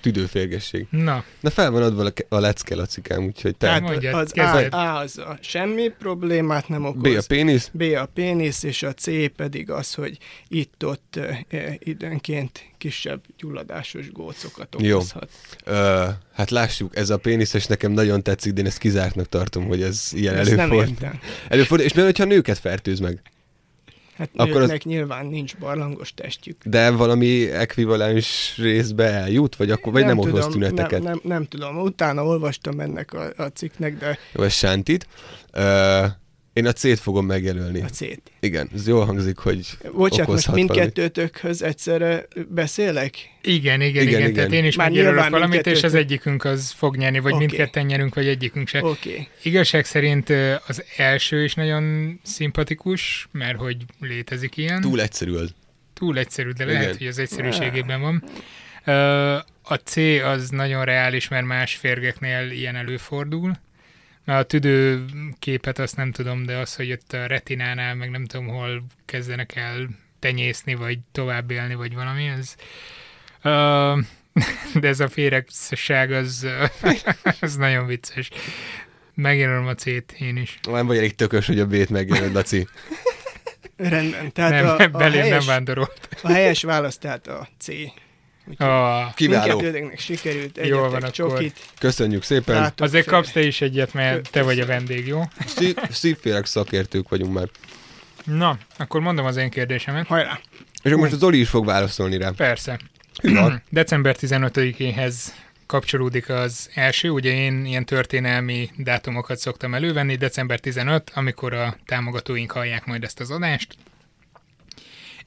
Tüdőférgesség. 0.00 0.86
Na, 0.90 1.24
Na 1.40 1.50
fel 1.50 1.70
van 1.70 1.82
adva 1.82 2.04
a 2.04 2.10
ke- 2.10 2.26
a 2.32 2.38
lecke, 2.38 2.74
Lacikám, 2.74 3.24
úgyhogy 3.24 3.56
te. 3.56 3.66
Tehát 3.66 3.82
mondjad, 3.82 4.14
az. 4.14 4.32
A, 4.38 4.76
A 4.76 4.96
az 4.98 5.18
a 5.18 5.38
semmi 5.40 5.88
problémát 5.98 6.68
nem 6.68 6.84
okoz. 6.84 7.02
B 7.02 7.16
a 7.16 7.22
pénisz, 7.28 7.70
B 7.72 7.80
a 7.82 8.06
pénisz, 8.14 8.62
és 8.62 8.82
a 8.82 8.92
C 8.92 9.32
pedig 9.36 9.70
az, 9.70 9.94
hogy 9.94 10.18
itt-ott 10.48 11.16
e, 11.48 11.76
időnként 11.78 12.64
kisebb 12.78 13.20
gyulladásos 13.38 14.10
gócokat 14.12 14.76
Jó. 14.78 14.96
okozhat. 14.96 15.30
Ö, 15.64 16.06
hát 16.32 16.50
lássuk, 16.50 16.96
ez 16.96 17.10
a 17.10 17.16
péniszes 17.16 17.66
nekem 17.66 17.92
nagyon 17.92 18.22
tetszik, 18.22 18.52
de 18.52 18.60
én 18.60 18.66
ezt 18.66 18.78
kizártnak 18.78 19.28
tartom, 19.28 19.66
hogy 19.66 19.82
ez 19.82 20.08
ilyen 20.12 20.34
nem 20.34 20.46
előfordul. 20.46 20.96
Előfordul, 21.48 21.86
és 21.86 21.94
mi, 21.94 22.02
hogyha 22.02 22.24
nőket 22.24 22.58
fertőz 22.58 22.98
meg? 23.00 23.22
Hát 24.20 24.28
Akkor 24.34 24.48
Akkor 24.48 24.60
az- 24.62 24.68
nőknek 24.68 24.84
nyilván 24.84 25.26
nincs 25.26 25.56
barlangos 25.56 26.14
testjük. 26.14 26.56
De 26.64 26.90
valami 26.90 27.50
ekvivalens 27.50 28.54
részbe 28.56 29.04
eljut, 29.04 29.56
vagy 29.56 29.70
akkor 29.70 29.92
vagy 29.92 30.04
nem, 30.04 30.16
nem 30.16 30.28
okoz 30.28 30.46
tüneteket? 30.46 31.02
Nem, 31.02 31.12
nem, 31.12 31.20
nem 31.22 31.44
tudom. 31.44 31.78
Utána 31.78 32.24
olvastam 32.24 32.80
ennek 32.80 33.12
a, 33.12 33.32
a 33.36 33.46
cikknek, 33.46 33.98
de 33.98 34.18
Jó, 34.32 34.42
ez 34.42 34.52
sántit. 34.52 35.06
Ö, 35.52 36.04
én 36.52 36.66
a 36.66 36.72
C-t 36.72 36.98
fogom 36.98 37.26
megjelölni. 37.26 37.80
a 37.82 37.86
C-t. 37.88 38.20
Igen, 38.40 38.68
ez 38.74 38.86
jól 38.88 39.04
hangzik, 39.04 39.38
hogy 39.38 39.66
Bocsánat, 39.92 40.28
most 40.28 40.52
mindkettőtökhöz 40.52 41.62
egyszerre 41.62 42.26
beszélek? 42.48 43.14
igen, 43.42 43.80
igen, 43.80 44.02
igen. 44.02 44.02
Igen, 44.06 44.20
igen. 44.20 44.32
Tehát 44.32 44.52
én 44.52 44.64
is 44.64 44.76
Már 44.76 44.88
megjelölök 44.88 45.28
valamit, 45.28 45.66
és 45.66 45.82
az 45.82 45.94
egyikünk 45.94 46.44
az 46.44 46.70
fog 46.70 46.96
nyerni, 46.96 47.18
vagy 47.18 47.32
Oké. 47.32 47.44
mindketten 47.44 47.86
nyerünk, 47.86 48.14
vagy 48.14 48.26
egyikünk 48.26 48.68
se. 48.68 48.84
Okay. 48.84 49.28
Igazság 49.42 49.84
szerint 49.84 50.28
az 50.66 50.84
első 50.96 51.44
is 51.44 51.54
nagyon 51.54 52.18
szimpatikus, 52.22 53.28
mert 53.32 53.58
hogy 53.58 53.76
létezik 54.00 54.56
ilyen. 54.56 54.80
túl 54.80 55.00
egyszerű 55.00 55.32
az. 55.34 55.54
túl 55.94 56.18
egyszerű, 56.18 56.50
de 56.50 56.64
Igen. 56.64 56.74
lehet, 56.80 56.96
hogy 56.96 57.06
az 57.06 57.18
egyszerűségében 57.18 58.00
van. 58.00 58.24
Ö, 58.84 58.92
A 59.62 59.74
C 59.84 59.96
az 60.24 60.48
nagyon 60.48 60.84
reális, 60.84 61.28
mert 61.28 61.46
más 61.46 61.74
férgeknél 61.74 62.50
ilyen 62.50 62.76
előfordul. 62.76 63.52
Mert 64.24 64.40
a 64.40 64.46
tüdő 64.46 65.04
képet 65.38 65.78
azt 65.78 65.96
nem 65.96 66.12
tudom, 66.12 66.44
de 66.44 66.56
az, 66.56 66.76
hogy 66.76 66.92
ott 66.92 67.12
a 67.12 67.26
retinánál, 67.26 67.94
meg 67.94 68.10
nem 68.10 68.24
tudom, 68.24 68.46
hol 68.46 68.84
kezdenek 69.04 69.56
el 69.56 69.88
tenyészni, 70.18 70.74
vagy 70.74 70.98
tovább 71.12 71.50
élni, 71.50 71.74
vagy 71.74 71.94
valami, 71.94 72.30
az... 72.30 72.56
Ö, 73.42 73.98
De 74.80 74.88
ez 74.88 75.00
a 75.00 75.08
féregság, 75.08 76.12
az, 76.12 76.46
az 77.40 77.56
nagyon 77.56 77.86
vicces. 77.86 78.30
Megjelölöm 79.14 79.66
a 79.66 79.74
C-t 79.74 80.12
én 80.18 80.36
is. 80.36 80.58
Nem 80.62 80.86
vagy 80.86 80.96
elég 80.96 81.14
tökös, 81.14 81.46
hogy 81.46 81.60
a 81.60 81.66
B-t 81.66 81.88
megjelöld, 81.88 82.32
Laci. 82.32 82.66
Rendben. 83.76 84.32
Tehát 84.32 84.50
nem, 84.50 84.66
a, 84.66 84.76
nem, 84.76 84.94
a, 84.94 84.98
belém 84.98 85.20
nem 85.20 85.28
helyes, 85.28 85.46
vándorolt. 85.46 86.08
a 86.22 86.28
helyes 86.28 86.62
válasz 86.62 86.98
tehát 86.98 87.26
a 87.26 87.48
C. 87.58 87.68
Úgyhogy 88.50 88.66
Ah, 88.66 89.14
Kiváló. 89.14 89.62
Sikerült, 89.96 90.56
Jól 90.56 90.64
egyetek 90.64 90.80
van 90.90 90.94
akkor. 90.94 91.10
csokit. 91.10 91.58
Köszönjük 91.78 92.22
szépen. 92.22 92.60
Látok 92.60 92.86
azért 92.86 93.04
fel. 93.04 93.14
kapsz 93.14 93.32
te 93.32 93.40
is 93.42 93.60
egyet, 93.60 93.92
mert 93.92 94.30
te 94.30 94.42
vagy 94.42 94.60
a 94.60 94.66
vendég, 94.66 95.06
jó? 95.06 95.22
Szív, 95.46 95.76
szívféreg 95.90 96.44
szakértők 96.46 97.08
vagyunk 97.08 97.32
már. 97.34 97.48
Na, 98.24 98.58
akkor 98.78 99.00
mondom 99.00 99.26
az 99.26 99.36
én 99.36 99.50
kérdésemet. 99.50 100.06
Hajrá! 100.06 100.40
És 100.82 100.90
akkor 100.90 101.02
most 101.02 101.12
a 101.12 101.16
Zoli 101.16 101.40
is 101.40 101.48
fog 101.48 101.64
válaszolni 101.66 102.16
rá. 102.16 102.30
Persze. 102.36 102.78
Hű 103.22 103.34
van. 103.34 103.62
December 103.70 104.16
15-éhez 104.20 105.14
kapcsolódik 105.66 106.28
az 106.28 106.70
első, 106.74 107.08
ugye 107.10 107.30
én 107.32 107.64
ilyen 107.64 107.84
történelmi 107.84 108.70
dátumokat 108.76 109.38
szoktam 109.38 109.74
elővenni, 109.74 110.16
december 110.16 110.60
15, 110.60 111.10
amikor 111.14 111.54
a 111.54 111.76
támogatóink 111.86 112.50
hallják 112.52 112.84
majd 112.86 113.04
ezt 113.04 113.20
az 113.20 113.30
adást. 113.30 113.74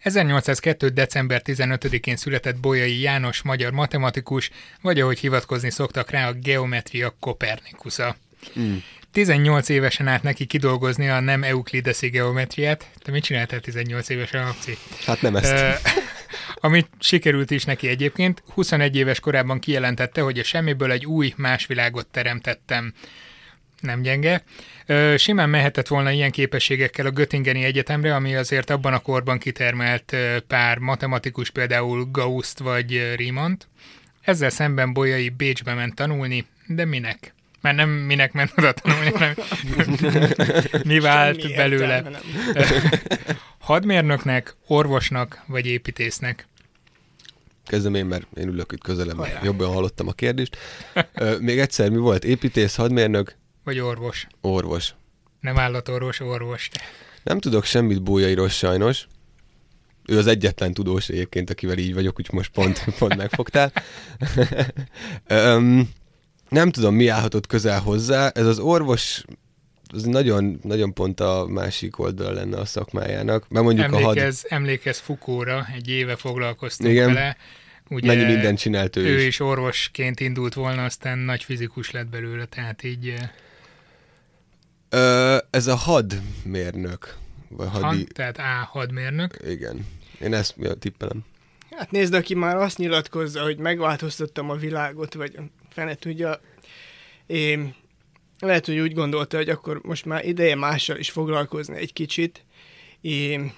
1802. 0.03 0.89
december 0.89 1.41
15-én 1.45 2.15
született 2.15 2.59
Bolyai 2.59 2.99
János 2.99 3.41
magyar 3.41 3.71
matematikus, 3.71 4.49
vagy 4.81 4.99
ahogy 4.99 5.19
hivatkozni 5.19 5.71
szoktak 5.71 6.09
rá, 6.09 6.27
a 6.27 6.33
geometria 6.33 7.15
Kopernikusza. 7.19 8.15
Mm. 8.59 8.75
18 9.11 9.69
évesen 9.69 10.07
át 10.07 10.23
neki 10.23 10.45
kidolgozni 10.45 11.09
a 11.09 11.19
nem 11.19 11.43
euklideszi 11.43 12.09
geometriát. 12.09 12.89
Te 12.97 13.11
mit 13.11 13.23
csináltál 13.23 13.59
18 13.59 14.09
évesen, 14.09 14.47
Apci? 14.47 14.77
Hát 15.05 15.21
nem 15.21 15.35
ezt. 15.35 15.53
Amit 16.55 16.89
sikerült 16.99 17.51
is 17.51 17.65
neki 17.65 17.87
egyébként. 17.87 18.43
21 18.53 18.95
éves 18.95 19.19
korában 19.19 19.59
kijelentette, 19.59 20.21
hogy 20.21 20.39
a 20.39 20.43
semmiből 20.43 20.91
egy 20.91 21.05
új, 21.05 21.33
más 21.37 21.65
világot 21.65 22.07
teremtettem. 22.07 22.93
Nem 23.83 24.01
gyenge. 24.01 24.43
Ö, 24.85 25.13
simán 25.17 25.49
mehetett 25.49 25.87
volna 25.87 26.11
ilyen 26.11 26.31
képességekkel 26.31 27.05
a 27.05 27.11
Göttingeni 27.11 27.63
Egyetemre, 27.63 28.15
ami 28.15 28.35
azért 28.35 28.69
abban 28.69 28.93
a 28.93 28.99
korban 28.99 29.37
kitermelt 29.37 30.15
pár 30.47 30.77
matematikus, 30.77 31.49
például 31.49 32.05
Gausst 32.11 32.59
vagy 32.59 33.13
Riemann-t. 33.15 33.67
Ezzel 34.21 34.49
szemben 34.49 34.93
Bolyai 34.93 35.29
Bécsbe 35.29 35.73
ment 35.73 35.95
tanulni, 35.95 36.45
de 36.67 36.85
minek? 36.85 37.33
Mert 37.61 37.75
nem 37.75 37.89
minek 37.89 38.31
ment 38.33 38.51
oda 38.57 38.71
tanulni, 38.71 39.11
hanem 39.11 39.33
mi 40.83 40.99
vált 40.99 41.41
Semmi 41.41 41.53
belőle. 41.55 42.03
Hadmérnöknek, 43.59 44.55
orvosnak 44.67 45.43
vagy 45.47 45.65
építésznek? 45.65 46.47
Kezdem 47.65 47.95
én, 47.95 48.05
mert 48.05 48.27
én 48.35 48.47
ülök 48.47 48.71
itt 48.71 48.81
közelem, 48.83 49.17
Hajrá. 49.17 49.39
jobban 49.43 49.73
hallottam 49.73 50.07
a 50.07 50.11
kérdést. 50.11 50.57
Még 51.39 51.59
egyszer, 51.59 51.89
mi 51.89 51.97
volt? 51.97 52.23
Építész, 52.23 52.75
hadmérnök? 52.75 53.35
Vagy 53.63 53.79
orvos. 53.79 54.27
Orvos. 54.41 54.93
Nem 55.39 55.57
állatorvos, 55.57 56.19
orvos. 56.19 56.69
Nem 57.23 57.39
tudok 57.39 57.63
semmit 57.63 58.03
Bójairól 58.03 58.49
sajnos. 58.49 59.07
Ő 60.05 60.17
az 60.17 60.27
egyetlen 60.27 60.73
tudós 60.73 61.09
egyébként, 61.09 61.49
akivel 61.49 61.77
így 61.77 61.93
vagyok, 61.93 62.19
úgyhogy 62.19 62.35
most 62.35 62.51
pont, 62.51 62.83
pont 62.99 63.15
megfogtál. 63.15 63.71
um, 65.29 65.89
nem 66.49 66.71
tudom, 66.71 66.95
mi 66.95 67.07
állhatott 67.07 67.47
közel 67.47 67.79
hozzá. 67.79 68.29
Ez 68.29 68.45
az 68.45 68.59
orvos 68.59 69.23
az 69.93 70.03
nagyon, 70.03 70.59
nagyon 70.63 70.93
pont 70.93 71.19
a 71.19 71.45
másik 71.49 71.99
oldal 71.99 72.33
lenne 72.33 72.57
a 72.57 72.65
szakmájának. 72.65 73.49
Mert 73.49 73.65
mondjuk 73.65 73.85
emlékez, 73.85 74.41
a 74.43 74.47
had... 74.49 74.61
emlékez 74.61 74.99
Fukóra, 74.99 75.67
egy 75.75 75.89
éve 75.89 76.15
foglalkoztunk 76.15 76.91
Igen. 76.91 77.13
vele. 77.13 77.37
Ugye 77.89 78.07
Mennyi 78.07 78.33
mindent 78.33 78.59
csinált 78.59 78.95
ő, 78.95 79.01
ő 79.05 79.19
is. 79.19 79.25
is 79.25 79.39
orvosként 79.39 80.19
indult 80.19 80.53
volna, 80.53 80.83
aztán 80.83 81.17
nagy 81.17 81.43
fizikus 81.43 81.91
lett 81.91 82.07
belőle, 82.07 82.45
tehát 82.45 82.83
így... 82.83 83.13
Ö, 84.93 85.37
ez 85.49 85.67
a 85.67 85.75
hadmérnök. 85.75 87.15
Vagy 87.47 87.67
hadi... 87.67 87.83
Han, 87.83 88.05
tehát 88.13 88.37
A 88.37 88.69
hadmérnök. 88.71 89.37
Igen. 89.47 89.87
Én 90.21 90.33
ezt 90.33 90.57
mi 90.57 90.67
a 90.67 90.73
tippelem. 90.73 91.25
Hát 91.71 91.91
nézd, 91.91 92.13
aki 92.13 92.35
már 92.35 92.55
azt 92.55 92.77
nyilatkozza, 92.77 93.41
hogy 93.41 93.57
megváltoztattam 93.57 94.49
a 94.49 94.55
világot, 94.55 95.13
vagy 95.13 95.39
fene 95.69 95.95
tudja, 95.95 96.39
én 97.25 97.75
lehet, 98.39 98.65
hogy 98.65 98.79
úgy 98.79 98.93
gondolta, 98.93 99.37
hogy 99.37 99.49
akkor 99.49 99.81
most 99.83 100.05
már 100.05 100.25
ideje 100.25 100.55
mással 100.55 100.97
is 100.97 101.09
foglalkozni 101.11 101.77
egy 101.77 101.93
kicsit, 101.93 102.45
én, 103.01 103.53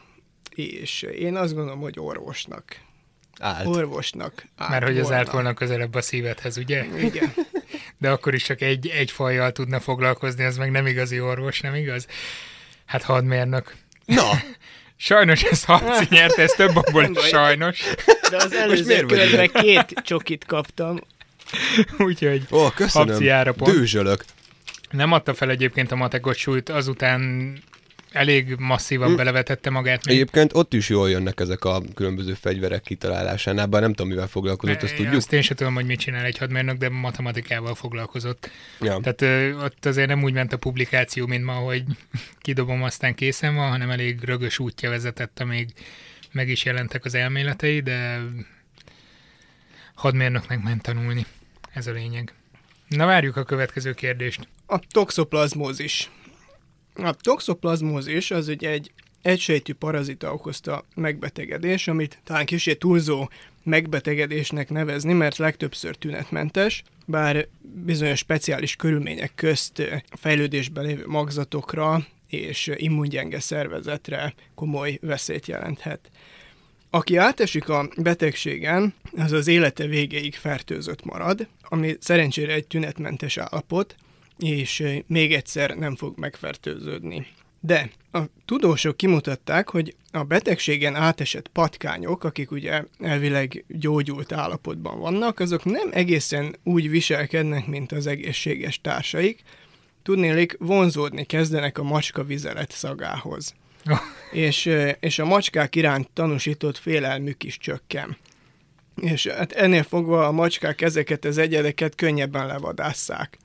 és 0.49 1.01
én 1.01 1.35
azt 1.35 1.53
gondolom, 1.53 1.79
hogy 1.79 1.99
orvosnak. 1.99 2.81
Állt. 3.39 3.67
Orvosnak 3.67 4.47
állt 4.55 4.69
Mert 4.69 4.85
hogy 4.85 4.99
az 4.99 5.11
állt 5.11 5.29
volna 5.29 5.53
közelebb 5.53 5.93
a 5.93 6.01
szívedhez, 6.01 6.57
ugye? 6.57 6.85
Igen. 6.85 7.33
De 7.97 8.09
akkor 8.09 8.33
is 8.33 8.43
csak 8.43 8.61
egy, 8.61 8.87
egy 8.87 9.11
fajjal 9.11 9.51
tudna 9.51 9.79
foglalkozni, 9.79 10.43
az 10.43 10.57
meg 10.57 10.71
nem 10.71 10.87
igazi 10.87 11.19
orvos, 11.19 11.59
nem 11.59 11.75
igaz? 11.75 12.07
Hát 12.85 13.03
hadmérnök. 13.03 13.75
Na! 14.05 14.29
Sajnos 14.97 15.43
ez 15.43 15.63
Habci 15.63 16.05
nyert, 16.09 16.37
ez 16.37 16.51
több 16.51 16.75
abból 16.85 17.15
sajnos. 17.15 17.83
De 18.29 18.37
az 18.37 18.53
előző 18.53 19.05
körben 19.05 19.49
két 19.51 19.93
csokit 20.03 20.45
kaptam. 20.45 20.99
Úgyhogy 21.97 22.41
Ó, 22.51 22.69
köszönöm, 22.69 23.53
dőzsölök. 23.55 24.25
Nem 24.89 25.11
adta 25.11 25.33
fel 25.33 25.49
egyébként 25.49 25.91
a 25.91 25.95
matekot 25.95 26.35
súlyt, 26.35 26.69
azután 26.69 27.53
elég 28.15 28.55
masszívan 28.57 29.09
hm. 29.09 29.15
belevetette 29.15 29.69
magát. 29.69 30.05
Még. 30.05 30.15
Egyébként 30.15 30.53
ott 30.53 30.73
is 30.73 30.89
jól 30.89 31.09
jönnek 31.09 31.39
ezek 31.39 31.63
a 31.63 31.81
különböző 31.93 32.33
fegyverek 32.33 32.81
kitalálásánál, 32.81 33.65
bár 33.65 33.81
nem 33.81 33.93
tudom, 33.93 34.07
mivel 34.07 34.27
foglalkozott, 34.27 34.81
azt 34.81 34.95
tudjuk. 34.95 35.15
Azt 35.15 35.33
én 35.33 35.41
sem 35.41 35.55
tudom, 35.55 35.73
hogy 35.73 35.85
mit 35.85 35.99
csinál 35.99 36.25
egy 36.25 36.37
hadmérnök, 36.37 36.77
de 36.77 36.89
matematikával 36.89 37.75
foglalkozott. 37.75 38.49
Ja. 38.81 38.97
Tehát 38.97 39.21
ö, 39.21 39.63
ott 39.63 39.85
azért 39.85 40.07
nem 40.07 40.23
úgy 40.23 40.33
ment 40.33 40.53
a 40.53 40.57
publikáció, 40.57 41.25
mint 41.25 41.43
ma, 41.43 41.53
hogy 41.53 41.83
kidobom, 42.41 42.83
aztán 42.83 43.15
készen 43.15 43.55
van, 43.55 43.69
hanem 43.69 43.89
elég 43.89 44.23
rögös 44.23 44.59
útja 44.59 44.89
vezetett, 44.89 45.39
amíg 45.39 45.73
meg 46.31 46.49
is 46.49 46.65
jelentek 46.65 47.05
az 47.05 47.15
elméletei, 47.15 47.79
de 47.79 48.21
hadmérnöknek 49.95 50.63
ment 50.63 50.81
tanulni. 50.81 51.25
Ez 51.73 51.87
a 51.87 51.91
lényeg. 51.91 52.33
Na 52.87 53.05
várjuk 53.05 53.35
a 53.35 53.43
következő 53.43 53.93
kérdést. 53.93 54.47
A 54.65 54.79
toxoplazmózis. 54.79 56.09
A 56.95 57.13
toxoplazmózis 57.13 58.31
az 58.31 58.47
ugye 58.47 58.69
egy 58.69 58.91
egysejtű 59.21 59.73
parazita 59.73 60.33
okozta 60.33 60.85
megbetegedés, 60.95 61.87
amit 61.87 62.19
talán 62.23 62.45
kicsit 62.45 62.79
túlzó 62.79 63.29
megbetegedésnek 63.63 64.69
nevezni, 64.69 65.13
mert 65.13 65.37
legtöbbször 65.37 65.95
tünetmentes, 65.95 66.83
bár 67.05 67.47
bizonyos 67.61 68.19
speciális 68.19 68.75
körülmények 68.75 69.31
közt 69.35 69.81
fejlődésben 70.11 70.85
lévő 70.85 71.03
magzatokra 71.07 72.05
és 72.27 72.71
immungyenge 72.75 73.39
szervezetre 73.39 74.33
komoly 74.55 74.97
veszélyt 75.01 75.47
jelenthet. 75.47 76.09
Aki 76.89 77.17
átesik 77.17 77.69
a 77.69 77.89
betegségen, 77.97 78.93
az 79.17 79.31
az 79.31 79.47
élete 79.47 79.85
végéig 79.85 80.35
fertőzött 80.35 81.05
marad, 81.05 81.47
ami 81.61 81.95
szerencsére 81.99 82.53
egy 82.53 82.67
tünetmentes 82.67 83.37
állapot, 83.37 83.95
és 84.37 84.83
még 85.07 85.33
egyszer 85.33 85.75
nem 85.75 85.95
fog 85.95 86.17
megfertőződni. 86.17 87.27
De 87.59 87.89
a 88.11 88.19
tudósok 88.45 88.97
kimutatták, 88.97 89.69
hogy 89.69 89.95
a 90.11 90.23
betegségen 90.23 90.95
átesett 90.95 91.47
patkányok, 91.47 92.23
akik 92.23 92.51
ugye 92.51 92.83
elvileg 92.99 93.65
gyógyult 93.67 94.31
állapotban 94.31 94.99
vannak, 94.99 95.39
azok 95.39 95.63
nem 95.63 95.89
egészen 95.91 96.55
úgy 96.63 96.89
viselkednek, 96.89 97.67
mint 97.67 97.91
az 97.91 98.07
egészséges 98.07 98.81
társaik. 98.81 99.41
Tudnélik, 100.03 100.55
vonzódni 100.59 101.23
kezdenek 101.23 101.77
a 101.77 101.83
macska 101.83 102.23
vizelet 102.23 102.71
szagához. 102.71 103.55
és, 104.31 104.69
és 104.99 105.19
a 105.19 105.25
macskák 105.25 105.75
iránt 105.75 106.09
tanúsított 106.13 106.77
félelmük 106.77 107.43
is 107.43 107.57
csökken. 107.57 108.17
És 109.01 109.27
hát 109.27 109.51
ennél 109.51 109.83
fogva 109.83 110.27
a 110.27 110.31
macskák 110.31 110.81
ezeket 110.81 111.25
az 111.25 111.37
egyedeket 111.37 111.95
könnyebben 111.95 112.47
levadásszák. 112.47 113.37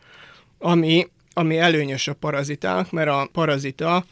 Ami, 0.63 1.07
ami 1.33 1.59
előnyös 1.59 2.09
a 2.09 2.15
parazitának, 2.15 2.91
mert 2.91 3.09
a 3.09 3.29
parazita 3.33 4.05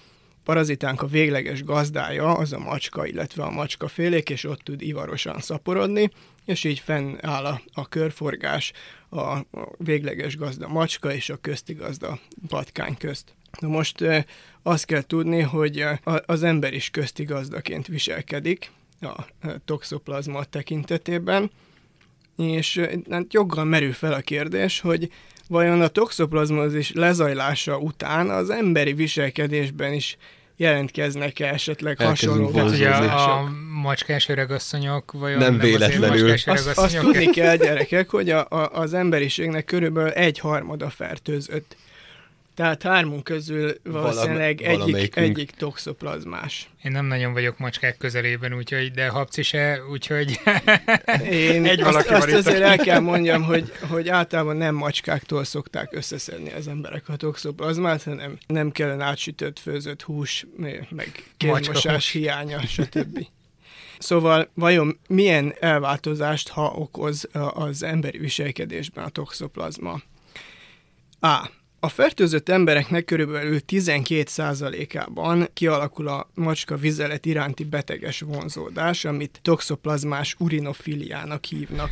parazitánk 0.45 1.03
a 1.03 1.07
végleges 1.07 1.65
gazdája 1.65 2.37
az 2.37 2.53
a 2.53 2.59
macska, 2.59 3.07
illetve 3.07 3.43
a 3.43 3.51
macska 3.51 3.89
félék, 3.89 4.31
és 4.31 4.45
ott 4.45 4.61
tud 4.61 4.83
ivarosan 4.83 5.41
szaporodni, 5.41 6.11
és 6.45 6.65
így 6.65 6.79
fennáll 6.79 7.45
a, 7.45 7.61
a 7.73 7.89
körforgás 7.89 8.73
a, 9.09 9.19
a 9.21 9.45
végleges 9.77 10.37
gazda 10.37 10.69
macska 10.69 11.15
és 11.15 11.31
a 11.31 11.37
közti 11.37 11.73
gazda 11.73 12.19
patkány 12.49 12.97
közt. 12.97 13.35
Na 13.61 13.69
most 13.69 14.05
azt 14.63 14.85
kell 14.85 15.03
tudni, 15.03 15.41
hogy 15.41 15.85
az 16.27 16.43
ember 16.43 16.75
is 16.75 16.91
közti 16.91 17.25
gazdaként 17.25 17.87
viselkedik 17.87 18.71
a 19.01 19.27
toxoplazma 19.65 20.45
tekintetében, 20.45 21.51
és 22.37 22.81
hát 23.11 23.33
joggal 23.33 23.65
merül 23.65 23.93
fel 23.93 24.13
a 24.13 24.21
kérdés, 24.21 24.81
hogy 24.81 25.11
vajon 25.49 25.81
a 25.81 25.89
toxoplazmozis 25.89 26.93
lezajlása 26.93 27.79
után 27.79 28.31
az 28.31 28.51
emberi 28.51 28.93
viselkedésben 28.93 29.93
is 29.93 30.17
jelentkeznek-e 30.57 31.47
esetleg 31.47 31.99
hasonló 31.99 32.51
Tehát 32.51 32.71
ugye 32.71 32.89
a 32.91 33.49
macskás 33.83 34.29
öregasszonyok, 34.29 35.13
vajon 35.13 35.39
nem, 35.39 35.51
nem 35.51 35.61
véletlenül. 35.61 36.31
Azt, 36.47 36.79
azt 36.79 36.99
tudni 36.99 37.27
kell, 37.27 37.57
gyerekek, 37.57 38.11
hogy 38.11 38.31
a, 38.31 38.47
a, 38.49 38.71
az 38.73 38.95
emberiségnek 38.95 39.65
körülbelül 39.65 40.11
egy 40.11 40.39
harmada 40.39 40.91
fertőzött 40.91 41.77
tehát 42.59 42.83
hármunk 42.83 43.25
közül 43.25 43.75
valószínűleg 43.85 44.61
Valam, 44.65 44.81
egyik, 44.81 45.17
egyik 45.17 45.51
toxoplazmás. 45.51 46.71
Én 46.83 46.93
nem 46.93 47.07
nagyon 47.07 47.33
vagyok 47.33 47.59
macskák 47.59 47.97
közelében, 47.97 48.55
úgyhogy, 48.55 48.91
de 48.91 49.09
Habci 49.09 49.43
se, 49.43 49.81
úgyhogy 49.91 50.41
Én 51.31 51.65
egy 51.73 51.81
azt, 51.81 51.91
valaki 51.91 52.13
azt 52.13 52.47
azért 52.47 52.61
el 52.61 52.77
kell 52.77 53.01
mondjam, 53.01 53.43
hogy, 53.43 53.73
hogy 53.89 54.09
általában 54.09 54.57
nem 54.57 54.75
macskáktól 54.75 55.45
szokták 55.45 55.93
összeszedni 55.93 56.53
az 56.53 56.69
emberek 56.69 57.09
a 57.09 57.17
toxoplazmát, 57.17 58.03
hanem 58.03 58.39
nem 58.47 58.71
kellene 58.71 59.05
átsütött, 59.05 59.59
főzött 59.59 60.03
hús, 60.03 60.47
meg 60.89 61.25
kézmosás 61.37 62.11
hiánya, 62.11 62.61
stb. 62.61 63.27
Szóval 63.99 64.51
vajon 64.55 64.99
milyen 65.09 65.55
elváltozást, 65.61 66.49
ha 66.49 66.73
okoz 66.77 67.29
az 67.53 67.83
emberi 67.83 68.19
viselkedésben 68.19 69.05
a 69.05 69.09
toxoplazma? 69.09 70.01
A. 71.21 71.57
A 71.81 71.89
fertőzött 71.89 72.49
embereknek 72.49 73.05
körülbelül 73.05 73.61
12%-ában 73.69 75.49
kialakul 75.53 76.09
a 76.09 76.31
macska 76.35 76.77
vizelet 76.77 77.27
iránti 77.27 77.65
beteges 77.65 78.21
vonzódás, 78.21 79.05
amit 79.05 79.39
toxoplazmás 79.43 80.35
urinofiliának 80.39 81.45
hívnak. 81.45 81.91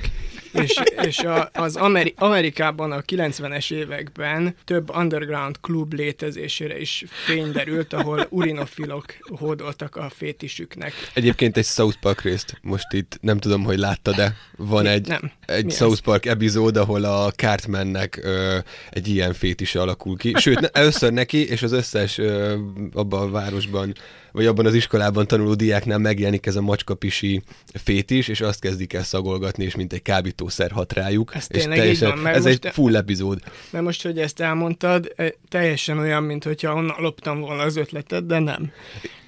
és, 0.52 0.80
és 1.02 1.18
a, 1.18 1.50
az 1.52 1.76
Ameri- 1.76 2.14
Amerikában 2.16 2.92
a 2.92 3.00
90-es 3.00 3.72
években 3.72 4.56
több 4.64 4.96
underground 4.96 5.60
klub 5.60 5.92
létezésére 5.92 6.80
is 6.80 7.04
fény 7.24 7.52
derült, 7.52 7.92
ahol 7.92 8.26
urinofilok 8.30 9.04
hódoltak 9.20 9.96
a 9.96 10.10
fétisüknek. 10.16 10.92
Egyébként 11.14 11.56
egy 11.56 11.64
South 11.64 11.98
Park 12.00 12.20
részt, 12.22 12.58
most 12.62 12.92
itt 12.92 13.18
nem 13.20 13.38
tudom, 13.38 13.64
hogy 13.64 13.78
látta, 13.78 14.12
de 14.12 14.36
van 14.56 14.86
egy, 14.86 15.06
Nem. 15.06 15.30
egy 15.46 15.64
Mi 15.64 15.70
South 15.72 15.92
ez? 15.92 16.00
Park 16.00 16.26
epizód, 16.26 16.76
ahol 16.76 17.04
a 17.04 17.30
Cartmannek 17.30 18.20
ö, 18.22 18.58
egy 18.90 19.08
ilyen 19.08 19.32
fétise 19.76 19.80
alakul 19.80 20.16
ki. 20.16 20.32
Sőt, 20.36 20.60
ne, 20.60 20.68
először 20.68 21.12
neki, 21.12 21.48
és 21.48 21.62
az 21.62 21.72
összes 21.72 22.18
ö, 22.18 22.56
abban 22.92 23.22
a 23.22 23.30
városban, 23.30 23.94
vagy 24.32 24.46
abban 24.46 24.66
az 24.66 24.74
iskolában 24.74 25.26
tanuló 25.26 25.54
diáknál 25.54 25.98
megjelenik 25.98 26.46
ez 26.46 26.56
a 26.56 26.60
macskapisi 26.60 27.42
fétis, 27.74 28.28
és 28.28 28.40
azt 28.40 28.60
kezdik 28.60 28.92
el 28.92 29.02
szagolgatni, 29.02 29.64
és 29.64 29.76
mint 29.76 29.92
egy 29.92 30.02
kábítószer 30.02 30.70
hat 30.70 30.92
rájuk. 30.92 31.34
Ez 31.34 31.46
és 31.48 31.62
tényleg 31.62 31.88
így 31.88 32.00
van, 32.00 32.18
mert 32.18 32.36
ez 32.36 32.44
most- 32.44 32.64
egy 32.64 32.72
full 32.72 32.96
epizód. 32.96 33.38
Mert 33.70 33.84
most, 33.84 34.02
hogy 34.02 34.18
ezt 34.18 34.40
elmondtad, 34.40 35.14
teljesen 35.48 35.98
olyan, 35.98 36.22
mint 36.22 36.44
hogyha 36.44 36.74
onnan 36.74 36.96
loptam 36.98 37.40
volna 37.40 37.62
az 37.62 37.76
ötletet, 37.76 38.26
de 38.26 38.38
nem. 38.38 38.70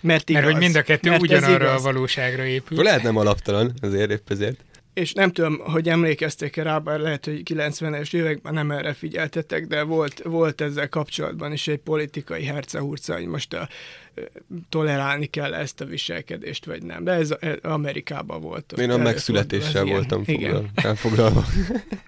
Mert 0.01 0.31
igaz. 0.31 0.43
Mert 0.43 0.55
hogy 0.55 0.63
mind 0.63 0.77
a 0.77 0.83
kettő 0.83 1.17
ugyanarra 1.19 1.75
a 1.75 1.81
valóságra 1.81 2.45
épül. 2.45 2.83
Lehet 2.83 3.03
nem 3.03 3.17
alaptalan, 3.17 3.73
azért 3.81 4.11
épp 4.11 4.31
ezért. 4.31 4.61
És 4.99 5.13
nem 5.13 5.33
tudom, 5.33 5.59
hogy 5.59 5.89
emlékeztek-e 5.89 6.63
rá, 6.63 6.79
bár 6.79 7.01
lehet, 7.01 7.25
hogy 7.25 7.43
90-es 7.45 8.15
években 8.15 8.55
nem 8.55 8.71
erre 8.71 8.93
figyeltetek, 8.93 9.67
de 9.67 9.83
volt, 9.83 10.23
volt 10.25 10.61
ezzel 10.61 10.89
kapcsolatban 10.89 11.53
is 11.53 11.69
egy 11.69 11.79
politikai 11.79 12.45
hercehurca, 12.45 13.15
hogy 13.15 13.27
most 13.27 13.55
a, 13.55 13.69
tolerálni 14.69 15.27
kell 15.27 15.55
ezt 15.55 15.81
a 15.81 15.85
viselkedést, 15.85 16.65
vagy 16.65 16.83
nem. 16.83 17.05
De 17.05 17.13
ez, 17.13 17.35
ez 17.41 17.57
Amerikában 17.63 18.41
volt. 18.41 18.73
Én 18.73 18.91
a 18.91 18.97
megszületéssel 18.97 19.85
ilyen. 19.85 19.97
voltam 19.97 20.23
Igen. 20.27 20.51
foglal, 20.51 20.71
elfoglalva. 20.75 21.45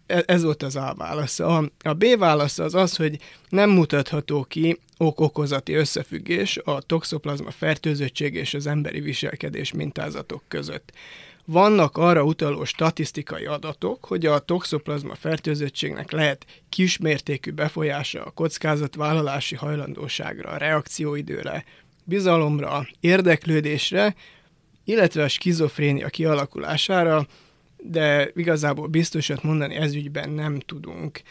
E- 0.06 0.24
Ez 0.26 0.42
volt 0.42 0.62
az 0.62 0.76
A 0.76 0.94
válasz. 0.96 1.40
A, 1.40 1.70
a 1.82 1.92
B 1.92 2.18
válasz 2.18 2.58
az 2.58 2.74
az, 2.74 2.96
hogy 2.96 3.18
nem 3.48 3.70
mutatható 3.70 4.44
ki 4.44 4.78
ok-okozati 4.96 5.72
összefüggés 5.72 6.58
a 6.64 6.80
toxoplazma 6.80 7.50
fertőzöttség 7.50 8.34
és 8.34 8.54
az 8.54 8.66
emberi 8.66 9.00
viselkedés 9.00 9.72
mintázatok 9.72 10.42
között. 10.48 10.92
Vannak 11.52 11.96
arra 11.96 12.22
utaló 12.22 12.64
statisztikai 12.64 13.44
adatok, 13.44 14.04
hogy 14.04 14.26
a 14.26 14.38
toxoplazma 14.38 15.14
fertőzöttségnek 15.14 16.10
lehet 16.10 16.46
kismértékű 16.68 17.50
befolyása 17.50 18.24
a 18.24 18.30
kockázatvállalási 18.30 19.54
hajlandóságra, 19.54 20.50
a 20.50 20.56
reakcióidőre, 20.56 21.64
bizalomra, 22.04 22.86
érdeklődésre, 23.00 24.14
illetve 24.84 25.22
a 25.22 25.28
skizofrénia 25.28 26.08
kialakulására, 26.08 27.26
de 27.76 28.30
igazából 28.34 28.86
biztosat 28.86 29.42
mondani 29.42 29.74
ez 29.74 29.94
ügyben 29.94 30.30
nem 30.30 30.60
tudunk. 30.60 31.22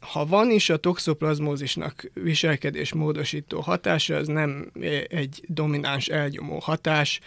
Ha 0.00 0.26
van 0.26 0.50
is 0.50 0.70
a 0.70 0.76
toxoplazmózisnak 0.76 2.10
viselkedés 2.14 2.92
módosító 2.92 3.60
hatása, 3.60 4.16
az 4.16 4.26
nem 4.26 4.70
egy 5.08 5.42
domináns 5.46 6.06
elnyomó 6.08 6.58
hatás, 6.58 7.20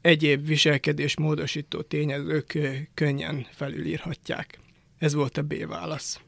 egyéb 0.00 0.46
viselkedés 0.46 1.16
módosító 1.16 1.80
tényezők 1.80 2.58
könnyen 2.94 3.46
felülírhatják. 3.50 4.58
Ez 4.98 5.14
volt 5.14 5.36
a 5.38 5.42
B 5.42 5.66
válasz. 5.66 6.20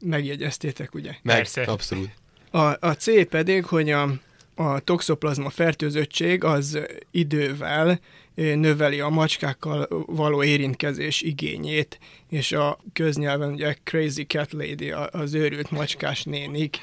Megjegyeztétek, 0.00 0.94
ugye? 0.94 1.10
Meg, 1.22 1.36
Persze. 1.36 1.62
abszolút. 1.62 2.10
A, 2.50 2.86
a 2.86 2.94
C 2.98 3.28
pedig, 3.28 3.64
hogy 3.64 3.90
a, 3.90 4.10
a 4.54 4.80
toxoplazma 4.80 5.50
fertőzöttség 5.50 6.44
az 6.44 6.78
idővel 7.10 8.00
növeli 8.34 9.00
a 9.00 9.08
macskákkal 9.08 9.88
való 10.06 10.42
érintkezés 10.42 11.20
igényét, 11.22 11.98
és 12.30 12.52
a 12.52 12.78
köznyelven 12.92 13.52
ugye 13.52 13.76
Crazy 13.84 14.22
Cat 14.26 14.52
Lady, 14.52 14.90
a- 14.90 15.08
az 15.12 15.34
őrült 15.34 15.70
macskás 15.70 16.22
nénik, 16.22 16.76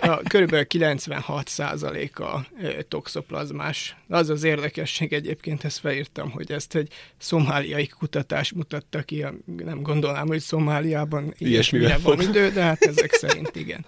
a, 0.00 0.16
körülbelül 0.28 0.66
96%-a 0.68 2.40
ö, 2.62 2.82
toxoplazmás. 2.82 3.96
Az 4.08 4.28
az 4.30 4.42
érdekesség 4.44 5.12
egyébként, 5.12 5.64
ezt 5.64 5.78
felírtam, 5.78 6.30
hogy 6.30 6.52
ezt 6.52 6.74
egy 6.74 6.92
szomáliai 7.18 7.86
kutatás 7.86 8.52
mutatta 8.52 9.02
ki, 9.02 9.22
a- 9.22 9.34
nem 9.56 9.82
gondolnám, 9.82 10.26
hogy 10.26 10.40
Szomáliában 10.40 11.34
Ilyesmivel 11.38 11.86
ilyesmire 11.88 12.16
van 12.16 12.28
idő, 12.28 12.50
de 12.50 12.62
hát 12.62 12.82
ezek 12.82 13.12
szerint 13.12 13.56
igen. 13.56 13.84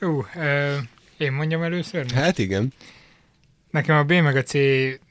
Ú, 0.00 0.24
ö, 0.36 0.74
én 1.16 1.32
mondjam 1.32 1.62
először? 1.62 2.02
most? 2.02 2.14
Hát 2.14 2.38
igen. 2.38 2.72
Nekem 3.76 3.96
a 3.96 4.04
B 4.04 4.12
meg 4.12 4.36
a 4.36 4.42
C, 4.42 4.52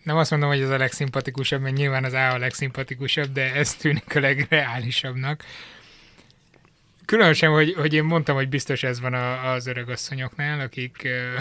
nem 0.04 0.18
azt 0.18 0.32
mondom, 0.32 0.50
hogy 0.50 0.62
ez 0.62 0.70
a 0.70 0.78
legszimpatikusabb, 0.78 1.62
mert 1.62 1.76
nyilván 1.76 2.04
az 2.04 2.14
A 2.14 2.34
a 2.34 2.38
legszimpatikusabb, 2.38 3.32
de 3.32 3.54
ez 3.54 3.74
tűnik 3.74 4.16
a 4.16 4.20
legreálisabbnak. 4.20 5.44
Különösen, 7.06 7.50
hogy, 7.50 7.74
hogy 7.74 7.94
én 7.94 8.04
mondtam, 8.04 8.36
hogy 8.36 8.50
biztos 8.50 8.84
ez 8.84 9.00
van 9.00 9.14
a, 9.14 9.52
az 9.52 9.68
öregasszonyoknál, 9.68 10.60
akik 10.60 11.02
ö, 11.04 11.40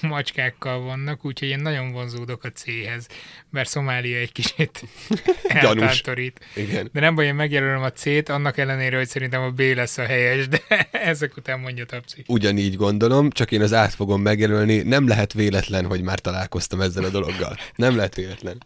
macskákkal 0.08 0.80
vannak, 0.80 1.24
úgyhogy 1.24 1.48
én 1.48 1.60
nagyon 1.60 1.92
vonzódok 1.92 2.44
a 2.44 2.48
C-hez, 2.48 3.06
bár 3.50 3.66
Szomália 3.66 4.18
egy 4.18 4.32
kicsit 4.32 4.84
eltántorít. 5.48 6.40
Igen. 6.54 6.88
De 6.92 7.00
nem 7.00 7.14
baj, 7.14 7.26
én 7.26 7.34
megjelölöm 7.34 7.82
a 7.82 7.90
C-t, 7.90 8.28
annak 8.28 8.58
ellenére, 8.58 8.96
hogy 8.96 9.08
szerintem 9.08 9.42
a 9.42 9.50
B 9.50 9.60
lesz 9.60 9.98
a 9.98 10.04
helyes, 10.04 10.48
de 10.48 10.62
ezek 10.90 11.36
után 11.36 11.60
mondja 11.60 11.86
Tapci. 11.86 12.24
Ugyanígy 12.26 12.76
gondolom, 12.76 13.30
csak 13.30 13.52
én 13.52 13.62
az 13.62 13.72
át 13.72 13.94
fogom 13.94 14.22
megjelölni. 14.22 14.82
Nem 14.82 15.08
lehet 15.08 15.32
véletlen, 15.32 15.86
hogy 15.86 16.02
már 16.02 16.18
találkoztam 16.18 16.80
ezzel 16.80 17.04
a 17.04 17.08
dologgal. 17.08 17.56
Nem 17.74 17.96
lehet 17.96 18.14
véletlen. 18.14 18.62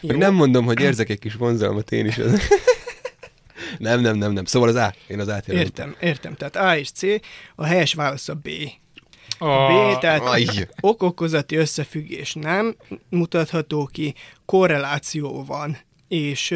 Meg 0.00 0.16
nem 0.16 0.34
mondom, 0.34 0.64
hogy 0.64 0.80
érzek 0.80 1.08
egy 1.08 1.18
kis 1.18 1.34
vonzalmat 1.34 1.92
én 1.92 2.06
is. 2.06 2.18
Nem, 3.78 4.00
nem, 4.00 4.16
nem, 4.16 4.32
nem. 4.32 4.44
Szóval 4.44 4.68
az 4.68 4.74
A. 4.74 4.94
Én 5.06 5.20
az 5.20 5.28
át 5.28 5.46
jelölöm. 5.46 5.66
Értem, 5.66 5.96
értem. 6.00 6.34
Tehát 6.34 6.56
A 6.56 6.76
és 6.76 6.90
C, 6.90 7.02
a 7.54 7.64
helyes 7.64 7.94
válasz 7.94 8.28
a 8.28 8.34
B. 8.34 8.48
A, 9.38 9.66
B, 9.66 9.98
tehát 9.98 10.22
okokozati 10.80 11.56
összefüggés 11.56 12.34
nem 12.34 12.76
mutatható 13.08 13.88
ki, 13.92 14.14
korreláció 14.44 15.44
van. 15.44 15.78
És 16.08 16.54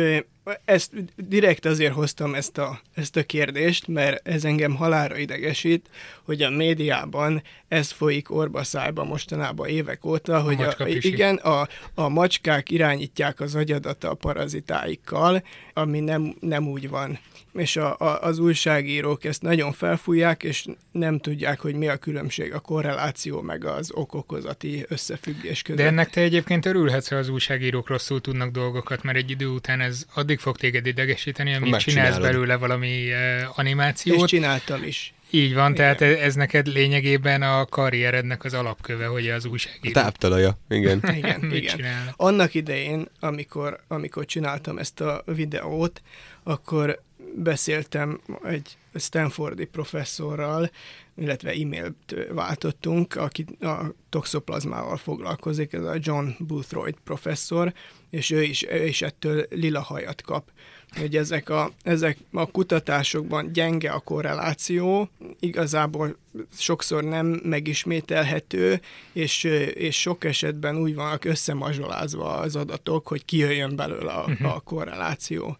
ezt 0.65 0.91
direkt 1.17 1.65
azért 1.65 1.93
hoztam 1.93 2.35
ezt 2.35 2.59
a, 2.59 2.81
ezt 2.95 3.17
a 3.17 3.23
kérdést, 3.23 3.87
mert 3.87 4.29
ez 4.29 4.45
engem 4.45 4.75
halára 4.75 5.17
idegesít, 5.17 5.89
hogy 6.23 6.43
a 6.43 6.51
médiában 6.51 7.43
ez 7.69 7.91
folyik 7.91 8.31
orbaszájba 8.31 9.05
mostanában 9.05 9.69
évek 9.69 10.05
óta, 10.05 10.41
hogy 10.41 10.63
a, 10.63 10.75
igen, 10.87 11.37
a, 11.37 11.69
a 11.95 12.09
macskák 12.09 12.71
irányítják 12.71 13.41
az 13.41 13.55
agyadat 13.55 14.05
a 14.05 14.15
parazitáikkal, 14.15 15.43
ami 15.73 16.01
nem, 16.01 16.35
nem 16.41 16.69
úgy 16.69 16.89
van. 16.89 17.19
És 17.53 17.77
a, 17.77 17.97
a, 17.99 18.23
az 18.23 18.39
újságírók 18.39 19.25
ezt 19.25 19.43
nagyon 19.43 19.73
felfújják, 19.73 20.43
és 20.43 20.67
nem 20.93 21.19
tudják, 21.19 21.61
hogy 21.61 21.75
mi 21.75 21.89
a 21.89 21.97
különbség 21.97 22.55
a 22.55 22.61
korreláció 22.61 23.41
meg 23.41 23.65
az 23.65 23.91
okokozati 23.95 24.85
összefüggés 24.89 25.63
között. 25.63 25.81
De 25.81 25.87
ennek 25.87 26.11
te 26.11 26.21
egyébként 26.21 26.67
örülhetsz, 26.67 27.09
ha 27.09 27.17
az 27.17 27.29
újságírók 27.29 27.89
rosszul 27.89 28.21
tudnak 28.21 28.51
dolgokat, 28.51 29.03
mert 29.03 29.17
egy 29.17 29.31
idő 29.31 29.47
után 29.47 29.81
ez 29.81 30.05
addig 30.15 30.32
fog 30.39 30.57
téged 30.57 30.87
idegesíteni, 30.87 31.55
amíg 31.55 31.77
csinálsz 31.77 32.19
belőle 32.19 32.57
valami 32.57 32.89
és 32.89 33.15
animációt. 33.55 34.29
csináltam 34.29 34.83
is. 34.85 35.15
Így 35.35 35.55
van, 35.55 35.73
Igen. 35.73 35.75
tehát 35.75 36.01
ez, 36.01 36.19
ez 36.19 36.35
neked 36.35 36.67
lényegében 36.67 37.43
a 37.43 37.65
karrierednek 37.67 38.45
az 38.45 38.55
alapköve, 38.55 39.07
hogy 39.07 39.29
az 39.29 39.45
A 39.45 39.49
újságíró 39.49 39.93
táptalaja. 39.93 40.59
Igen. 40.69 41.03
Igen, 41.17 41.41
mit 41.41 41.55
igen. 41.55 41.77
csinálnak. 41.77 42.15
Annak 42.17 42.55
idején, 42.55 43.09
amikor, 43.21 43.81
amikor 43.89 44.25
csináltam 44.25 44.79
ezt 44.79 45.01
a 45.01 45.23
videót, 45.27 46.03
akkor 46.43 47.03
beszéltem 47.37 48.21
egy 48.45 48.77
Stanfordi 48.95 49.65
professzorral, 49.65 50.71
illetve 51.17 51.51
e-mailt 51.51 52.15
váltottunk, 52.31 53.17
aki 53.17 53.45
a 53.61 53.85
toxoplazmával 54.09 54.97
foglalkozik, 54.97 55.73
ez 55.73 55.85
a 55.85 55.95
John 55.99 56.29
Boothroyd 56.39 56.97
professzor, 57.05 57.73
és 58.13 58.31
ő 58.31 58.43
is, 58.43 58.67
ő 58.69 58.87
is 58.87 59.03
ettől 59.03 59.47
lila 59.51 59.81
hajat 59.81 60.23
kap. 60.23 60.51
Hogy 60.97 61.17
ezek 61.17 61.49
a, 61.49 61.73
ezek 61.83 62.19
a 62.33 62.51
kutatásokban 62.51 63.53
gyenge 63.53 63.91
a 63.91 63.99
korreláció, 63.99 65.09
igazából 65.41 66.17
sokszor 66.59 67.05
nem 67.05 67.27
megismételhető, 67.27 68.81
és, 69.13 69.45
és 69.75 70.01
sok 70.01 70.25
esetben 70.25 70.77
úgy 70.77 70.95
vannak 70.95 71.25
összemazsolázva 71.25 72.37
az 72.37 72.57
adatok, 72.57 73.09
hogy 73.09 73.25
kijöjjön 73.25 73.77
belőle 73.77 74.13
a, 74.13 74.31
a 74.43 74.61
korreláció. 74.61 75.57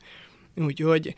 Úgyhogy 0.55 1.15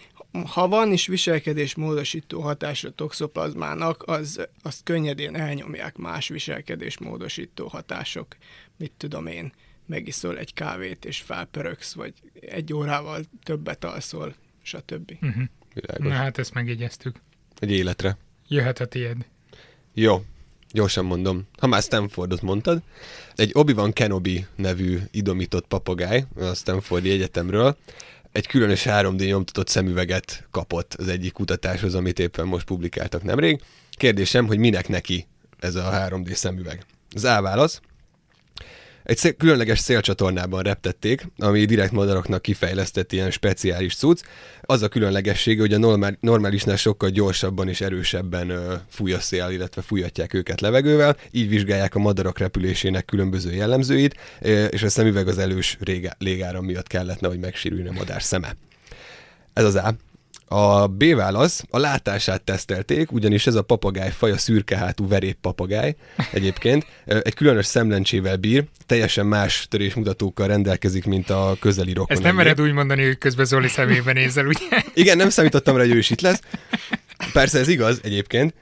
ha 0.53 0.69
van 0.69 0.93
is 0.93 1.07
viselkedés 1.07 1.75
módosító 1.75 2.41
hatás 2.41 2.85
a 2.85 2.91
toxoplazmának, 2.91 4.03
az, 4.07 4.49
azt 4.63 4.83
könnyedén 4.85 5.37
elnyomják 5.37 5.97
más 5.97 6.29
viselkedés 6.29 6.99
módosító 6.99 7.67
hatások. 7.67 8.37
Mit 8.77 8.93
tudom 8.97 9.27
én, 9.27 9.53
megiszol 9.87 10.39
egy 10.39 10.55
kávét 10.55 11.05
és 11.05 11.21
felpöröksz, 11.21 11.93
vagy 11.93 12.13
egy 12.41 12.73
órával 12.73 13.25
többet 13.43 13.85
alszol, 13.85 14.35
stb. 14.63 15.13
Uh-huh. 15.23 15.43
Világos. 15.75 16.07
Na 16.07 16.15
hát 16.15 16.39
ezt 16.39 16.55
megjegyeztük. 16.55 17.17
Egy 17.59 17.71
életre. 17.71 18.17
Jöhet 18.49 18.81
a 18.81 18.87
tied. 18.87 19.27
Jó. 19.95 20.25
gyorsan 20.71 21.05
mondom, 21.05 21.47
ha 21.59 21.67
már 21.67 21.83
Stanfordot 21.83 22.43
mondtad, 22.43 22.83
egy 23.35 23.51
Obi-Wan 23.53 23.93
Kenobi 23.93 24.47
nevű 24.57 24.99
idomított 25.11 25.67
papagáj 25.67 26.25
a 26.37 26.55
Stanfordi 26.55 27.11
Egyetemről 27.11 27.77
egy 28.35 28.47
különös 28.47 28.85
3D 28.89 29.27
nyomtatott 29.27 29.69
szemüveget 29.69 30.47
kapott 30.51 30.95
az 30.95 31.09
egyik 31.09 31.33
kutatáshoz, 31.33 31.95
amit 31.95 32.19
éppen 32.19 32.47
most 32.47 32.65
publikáltak 32.65 33.23
nemrég. 33.23 33.61
Kérdésem, 33.91 34.47
hogy 34.47 34.59
minek 34.59 34.89
neki 34.89 35.27
ez 35.59 35.75
a 35.75 35.91
3D 35.91 36.33
szemüveg? 36.33 36.85
Az 37.15 37.25
A 37.25 37.43
válasz, 37.43 37.81
egy 39.05 39.17
szél, 39.17 39.33
különleges 39.33 39.79
szélcsatornában 39.79 40.63
reptették, 40.63 41.27
ami 41.39 41.65
direkt 41.65 41.93
madaraknak 41.93 42.43
kifejlesztett 42.43 43.13
ilyen 43.13 43.31
speciális 43.31 43.97
cucc. 43.97 44.23
Az 44.61 44.83
a 44.83 44.89
különlegessége, 44.89 45.61
hogy 45.61 45.73
a 45.73 45.79
normál, 45.79 46.17
normálisnál 46.21 46.77
sokkal 46.77 47.09
gyorsabban 47.09 47.69
és 47.69 47.81
erősebben 47.81 48.51
ö, 48.51 48.75
fúj 48.89 49.13
a 49.13 49.21
szél, 49.21 49.51
illetve 49.51 49.83
fújatják 49.83 50.35
őket 50.35 50.61
levegővel, 50.61 51.17
így 51.31 51.49
vizsgálják 51.49 51.95
a 51.95 51.99
madarak 51.99 52.39
repülésének 52.39 53.05
különböző 53.05 53.53
jellemzőit, 53.53 54.17
és 54.71 54.83
a 54.83 54.89
szemüveg 54.89 55.29
az 55.29 55.39
elős 55.39 55.79
légáram 56.19 56.65
miatt 56.65 56.87
kellett, 56.87 57.27
hogy 57.27 57.39
megsérüljön 57.39 57.89
a 57.89 57.93
madár 57.93 58.23
szeme. 58.23 58.57
Ez 59.53 59.65
az 59.65 59.75
A. 59.75 59.95
A 60.55 60.87
B 60.87 61.15
válasz, 61.15 61.65
a 61.71 61.79
látását 61.79 62.43
tesztelték, 62.43 63.13
ugyanis 63.13 63.47
ez 63.47 63.55
a 63.55 63.63
papagáj 63.63 64.11
faj 64.11 64.31
a 64.31 64.39
szürkehátú 64.39 65.09
verép 65.09 65.37
papagáj 65.41 65.95
egyébként. 66.33 66.87
Egy 67.05 67.35
különös 67.35 67.67
szemlencsével 67.67 68.37
bír, 68.37 68.65
teljesen 68.87 69.27
más 69.27 69.67
törésmutatókkal 69.71 70.47
rendelkezik, 70.47 71.05
mint 71.05 71.31
a 71.31 71.57
közeli 71.61 71.93
rokon. 71.93 72.17
Ezt 72.17 72.23
nem 72.23 72.35
mered 72.35 72.61
úgy 72.61 72.73
mondani, 72.73 73.05
hogy 73.05 73.19
közben 73.19 73.45
Zoli 73.45 73.69
szemébe 73.69 74.13
nézel, 74.13 74.47
ugye? 74.47 74.83
Igen, 74.95 75.17
nem 75.17 75.29
számítottam 75.29 75.77
rá, 75.77 75.83
hogy 75.83 75.93
ő 75.93 75.99
is 75.99 76.11
itt 76.11 76.21
lesz. 76.21 76.41
Persze 77.33 77.59
ez 77.59 77.69
igaz 77.69 78.01
egyébként, 78.03 78.55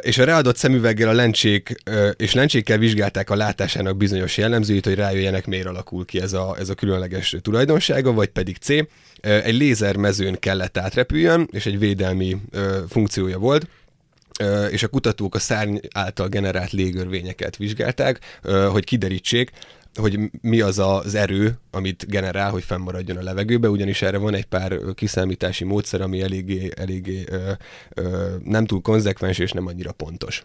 és 0.00 0.18
a 0.18 0.24
ráadott 0.24 0.56
szemüveggel 0.56 1.08
a 1.08 1.12
lencsék, 1.12 1.74
és 2.16 2.34
lencsékkel 2.34 2.78
vizsgálták 2.78 3.30
a 3.30 3.36
látásának 3.36 3.96
bizonyos 3.96 4.36
jellemzőit, 4.36 4.84
hogy 4.84 4.94
rájöjjenek, 4.94 5.46
miért 5.46 5.66
alakul 5.66 6.04
ki 6.04 6.20
ez 6.20 6.32
a, 6.32 6.56
ez 6.58 6.68
a 6.68 6.74
különleges 6.74 7.36
tulajdonsága, 7.42 8.12
vagy 8.12 8.28
pedig 8.28 8.56
C. 8.56 8.68
Egy 9.20 9.56
lézermezőn 9.56 10.38
kellett 10.38 10.78
átrepüljön, 10.78 11.48
és 11.52 11.66
egy 11.66 11.78
védelmi 11.78 12.36
funkciója 12.88 13.38
volt, 13.38 13.66
és 14.70 14.82
a 14.82 14.88
kutatók 14.88 15.34
a 15.34 15.38
szárny 15.38 15.76
által 15.92 16.28
generált 16.28 16.70
légörvényeket 16.70 17.56
vizsgálták, 17.56 18.40
hogy 18.70 18.84
kiderítsék, 18.84 19.50
hogy 19.94 20.30
mi 20.40 20.60
az 20.60 20.78
az 20.78 21.14
erő, 21.14 21.58
amit 21.70 22.06
generál, 22.08 22.50
hogy 22.50 22.64
fennmaradjon 22.64 23.16
a 23.16 23.22
levegőbe, 23.22 23.68
ugyanis 23.68 24.02
erre 24.02 24.18
van 24.18 24.34
egy 24.34 24.44
pár 24.44 24.78
kiszámítási 24.94 25.64
módszer, 25.64 26.00
ami 26.00 26.22
eléggé, 26.22 26.70
eléggé 26.76 27.24
ö, 27.28 27.52
ö, 27.94 28.34
nem 28.44 28.66
túl 28.66 28.80
konzekvens 28.80 29.38
és 29.38 29.52
nem 29.52 29.66
annyira 29.66 29.92
pontos. 29.92 30.44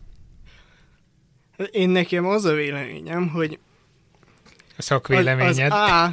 Én 1.71 1.89
nekem 1.89 2.25
az 2.25 2.45
a 2.45 2.53
véleményem, 2.53 3.27
hogy 3.29 3.59
a 4.77 4.81
szakvéleményed. 4.81 5.71
Az, 5.71 5.77
az 5.77 6.11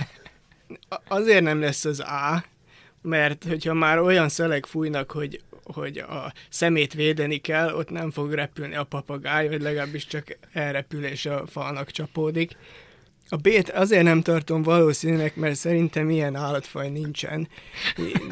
A, 0.88 1.02
azért 1.08 1.42
nem 1.42 1.60
lesz 1.60 1.84
az 1.84 2.00
A, 2.00 2.44
mert 3.02 3.44
hogyha 3.44 3.74
már 3.74 3.98
olyan 3.98 4.28
szelek 4.28 4.66
fújnak, 4.66 5.10
hogy 5.10 5.42
hogy 5.64 5.98
a 5.98 6.32
szemét 6.48 6.94
védeni 6.94 7.36
kell, 7.38 7.74
ott 7.74 7.90
nem 7.90 8.10
fog 8.10 8.32
repülni 8.32 8.74
a 8.74 8.84
papagáj, 8.84 9.48
vagy 9.48 9.60
legalábbis 9.60 10.06
csak 10.06 10.38
elrepül 10.52 11.04
és 11.04 11.26
a 11.26 11.46
falnak 11.46 11.90
csapódik. 11.90 12.56
A 13.34 13.36
B-t 13.36 13.70
azért 13.70 14.02
nem 14.02 14.22
tartom 14.22 14.62
valószínűnek, 14.62 15.36
mert 15.36 15.54
szerintem 15.54 16.10
ilyen 16.10 16.36
állatfaj 16.36 16.88
nincsen. 16.88 17.48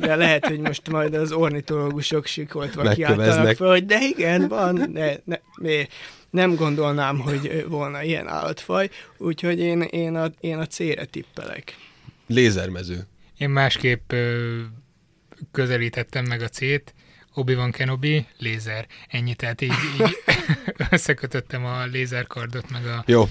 De 0.00 0.16
lehet, 0.16 0.46
hogy 0.46 0.61
most 0.61 0.90
majd 0.90 1.14
az 1.14 1.32
ornitológusok 1.32 2.26
sikoltva 2.26 2.88
kiáltanak 2.88 3.57
fel, 3.57 3.68
hogy 3.68 3.86
de 3.86 3.98
igen, 4.00 4.48
van, 4.48 4.90
ne, 4.92 5.14
ne, 5.24 5.86
nem 6.30 6.55
gondolnám, 6.55 7.18
hogy 7.18 7.64
volna 7.68 8.03
ilyen 8.03 8.28
állatfaj, 8.28 8.90
úgyhogy 9.18 9.59
én, 9.59 9.80
én, 9.80 10.16
a, 10.16 10.30
én 10.40 10.59
a 10.59 10.66
C-re 10.66 11.05
tippelek. 11.05 11.76
Lézermező. 12.26 13.07
Én 13.38 13.50
másképp 13.50 14.12
ö, 14.12 14.59
közelítettem 15.53 16.24
meg 16.24 16.42
a 16.42 16.48
C-t, 16.48 16.94
Obi-Wan 17.34 17.70
Kenobi, 17.70 18.26
lézer. 18.38 18.86
Ennyi, 19.09 19.34
tehát 19.34 19.61
így, 19.61 19.72
így 20.00 20.16
összekötöttem 20.90 21.64
a 21.64 21.84
lézerkardot, 21.84 22.70
meg 22.70 22.86
a... 22.86 23.05
Jó, 23.07 23.28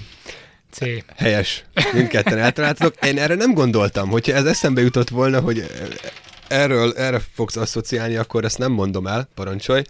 C. 0.72 0.80
Helyes. 1.16 1.64
Mindketten 1.92 2.38
eltaláltatok. 2.38 3.06
Én 3.06 3.18
erre 3.18 3.34
nem 3.34 3.54
gondoltam, 3.54 4.08
hogyha 4.08 4.32
ez 4.32 4.44
eszembe 4.44 4.80
jutott 4.80 5.08
volna, 5.08 5.40
hogy 5.40 5.66
erről, 6.48 6.92
erre 6.96 7.20
fogsz 7.34 7.56
asszociálni, 7.56 8.16
akkor 8.16 8.44
ezt 8.44 8.58
nem 8.58 8.72
mondom 8.72 9.06
el, 9.06 9.28
parancsolj. 9.34 9.82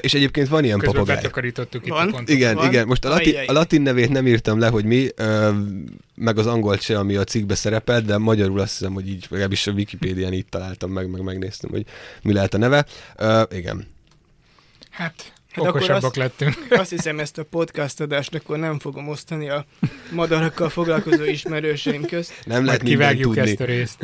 És 0.00 0.14
egyébként 0.14 0.48
van 0.48 0.64
ilyen 0.64 0.78
Közben 0.78 1.04
papagáj. 1.04 1.46
itt 1.72 1.88
van? 1.88 2.08
a 2.08 2.10
pontot. 2.10 2.28
Igen, 2.28 2.54
van? 2.54 2.66
igen. 2.66 2.86
Most 2.86 3.04
a 3.04 3.08
latin, 3.08 3.34
a 3.46 3.52
latin 3.52 3.82
nevét 3.82 4.08
nem 4.08 4.26
írtam 4.26 4.58
le, 4.58 4.68
hogy 4.68 4.84
mi, 4.84 5.08
meg 6.14 6.38
az 6.38 6.46
angolt 6.46 6.80
se, 6.80 6.98
ami 6.98 7.16
a 7.16 7.24
cikkbe 7.24 7.54
szerepelt, 7.54 8.04
de 8.04 8.18
magyarul 8.18 8.60
azt 8.60 8.78
hiszem, 8.78 8.92
hogy 8.92 9.08
így, 9.08 9.26
legalábbis 9.28 9.66
a 9.66 9.72
Wikipédián 9.72 10.32
így 10.32 10.46
találtam 10.46 10.90
meg, 10.90 11.10
meg 11.10 11.22
megnéztem, 11.22 11.70
hogy 11.70 11.84
mi 12.22 12.32
lehet 12.32 12.54
a 12.54 12.58
neve. 12.58 12.86
Igen. 13.50 13.86
Hát 14.90 15.32
Hát 15.54 15.66
Okosabbak 15.66 16.04
azt, 16.04 16.16
lettünk. 16.16 16.66
Azt 16.80 16.90
hiszem, 16.90 17.18
ezt 17.18 17.38
a 17.38 17.44
podcast 17.44 18.00
adást 18.00 18.34
akkor 18.34 18.58
nem 18.58 18.78
fogom 18.78 19.08
osztani 19.08 19.48
a 19.48 19.64
madarakkal 20.12 20.68
foglalkozó 20.68 21.24
ismerőseim 21.24 22.04
közt. 22.04 22.32
Nem 22.44 22.64
lehet 22.64 22.82
kivágjuk 22.82 23.34
tudni. 23.34 23.50
ezt 23.50 23.60
a 23.60 23.64
részt. 23.64 23.98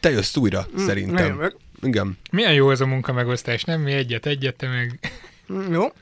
Te 0.00 0.10
jössz 0.10 0.36
újra, 0.36 0.66
mm, 0.72 0.86
szerintem. 0.86 1.36
Meg. 1.36 1.56
Igen. 1.82 2.18
Milyen 2.30 2.52
jó 2.52 2.70
ez 2.70 2.80
a 2.80 2.86
munkamegosztás, 2.86 3.64
nem? 3.64 3.80
Mi 3.80 3.92
egyet, 3.92 4.26
egyet, 4.26 4.56
te 4.56 4.68
meg... 4.68 5.12
Mm, 5.52 5.72
jó, 5.72 5.92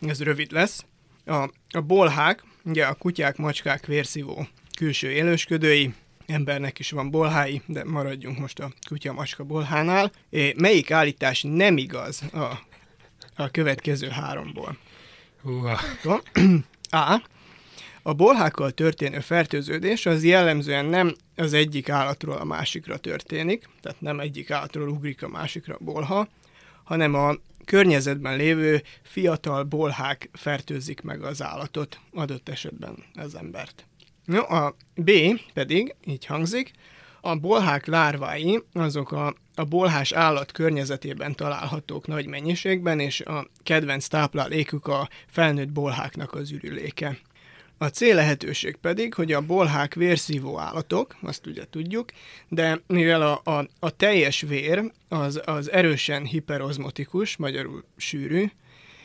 ez 0.00 0.22
rövid 0.22 0.52
lesz. 0.52 0.84
A, 1.26 1.48
a 1.70 1.80
bolhák, 1.80 2.44
ugye 2.64 2.84
a 2.84 2.94
kutyák, 2.94 3.36
macskák 3.36 3.86
vérszívó 3.86 4.48
külső 4.76 5.10
élősködői, 5.10 5.94
embernek 6.26 6.78
is 6.78 6.90
van 6.90 7.10
bolhái, 7.10 7.62
de 7.66 7.84
maradjunk 7.84 8.38
most 8.38 8.58
a 8.58 8.72
kutya-macska 8.88 9.44
bolhánál. 9.44 10.12
É, 10.30 10.54
melyik 10.56 10.90
állítás 10.90 11.44
nem 11.48 11.76
igaz 11.76 12.22
a 12.32 12.68
a 13.40 13.48
következő 13.48 14.08
háromból. 14.08 14.76
Húha. 15.42 15.80
A. 16.90 17.22
A 18.02 18.12
bolhákkal 18.12 18.70
történő 18.70 19.20
fertőződés 19.20 20.06
az 20.06 20.24
jellemzően 20.24 20.84
nem 20.84 21.14
az 21.36 21.52
egyik 21.52 21.88
állatról 21.88 22.36
a 22.36 22.44
másikra 22.44 22.96
történik, 22.96 23.68
tehát 23.80 24.00
nem 24.00 24.20
egyik 24.20 24.50
állatról 24.50 24.88
ugrik 24.88 25.22
a 25.22 25.28
másikra 25.28 25.74
a 25.74 25.84
bolha, 25.84 26.28
hanem 26.84 27.14
a 27.14 27.34
környezetben 27.64 28.36
lévő 28.36 28.82
fiatal 29.02 29.64
bolhák 29.64 30.28
fertőzik 30.32 31.00
meg 31.00 31.22
az 31.22 31.42
állatot, 31.42 32.00
adott 32.12 32.48
esetben 32.48 33.04
az 33.14 33.34
embert. 33.34 33.86
No, 34.24 34.40
a 34.40 34.76
B 34.94 35.10
pedig 35.54 35.94
így 36.06 36.26
hangzik, 36.26 36.70
a 37.20 37.34
bolhák 37.36 37.86
lárvái 37.86 38.62
azok 38.72 39.12
a, 39.12 39.34
a 39.54 39.64
bolhás 39.64 40.12
állat 40.12 40.52
környezetében 40.52 41.34
találhatók 41.34 42.06
nagy 42.06 42.26
mennyiségben, 42.26 43.00
és 43.00 43.20
a 43.20 43.46
kedvenc 43.62 44.06
táplálékük 44.06 44.86
a 44.86 45.08
felnőtt 45.26 45.72
bolháknak 45.72 46.34
az 46.34 46.50
ürüléke. 46.50 47.18
A 47.78 47.86
cél 47.86 48.14
lehetőség 48.14 48.76
pedig, 48.76 49.14
hogy 49.14 49.32
a 49.32 49.40
bolhák 49.40 49.94
vérszívó 49.94 50.58
állatok, 50.58 51.16
azt 51.22 51.46
ugye 51.46 51.64
tudjuk, 51.70 52.10
de 52.48 52.80
mivel 52.86 53.22
a, 53.22 53.50
a, 53.50 53.66
a 53.78 53.90
teljes 53.90 54.40
vér 54.40 54.92
az, 55.08 55.40
az 55.44 55.70
erősen 55.70 56.24
hiperozmotikus, 56.24 57.36
magyarul 57.36 57.84
sűrű, 57.96 58.50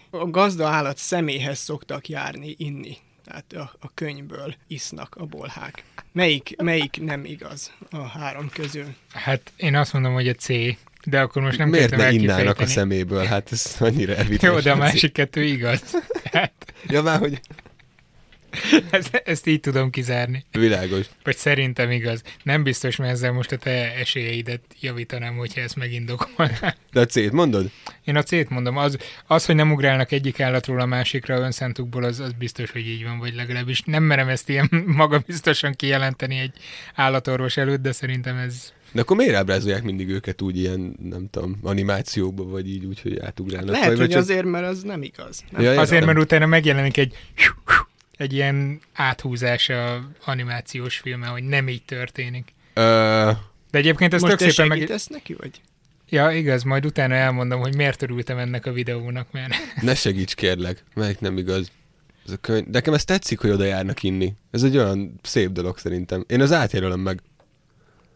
a 0.09 0.30
gazda 0.30 0.68
állat 0.68 0.97
személyhez 0.97 1.59
szoktak 1.59 2.09
járni, 2.09 2.55
inni 2.57 2.97
tehát 3.26 3.53
a, 3.53 3.78
a 3.80 3.91
könyvből 3.93 4.55
isznak 4.67 5.15
a 5.15 5.26
bolhák. 5.26 5.84
Melyik, 6.11 6.55
melyik 6.61 7.01
nem 7.01 7.26
igaz 7.26 7.71
a 7.89 8.01
három 8.01 8.49
közül? 8.49 8.95
Hát 9.13 9.51
én 9.55 9.76
azt 9.76 9.93
mondom, 9.93 10.13
hogy 10.13 10.28
a 10.28 10.34
C, 10.34 10.47
de 11.03 11.21
akkor 11.21 11.41
most 11.41 11.57
nem 11.57 11.69
Miért 11.69 11.95
ne 11.95 12.11
innának 12.11 12.59
a 12.59 12.65
szeméből? 12.65 13.23
Hát 13.23 13.51
ez 13.51 13.76
annyira 13.80 14.15
evidens. 14.23 14.41
Jó, 14.41 14.59
de 14.59 14.71
a 14.71 14.76
másik 14.76 15.11
kettő 15.11 15.43
igaz. 15.43 15.82
Hát... 16.32 16.73
Ja, 16.88 17.01
már, 17.01 17.19
hogy 17.19 17.39
ezt, 18.89 19.22
ezt 19.26 19.47
így 19.47 19.60
tudom 19.60 19.89
kizárni. 19.89 20.45
Világos. 20.51 21.06
Vagy 21.24 21.38
szerintem 21.38 21.91
igaz. 21.91 22.22
Nem 22.43 22.64
biztos, 22.64 22.95
mert 22.95 23.12
ezzel 23.12 23.32
most 23.32 23.51
a 23.51 23.58
te 23.58 23.93
esélyeidet 23.95 24.62
javítanám, 24.80 25.36
hogyha 25.36 25.62
ezt 25.62 25.76
megindokolnál. 25.76 26.76
De 26.91 26.99
a 26.99 27.06
C-t 27.06 27.32
mondod? 27.32 27.72
Én 28.03 28.16
a 28.16 28.24
C-t 28.24 28.49
mondom. 28.49 28.78
Az, 28.78 28.97
az, 29.28 29.45
hogy 29.45 29.56
nem 29.56 29.72
ugrálnak 29.72 30.12
egyik 30.12 30.39
állatról 30.39 30.80
a 30.80 30.86
másikra 30.86 31.39
önszántukból, 31.39 32.03
az, 32.03 32.20
az 32.20 32.32
biztos, 32.32 32.72
hogy 32.72 32.88
így 32.88 33.03
van, 33.03 33.20
vagy 33.20 33.36
legalábbis 33.36 33.82
nem 33.86 34.03
merem 34.03 34.28
ezt 34.28 34.49
ilyen 34.49 34.70
magabiztosan 35.01 35.74
kijelenteni 35.74 36.38
egy 36.38 36.53
állatorvos 36.95 37.58
előtt, 37.58 37.82
de 37.82 37.91
szerintem 37.91 38.38
ez 38.38 38.74
de 38.95 39.01
akkor 39.01 39.18
miért 39.18 39.36
ábrázolják 39.36 39.84
mindig 39.84 40.10
őket 40.10 40.41
úgy 40.41 40.58
ilyen, 40.58 40.95
nem 41.03 41.28
tudom, 41.32 41.60
animációba, 41.64 42.43
vagy 42.43 42.70
így 42.70 42.86
úgy, 42.86 43.01
hogy 43.01 43.20
átugrálnak? 43.20 43.72
Lehet, 43.72 43.88
vagy 43.88 43.97
hogy 43.97 44.10
csak... 44.10 44.22
azért, 44.22 44.45
mert 44.45 44.66
az 44.66 44.84
nem 44.84 45.01
igaz. 45.03 45.43
Nem? 45.49 45.62
Ja, 45.62 45.80
azért, 45.80 46.06
mert 46.06 46.18
utána 46.18 46.45
megjelenik 46.45 46.97
egy 46.97 47.14
egy 48.18 48.34
ilyen 48.34 48.80
áthúzás 48.93 49.70
a 49.70 50.09
animációs 50.26 50.97
filme, 50.97 51.28
hogy 51.28 51.43
nem 51.43 51.70
így 51.70 51.84
történik. 51.84 52.53
Ö... 52.74 53.32
De 53.72 53.78
egyébként 53.78 54.13
ez 54.13 54.22
Most 54.22 54.38
tök 54.38 54.49
szépen 54.49 54.68
meg... 54.68 54.91
neki, 55.07 55.34
vagy? 55.34 55.61
Ja, 56.09 56.32
igaz, 56.32 56.63
majd 56.63 56.86
utána 56.86 57.13
elmondom, 57.13 57.59
hogy 57.59 57.76
miért 57.76 58.01
örültem 58.01 58.38
ennek 58.38 58.66
a 58.66 58.72
videónak, 58.72 59.32
mert... 59.32 59.53
Ne 59.82 59.95
segíts 59.95 60.36
kérlek, 60.36 60.84
melyik 60.93 61.20
nem 61.20 61.38
igaz. 61.38 61.72
Ez 62.26 62.32
a 62.32 62.38
könyv... 62.38 62.63
De 62.63 62.72
nekem 62.72 62.93
ez 62.93 63.05
tetszik, 63.05 63.39
hogy 63.39 63.49
oda 63.49 63.63
járnak 63.63 64.03
inni. 64.03 64.34
Ez 64.51 64.63
egy 64.63 64.78
olyan 64.78 65.20
szép 65.24 65.51
dolog 65.51 65.78
szerintem. 65.78 66.24
Én 66.28 66.41
az 66.41 66.51
átjelölöm 66.51 66.99
meg. 66.99 67.22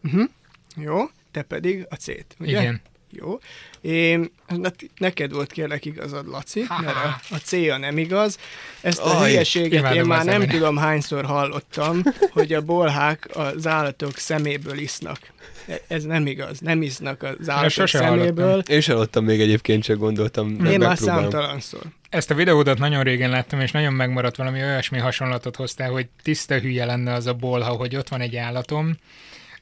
Uh-huh. 0.02 0.28
Jó, 0.76 0.96
te 1.30 1.42
pedig 1.42 1.86
a 1.88 1.94
C-t, 1.94 2.36
ugye? 2.38 2.60
Igen. 2.60 2.80
Jó. 3.10 3.38
Én, 3.80 4.30
hát 4.48 4.74
neked 4.96 5.32
volt 5.32 5.52
kérlek 5.52 5.84
igazad, 5.84 6.28
Laci, 6.28 6.64
mert 6.82 6.96
a, 6.96 7.20
a 7.30 7.36
C-ja 7.36 7.76
nem 7.76 7.98
igaz. 7.98 8.38
Ezt 8.80 8.98
a 9.00 9.18
Aj, 9.20 9.28
hülyeséget 9.30 9.94
én 9.94 10.04
már 10.04 10.24
nem 10.24 10.46
tudom 10.46 10.76
hányszor 10.76 11.24
hallottam, 11.24 12.02
hogy 12.32 12.52
a 12.52 12.60
bolhák 12.60 13.28
az 13.32 13.66
állatok 13.66 14.16
szeméből 14.16 14.78
isznak. 14.78 15.18
E- 15.66 15.80
Ez 15.88 16.04
nem 16.04 16.26
igaz, 16.26 16.58
nem 16.58 16.82
isznak 16.82 17.22
az 17.22 17.48
állatok 17.48 17.88
szeméből. 17.88 18.46
hallottam. 18.46 18.74
Én 18.74 18.80
sem 18.80 18.94
hallottam 18.94 19.24
még 19.24 19.40
egyébként, 19.40 19.82
csak 19.82 19.98
gondoltam. 19.98 20.64
Én 20.64 20.78
már 20.78 20.98
számtalanszor. 20.98 21.82
Ezt 22.08 22.30
a 22.30 22.34
videódat 22.34 22.78
nagyon 22.78 23.02
régen 23.02 23.30
láttam, 23.30 23.60
és 23.60 23.70
nagyon 23.70 23.92
megmaradt 23.92 24.36
valami 24.36 24.62
olyasmi 24.62 24.98
hasonlatot 24.98 25.56
hoztál, 25.56 25.90
hogy 25.90 26.06
tiszta 26.22 26.58
hülye 26.58 26.84
lenne 26.84 27.12
az 27.12 27.26
a 27.26 27.34
bolha, 27.34 27.70
hogy 27.72 27.96
ott 27.96 28.08
van 28.08 28.20
egy 28.20 28.36
állatom, 28.36 28.96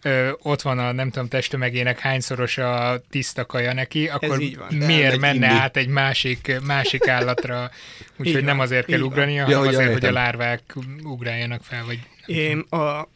ö, 0.02 0.30
ott 0.42 0.62
van 0.62 0.78
a 0.78 0.92
nem 0.92 1.10
tudom 1.10 1.28
testtömegének 1.28 1.98
hányszoros 1.98 2.58
a 2.58 3.00
tiszta 3.10 3.46
kaja 3.46 3.72
neki, 3.72 4.08
akkor 4.08 4.38
miért 4.68 5.12
Elmegy 5.12 5.18
menne 5.18 5.46
inni. 5.46 5.58
át 5.58 5.76
egy 5.76 5.88
másik, 5.88 6.60
másik 6.66 7.08
állatra, 7.08 7.70
úgyhogy 8.18 8.44
nem 8.44 8.60
azért 8.60 8.86
kell 8.86 9.00
ugrania, 9.00 9.34
Ja, 9.34 9.44
hanem 9.44 9.58
hogy 9.58 9.74
azért, 9.74 9.92
hogy 9.92 10.04
a 10.04 10.12
lárvák 10.12 10.74
ugráljanak 11.02 11.62
fel, 11.62 11.84
vagy 11.84 11.98
Én 12.26 12.58
a, 12.58 13.08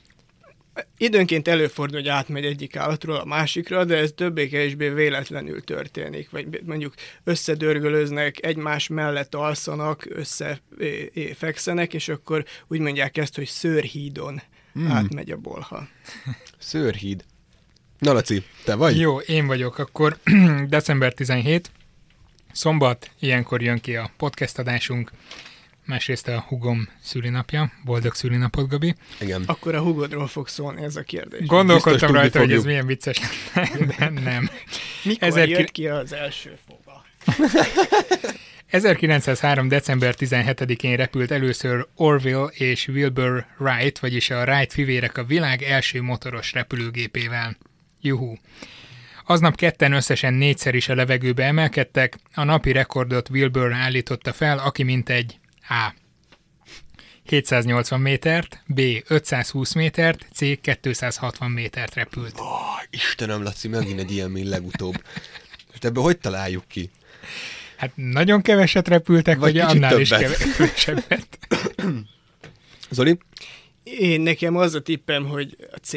időnként 0.97 1.49
előfordul, 1.49 1.99
hogy 1.99 2.09
átmegy 2.09 2.45
egyik 2.45 2.77
állatról 2.77 3.17
a 3.17 3.25
másikra, 3.25 3.85
de 3.85 3.97
ez 3.97 4.13
többé-kevésbé 4.15 4.89
véletlenül 4.89 5.65
történik, 5.65 6.31
vagy 6.31 6.61
mondjuk 6.65 6.95
összedörgölöznek, 7.25 8.45
egymás 8.45 8.89
mellett 8.89 9.35
alszanak, 9.35 10.07
össze 10.09 10.61
é, 10.79 11.11
é, 11.15 11.33
fekszenek, 11.33 11.95
és 11.95 12.09
akkor 12.09 12.45
úgy 12.69 12.79
mondják 12.81 13.17
ezt, 13.17 13.35
hogy 13.35 13.47
szőrhídon 13.47 14.43
hmm. 14.73 14.91
átmegy 14.91 15.31
a 15.31 15.37
bolha. 15.37 15.89
Szőrhíd. 16.63 17.25
Na, 17.99 18.13
Laci, 18.13 18.45
te 18.65 18.75
vagy? 18.75 18.99
Jó, 18.99 19.19
én 19.19 19.47
vagyok. 19.47 19.79
Akkor 19.79 20.19
december 20.69 21.13
17, 21.13 21.71
szombat, 22.53 23.11
ilyenkor 23.21 23.63
jön 23.63 23.79
ki 23.81 23.97
a 23.97 24.11
podcast 24.17 24.59
adásunk. 24.59 25.11
Másrészt 25.85 26.29
a 26.29 26.45
hugom 26.49 26.89
szülinapja. 27.01 27.73
Boldog 27.85 28.15
szülinapot, 28.15 28.69
Gabi. 28.69 28.95
Igen. 29.21 29.43
Akkor 29.47 29.75
a 29.75 29.81
hugodról 29.81 30.27
fog 30.27 30.49
szólni 30.49 30.83
ez 30.83 30.97
a 30.97 31.03
kérdés. 31.03 31.47
Gondolkodtam 31.47 31.93
Biztos 31.93 32.17
rajta, 32.21 32.39
hogy 32.39 32.53
ez 32.53 32.65
milyen 32.65 32.87
vicces 32.87 33.19
lenne, 33.55 33.87
de 33.99 34.21
nem. 34.21 34.51
Mikor 35.05 35.29
ezer 35.29 35.49
jött 35.49 35.71
ki- 35.71 35.83
ki 35.83 35.89
az 35.89 36.13
első 36.13 36.59
foga? 36.67 37.05
1903. 38.73 39.69
december 39.69 40.15
17-én 40.19 40.97
repült 40.97 41.31
először 41.31 41.87
Orville 41.95 42.47
és 42.47 42.89
Wilbur 42.89 43.47
Wright, 43.59 43.99
vagyis 43.99 44.31
a 44.31 44.43
Wright 44.43 44.73
fivérek 44.73 45.19
a 45.19 45.25
világ 45.25 45.63
első 45.63 46.03
motoros 46.03 46.53
repülőgépével. 46.53 47.57
Juhu! 48.01 48.35
Aznap 49.27 49.57
ketten 49.57 49.93
összesen 49.93 50.35
négyszer 50.35 50.75
is 50.75 50.89
a 50.89 50.95
levegőbe 50.95 51.45
emelkedtek, 51.45 52.19
a 52.35 52.45
napi 52.45 52.73
rekordot 52.73 53.31
Wilbur 53.31 53.73
állította 53.73 54.33
fel, 54.33 54.59
aki 54.59 54.83
mintegy 54.83 55.39
A. 55.69 55.95
780 57.25 58.01
métert, 58.01 58.63
B. 58.67 58.81
520 59.07 59.73
métert, 59.73 60.27
C. 60.35 60.61
260 60.61 61.51
métert 61.51 61.95
repült. 61.95 62.41
Oh, 62.41 62.47
Istenem, 62.91 63.43
Laci, 63.43 63.69
megint 63.69 64.01
egy 64.01 64.17
élmény 64.17 64.49
legutóbb. 64.49 65.03
Most 65.69 65.85
ebből 65.85 66.03
hogy 66.03 66.19
találjuk 66.19 66.69
ki? 66.69 66.91
Hát 67.83 67.93
nagyon 67.97 68.43
keveset 68.43 68.89
repültek, 68.89 69.39
Vagy 69.39 69.59
vagy, 69.59 69.77
annál 69.77 70.01
is 70.01 70.09
többet. 70.09 70.37
keve- 70.37 70.57
kevesebbet. 70.57 71.39
Zoli? 72.91 73.19
Én 73.83 74.21
nekem 74.21 74.57
az 74.57 74.75
a 74.75 74.81
tippem, 74.83 75.27
hogy 75.27 75.57
a 75.73 75.77
C 75.77 75.93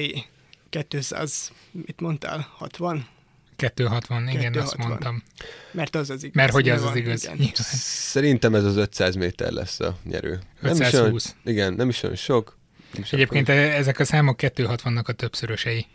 200, 0.89 1.51
mit 1.71 1.99
mondtál? 1.99 2.47
60? 2.57 3.07
260, 3.55 4.21
igen, 4.27 4.51
260. 4.51 4.63
azt 4.63 4.77
mondtam. 4.87 5.23
Mert 5.71 5.95
az 5.95 6.09
az 6.09 6.23
igaz. 6.23 6.35
Mert 6.35 6.51
hogy 6.51 6.69
az 6.69 6.83
az 6.83 6.95
igaz. 6.95 7.23
Igen. 7.33 7.49
Szerintem 7.53 8.55
ez 8.55 8.63
az 8.63 8.75
500 8.75 9.15
méter 9.15 9.51
lesz 9.51 9.79
a 9.79 9.97
nyerő. 10.03 10.39
Nem 10.61 10.73
is 10.73 10.79
520. 10.79 11.25
olyan, 11.25 11.57
igen, 11.57 11.73
nem 11.73 11.89
is 11.89 12.03
olyan 12.03 12.15
sok. 12.15 12.57
Nem 12.93 13.01
is 13.01 13.13
Egyébként 13.13 13.49
akkor- 13.49 13.61
e- 13.61 13.75
ezek 13.75 13.99
a 13.99 14.05
számok 14.05 14.39
260-nak 14.41 15.05
a 15.05 15.11
többszörösei. 15.11 15.85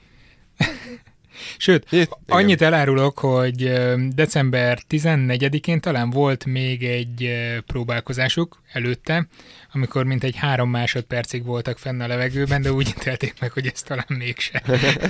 Sőt, 1.57 1.85
Itt- 1.85 1.91
igen. 1.93 2.09
annyit 2.27 2.63
elárulok, 2.63 3.19
hogy 3.19 3.73
december 4.15 4.79
14-én 4.89 5.81
talán 5.81 6.11
volt 6.11 6.45
még 6.45 6.83
egy 6.83 7.31
próbálkozásuk 7.67 8.63
előtte, 8.73 9.27
amikor 9.73 10.05
mintegy 10.05 10.37
három 10.37 10.71
másodpercig 10.71 11.45
voltak 11.45 11.79
fenn 11.79 12.01
a 12.01 12.07
levegőben, 12.07 12.63
de 12.63 12.73
úgy 12.73 12.89
ítélték 12.89 13.35
meg, 13.41 13.53
hogy 13.53 13.67
ez 13.75 13.83
talán 13.83 14.07
mégse. 14.09 14.63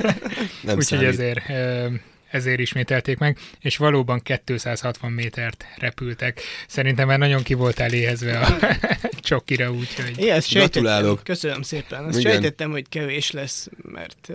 nem 0.63 0.77
Úgyhogy 0.77 1.05
ezért, 1.05 1.43
ezért 2.31 2.59
ismételték 2.59 3.19
meg, 3.19 3.39
és 3.61 3.77
valóban 3.77 4.23
260 4.45 5.13
métert 5.13 5.65
repültek. 5.77 6.41
Szerintem 6.67 7.07
már 7.07 7.19
nagyon 7.19 7.43
ki 7.43 7.55
voltál 7.55 7.93
éhezve 7.93 8.39
a 8.39 8.59
csokira, 9.21 9.73
úgyhogy... 9.73 10.19
Én 10.19 10.33
ezt 10.33 10.49
sejtettem. 10.49 10.83
Gratulálok. 10.83 11.25
Köszönöm 11.25 11.63
szépen. 11.63 12.05
Azt 12.05 12.19
Igen. 12.19 12.33
sejtettem, 12.33 12.71
hogy 12.71 12.89
kevés 12.89 13.31
lesz, 13.31 13.69
mert, 13.83 14.29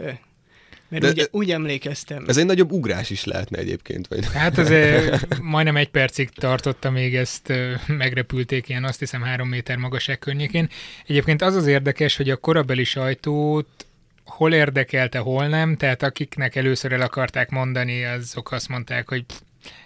mert 0.90 1.04
De- 1.04 1.10
úgy, 1.10 1.28
úgy 1.32 1.52
emlékeztem. 1.52 2.26
Ez 2.28 2.38
egy 2.38 2.46
nagyobb 2.46 2.72
ugrás 2.72 3.10
is 3.10 3.24
lehetne 3.24 3.58
egyébként. 3.58 4.08
Vagy... 4.08 4.26
Hát 4.34 4.58
azért 4.58 5.28
majdnem 5.42 5.76
egy 5.76 5.90
percig 5.90 6.30
tartotta, 6.30 6.90
még 6.90 7.16
ezt 7.16 7.54
megrepülték 7.88 8.70
ilyen 8.70 8.84
azt 8.84 9.00
hiszem 9.00 9.22
három 9.22 9.48
méter 9.48 9.78
magasság 9.78 10.20
környékén. 10.20 10.70
Egyébként 11.08 11.42
az 11.42 11.56
az 11.56 11.68
érdekes, 11.68 12.16
hogy 12.16 12.30
a 12.30 12.36
korabeli 12.36 12.84
sajtót 12.84 13.86
hol 14.26 14.54
érdekelte, 14.54 15.20
hol 15.20 15.48
nem, 15.48 15.76
tehát 15.76 16.04
akiknek 16.04 16.56
először 16.56 16.92
el 16.92 17.02
akarták 17.02 17.50
mondani, 17.50 18.04
azok 18.04 18.52
azt 18.52 18.70
mondták, 18.70 19.10
hogy 19.10 19.26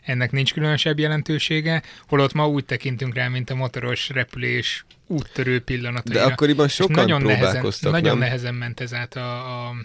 ennek 0.01 0.31
nincs 0.31 0.53
különösebb 0.53 0.99
jelentősége, 0.99 1.81
holott 2.07 2.33
ma 2.33 2.47
úgy 2.47 2.65
tekintünk 2.65 3.15
rá, 3.15 3.27
mint 3.27 3.49
a 3.49 3.55
motoros 3.55 4.09
repülés 4.09 4.85
úttörő 5.07 5.61
pillanataira. 5.61 6.25
De 6.25 6.31
akkoriban 6.31 6.67
sokan 6.67 6.95
nagyon 6.95 7.21
nehezen, 7.21 7.43
próbálkoztak, 7.43 7.91
nagyon 7.91 8.17
nem? 8.17 8.27
nehezen 8.27 8.55
ment 8.55 8.79
ez 8.79 8.93
át 8.93 9.15
a, 9.15 9.67
a 9.67 9.75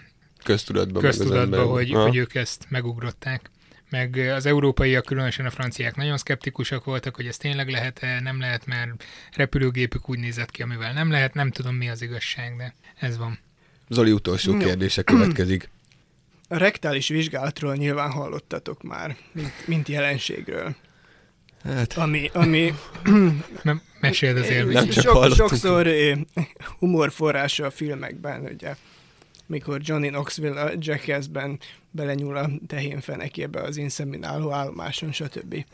Köztudatban. 0.45 1.01
meg 1.01 1.11
az 1.11 1.17
köztudatba, 1.17 1.43
emberben. 1.43 1.67
hogy, 1.73 1.91
Ha. 1.91 2.01
hogy 2.01 2.15
ők 2.15 2.35
ezt 2.35 2.65
megugrották. 2.69 3.49
Meg 3.89 4.15
az 4.15 4.45
európaiak, 4.45 5.05
különösen 5.05 5.45
a 5.45 5.49
franciák 5.49 5.95
nagyon 5.95 6.17
szkeptikusak 6.17 6.83
voltak, 6.83 7.15
hogy 7.15 7.25
ez 7.27 7.37
tényleg 7.37 7.69
lehet-e, 7.69 8.19
nem 8.19 8.39
lehet, 8.39 8.65
mert 8.65 9.03
repülőgépük 9.35 10.09
úgy 10.09 10.19
nézett 10.19 10.51
ki, 10.51 10.61
amivel 10.61 10.93
nem 10.93 11.11
lehet, 11.11 11.33
nem 11.33 11.51
tudom 11.51 11.75
mi 11.75 11.89
az 11.89 12.01
igazság, 12.01 12.55
de 12.57 12.75
ez 12.99 13.17
van. 13.17 13.39
Zoli 13.89 14.11
utolsó 14.11 14.57
kérdése 14.57 15.01
következik. 15.03 15.69
A 16.49 16.57
rektális 16.57 17.07
vizsgálatról 17.07 17.75
nyilván 17.75 18.11
hallottatok 18.11 18.83
már, 18.83 19.17
mint, 19.31 19.53
mint 19.67 19.87
jelenségről. 19.87 20.75
Hát, 21.63 21.93
Ami, 21.93 22.29
ami 22.33 22.73
M- 23.63 23.81
meséld 23.99 24.37
az 24.37 24.47
Nem 24.47 24.57
élményt. 24.57 24.93
sok, 24.93 25.33
sokszor 25.33 25.87
eh, 25.87 26.17
humorforrása 26.79 27.65
a 27.65 27.71
filmekben, 27.71 28.41
ugye, 28.53 28.75
mikor 29.47 29.79
Johnny 29.83 30.07
Knoxville 30.07 30.61
a 30.61 30.71
Jackassben 30.79 31.59
belenyúl 31.91 32.37
a 32.37 32.49
tehén 32.67 32.99
fenekébe 33.01 33.61
az 33.61 33.77
inszemináló 33.77 34.51
állomáson, 34.51 35.11
stb. 35.11 35.65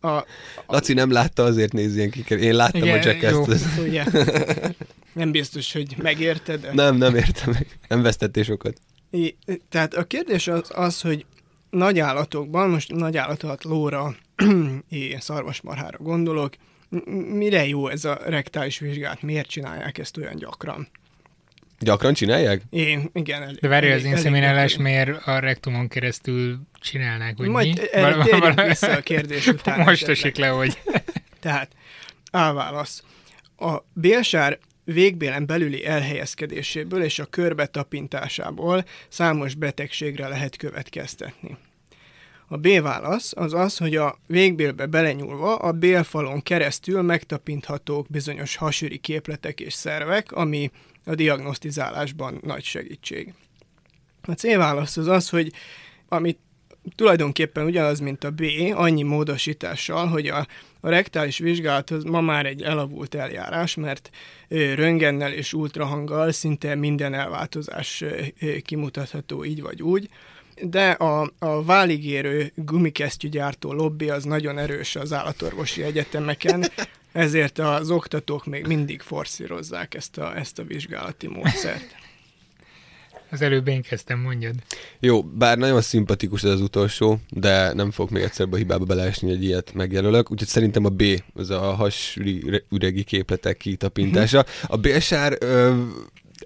A, 0.00 0.24
Laci 0.66 0.92
nem 0.92 1.10
látta, 1.10 1.42
azért 1.42 1.72
néz 1.72 1.96
ilyen 1.96 2.10
kiker. 2.10 2.38
Én 2.38 2.54
láttam 2.54 2.82
Igen, 2.82 2.98
a 2.98 3.02
Jackass-t. 3.04 3.78
ugye, 3.78 4.04
nem 5.12 5.30
biztos, 5.30 5.72
hogy 5.72 5.94
megérted, 6.02 6.60
de... 6.60 6.72
Nem, 6.72 6.96
nem 6.96 7.14
értem 7.14 7.52
meg. 7.52 7.78
Nem 7.88 8.02
vesztettél 8.02 8.42
sokat. 8.42 8.80
I, 9.10 9.36
tehát 9.68 9.94
a 9.94 10.04
kérdés 10.04 10.46
az, 10.48 10.70
az, 10.74 11.00
hogy 11.00 11.26
nagy 11.70 11.98
állatokban, 11.98 12.70
most 12.70 12.92
nagy 12.92 13.16
állat 13.16 13.42
alatt 13.42 13.62
lóra, 13.62 14.16
és 14.88 15.22
szarvasmarhára 15.22 15.98
gondolok, 15.98 16.54
mire 17.32 17.66
jó 17.66 17.88
ez 17.88 18.04
a 18.04 18.18
rektális 18.26 18.78
vizsgálat, 18.78 19.22
miért 19.22 19.48
csinálják 19.48 19.98
ezt 19.98 20.16
olyan 20.16 20.36
gyakran? 20.36 20.88
Gyakran 21.78 22.14
csinálják? 22.14 22.62
Én, 22.70 23.10
igen. 23.12 23.42
El, 23.42 23.52
De 23.60 23.68
várj, 23.68 23.86
az 23.86 23.92
elég- 23.92 24.04
elég 24.04 24.16
inszeminálás 24.16 24.70
gyakran. 24.70 24.90
miért 24.92 25.26
a 25.26 25.38
rektumon 25.38 25.88
keresztül 25.88 26.58
csinálnák, 26.80 27.36
hogy 27.36 27.48
Majd 27.48 27.66
mi? 27.66 27.72
térjünk 27.74 28.38
val- 28.38 28.66
vissza 28.66 28.92
a 28.92 29.00
kérdés 29.00 29.46
után 29.56 29.80
Most 29.80 30.08
esik 30.08 30.36
le, 30.36 30.48
hogy 30.48 30.78
Tehát, 31.40 31.70
álválasz. 32.30 33.02
A 33.58 33.76
bélsár 33.92 34.58
végbélen 34.84 35.46
belüli 35.46 35.86
elhelyezkedéséből 35.86 37.02
és 37.02 37.18
a 37.18 37.24
körbe 37.24 37.66
tapintásából 37.66 38.84
számos 39.08 39.54
betegségre 39.54 40.28
lehet 40.28 40.56
következtetni. 40.56 41.56
A 42.48 42.56
B 42.56 42.80
válasz 42.82 43.32
az 43.36 43.54
az, 43.54 43.76
hogy 43.76 43.96
a 43.96 44.18
végbélbe 44.26 44.86
belenyúlva 44.86 45.56
a 45.56 45.72
bélfalon 45.72 46.42
keresztül 46.42 47.02
megtapinthatók 47.02 48.06
bizonyos 48.10 48.56
hasüri 48.56 48.98
képletek 48.98 49.60
és 49.60 49.72
szervek, 49.74 50.32
ami 50.32 50.70
a 51.06 51.14
diagnosztizálásban 51.14 52.40
nagy 52.42 52.64
segítség. 52.64 53.34
A 54.22 54.32
C 54.32 54.42
válasz 54.56 54.96
az 54.96 55.06
az, 55.06 55.28
hogy 55.28 55.52
amit 56.08 56.38
tulajdonképpen 56.94 57.64
ugyanaz, 57.64 58.00
mint 58.00 58.24
a 58.24 58.30
B, 58.30 58.42
annyi 58.74 59.02
módosítással, 59.02 60.06
hogy 60.06 60.26
a, 60.26 60.46
a 60.80 60.88
rektális 60.88 61.38
vizsgálat 61.38 61.90
az 61.90 62.04
ma 62.04 62.20
már 62.20 62.46
egy 62.46 62.62
elavult 62.62 63.14
eljárás, 63.14 63.74
mert 63.74 64.10
röngennel 64.48 65.32
és 65.32 65.52
ultrahanggal 65.52 66.32
szinte 66.32 66.74
minden 66.74 67.14
elváltozás 67.14 68.04
kimutatható 68.64 69.44
így 69.44 69.62
vagy 69.62 69.82
úgy, 69.82 70.08
de 70.62 70.90
a, 70.90 71.32
a 71.38 71.64
váligérő 71.64 72.52
gumikesztyűgyártó 72.54 73.72
lobby 73.72 74.10
az 74.10 74.24
nagyon 74.24 74.58
erős 74.58 74.96
az 74.96 75.12
állatorvosi 75.12 75.82
egyetemeken, 75.82 76.64
ezért 77.12 77.58
az 77.58 77.90
oktatók 77.90 78.46
még 78.46 78.66
mindig 78.66 79.00
forszírozzák 79.00 79.94
ezt 79.94 80.18
a, 80.18 80.36
ezt 80.36 80.58
a 80.58 80.62
vizsgálati 80.62 81.28
módszert. 81.28 81.94
Az 83.30 83.42
előbb 83.42 83.68
én 83.68 83.82
kezdtem, 83.82 84.18
mondjad. 84.18 84.54
Jó, 85.00 85.22
bár 85.22 85.58
nagyon 85.58 85.80
szimpatikus 85.80 86.42
ez 86.42 86.50
az 86.50 86.60
utolsó, 86.60 87.20
de 87.30 87.72
nem 87.72 87.90
fog 87.90 88.10
még 88.10 88.22
egyszer 88.22 88.46
a 88.50 88.56
hibába 88.56 88.84
beleesni, 88.84 89.28
hogy 89.28 89.44
ilyet 89.44 89.74
megjelölök. 89.74 90.30
Úgyhogy 90.30 90.48
szerintem 90.48 90.84
a 90.84 90.88
B, 90.88 91.02
az 91.34 91.50
a 91.50 91.60
hasüregi 91.60 93.04
képletek 93.04 93.56
kitapintása. 93.56 94.44
A 94.66 94.76
B-sár 94.76 95.38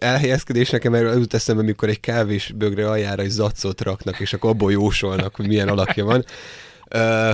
elhelyezkedés 0.00 0.70
nekem 0.70 0.94
erről 0.94 1.18
jut 1.18 1.34
eszembe, 1.34 1.62
amikor 1.62 1.88
egy 1.88 2.00
kávés 2.00 2.52
bögre 2.52 2.88
aljára 2.88 3.22
egy 3.22 3.30
zacot 3.30 3.80
raknak, 3.80 4.20
és 4.20 4.32
akkor 4.32 4.50
abból 4.50 4.72
jósolnak, 4.72 5.34
hogy 5.34 5.46
milyen 5.46 5.68
alakja 5.68 6.04
van. 6.04 6.24
Ö, 6.88 7.32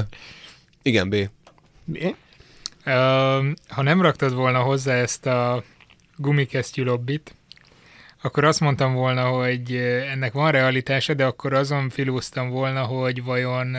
igen, 0.83 1.09
B. 1.09 1.17
B? 1.85 1.99
Ö, 2.85 3.49
ha 3.69 3.83
nem 3.83 4.03
raktad 4.03 4.35
volna 4.35 4.59
hozzá 4.59 4.95
ezt 4.95 5.27
a 5.27 5.63
gumikesztyű 6.17 6.83
lobbit, 6.83 7.35
akkor 8.23 8.45
azt 8.45 8.61
mondtam 8.61 8.95
volna, 8.95 9.25
hogy 9.25 9.75
ennek 10.13 10.33
van 10.33 10.51
realitása, 10.51 11.15
de 11.15 11.25
akkor 11.25 11.53
azon 11.53 11.91
filóztam 11.91 12.49
volna, 12.51 12.83
hogy 12.83 13.25
vajon 13.25 13.77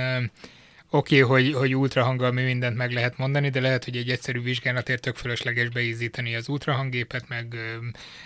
oké, 0.89 1.21
okay, 1.21 1.43
hogy, 1.43 1.53
hogy 1.53 1.75
ultrahanggal 1.75 2.31
mi 2.31 2.43
mindent 2.43 2.77
meg 2.77 2.91
lehet 2.91 3.17
mondani, 3.17 3.49
de 3.49 3.59
lehet, 3.59 3.83
hogy 3.83 3.97
egy 3.97 4.09
egyszerű 4.09 4.41
vizsgálatért 4.41 5.01
tök 5.01 5.15
fölösleges 5.15 5.69
beízítani 5.69 6.35
az 6.35 6.49
ultrahanggépet, 6.49 7.27
meg 7.27 7.53
ö, 7.53 7.85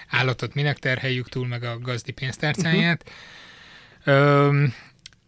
állatot 0.09 0.53
minek 0.53 0.77
terheljük 0.77 1.29
túl, 1.29 1.47
meg 1.47 1.63
a 1.63 1.79
gazdi 1.79 2.11
pénztárcáját. 2.11 3.11
Uh-huh. 4.05 4.15
Ö, 4.15 4.65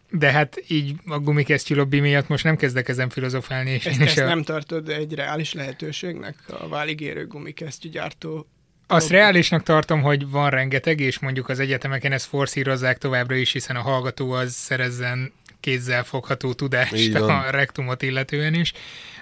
de 0.09 0.31
hát 0.31 0.63
így 0.67 0.95
a 1.05 1.19
gumikesztyű 1.19 1.75
lobby 1.75 1.99
miatt 1.99 2.27
most 2.27 2.43
nem 2.43 2.55
kezdek 2.55 2.87
ezen 2.87 3.09
filozofálni. 3.09 3.69
És 3.69 3.85
ezt, 3.85 4.01
ezt 4.01 4.17
a... 4.17 4.25
nem 4.25 4.43
tartod 4.43 4.89
egy 4.89 5.13
reális 5.13 5.53
lehetőségnek 5.53 6.35
a 6.47 6.67
váligérő 6.67 7.27
gumikesztyű 7.27 7.89
gyártó 7.89 8.47
azt 8.87 9.09
reálisnak 9.09 9.63
tartom, 9.63 10.01
hogy 10.01 10.29
van 10.29 10.49
rengeteg, 10.49 10.99
és 10.99 11.19
mondjuk 11.19 11.49
az 11.49 11.59
egyetemeken 11.59 12.11
ezt 12.11 12.25
forszírozzák 12.25 12.97
továbbra 12.97 13.35
is, 13.35 13.51
hiszen 13.51 13.75
a 13.75 13.81
hallgató 13.81 14.31
az 14.31 14.53
szerezzen 14.53 15.31
kézzel 15.63 16.03
fogható 16.03 16.53
tudást 16.53 17.15
a 17.15 17.49
rektumot 17.49 18.01
illetően 18.01 18.53
is, 18.53 18.73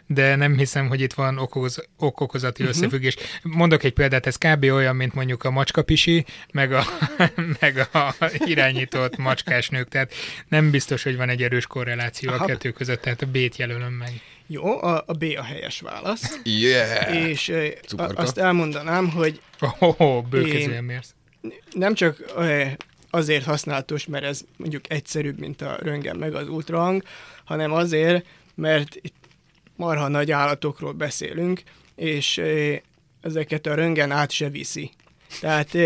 de 0.08 0.36
nem 0.36 0.58
hiszem, 0.58 0.88
hogy 0.88 1.02
itt 1.02 1.14
van 1.14 1.38
okoz, 1.38 1.88
okokozati 1.98 2.64
uh-huh. 2.64 2.78
összefüggés. 2.78 3.16
Mondok 3.42 3.84
egy 3.84 3.94
példát, 3.94 4.26
ez 4.26 4.36
kb. 4.36 4.64
olyan, 4.64 4.96
mint 4.96 5.14
mondjuk 5.14 5.44
a 5.44 5.52
macskapisi, 5.52 6.26
meg 6.52 6.74
a, 6.74 6.84
meg 7.60 7.88
a 7.94 8.16
irányított 8.38 9.18
macskás 9.18 9.70
nők, 9.70 9.88
tehát 9.88 10.14
nem 10.48 10.72
biztos, 10.72 11.04
hogy 11.04 11.18
van 11.18 11.30
egy 11.30 11.44
erős 11.44 11.68
korreláció 11.68 12.32
Aha. 12.32 12.44
a 12.44 12.48
kettő 12.48 12.72
között, 12.72 13.02
tehát 13.02 13.22
a 13.22 13.26
B-t 13.26 13.56
jelölöm 13.56 13.94
meg. 13.94 14.22
Jó, 14.48 14.84
a, 14.84 15.04
a 15.08 15.14
B 15.14 15.24
a 15.38 15.44
helyes 15.44 15.80
válasz. 15.80 16.39
Yeah! 16.44 17.28
És 17.28 17.54
a, 17.98 18.12
azt 18.16 18.38
elmondanám, 18.38 19.10
hogy... 19.10 19.42
Oh, 19.60 20.02
oh 20.02 20.26
bőkezően 20.26 20.84
mérsz. 20.84 21.14
Nem 21.72 21.94
csak 21.94 22.18
azért 23.12 23.45
használatos, 23.45 24.05
mert 24.05 24.24
ez 24.24 24.41
mondjuk 24.57 24.91
egyszerűbb, 24.91 25.39
mint 25.39 25.62
a 25.62 25.78
röngen 25.80 26.16
meg 26.16 26.36
az 26.36 26.47
ultrahang, 26.47 27.03
hanem 27.45 27.72
azért, 27.72 28.26
mert 28.55 28.95
itt 28.95 29.16
marha 29.76 30.07
nagy 30.07 30.32
állatokról 30.32 30.93
beszélünk, 30.93 31.64
és 31.95 32.41
ezeket 33.22 33.66
a 33.66 33.74
röngen 33.74 34.12
át 34.12 34.32
se 34.32 34.49
viszi. 34.49 34.91
Tehát 35.39 35.78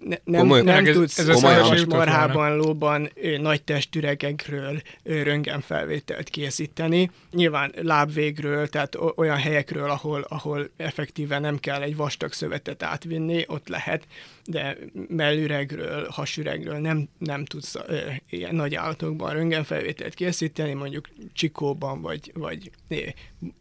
ne, 0.00 0.16
nem, 0.24 0.40
Komoly, 0.40 0.62
nem 0.62 0.86
ez, 0.86 0.94
tudsz 0.94 1.18
ez 1.18 1.38
szarvas 1.38 1.84
marhában, 1.84 2.56
lóban 2.56 3.10
nagy 3.40 3.62
testüregekről 3.62 4.82
röntgenfelvételt 5.02 6.28
készíteni. 6.28 7.10
Nyilván 7.32 7.72
lábvégről, 7.82 8.68
tehát 8.68 8.96
olyan 9.16 9.36
helyekről, 9.36 9.90
ahol, 9.90 10.24
ahol 10.28 10.70
effektíven 10.76 11.40
nem 11.40 11.58
kell 11.58 11.82
egy 11.82 11.96
vastag 11.96 12.32
szövetet 12.32 12.82
átvinni, 12.82 13.44
ott 13.46 13.68
lehet, 13.68 14.06
de 14.44 14.76
mellüregről, 15.08 16.08
hasüregről 16.10 16.78
nem, 16.78 17.08
nem 17.18 17.44
tudsz 17.44 17.74
ö, 17.86 17.98
ilyen 18.30 18.54
nagy 18.54 18.74
állatokban 18.74 19.32
röntgenfelvételt 19.32 20.14
készíteni, 20.14 20.72
mondjuk 20.72 21.08
csikóban 21.32 22.00
vagy, 22.00 22.30
vagy 22.34 22.70
é, 22.88 23.14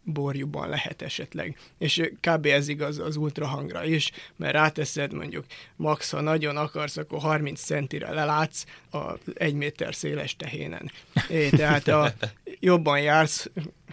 borjúban 0.03 0.69
lehet 0.69 1.01
esetleg. 1.01 1.57
És 1.77 2.11
kb. 2.19 2.45
ez 2.45 2.67
igaz 2.67 2.99
az 2.99 3.15
ultrahangra 3.15 3.85
is, 3.85 4.11
mert 4.35 4.53
ráteszed 4.53 5.13
mondjuk 5.13 5.45
max, 5.75 6.11
ha 6.11 6.21
nagyon 6.27 6.57
akarsz, 6.57 6.97
akkor 6.97 7.19
30 7.19 7.61
centire 7.61 8.11
lelátsz 8.13 8.65
a 8.91 8.97
egy 9.33 9.53
méter 9.53 9.95
széles 9.95 10.35
tehénen. 10.35 10.91
É, 11.29 11.49
tehát 11.49 11.87
a, 11.87 12.13
jobban 12.59 12.99
jársz, 12.99 13.49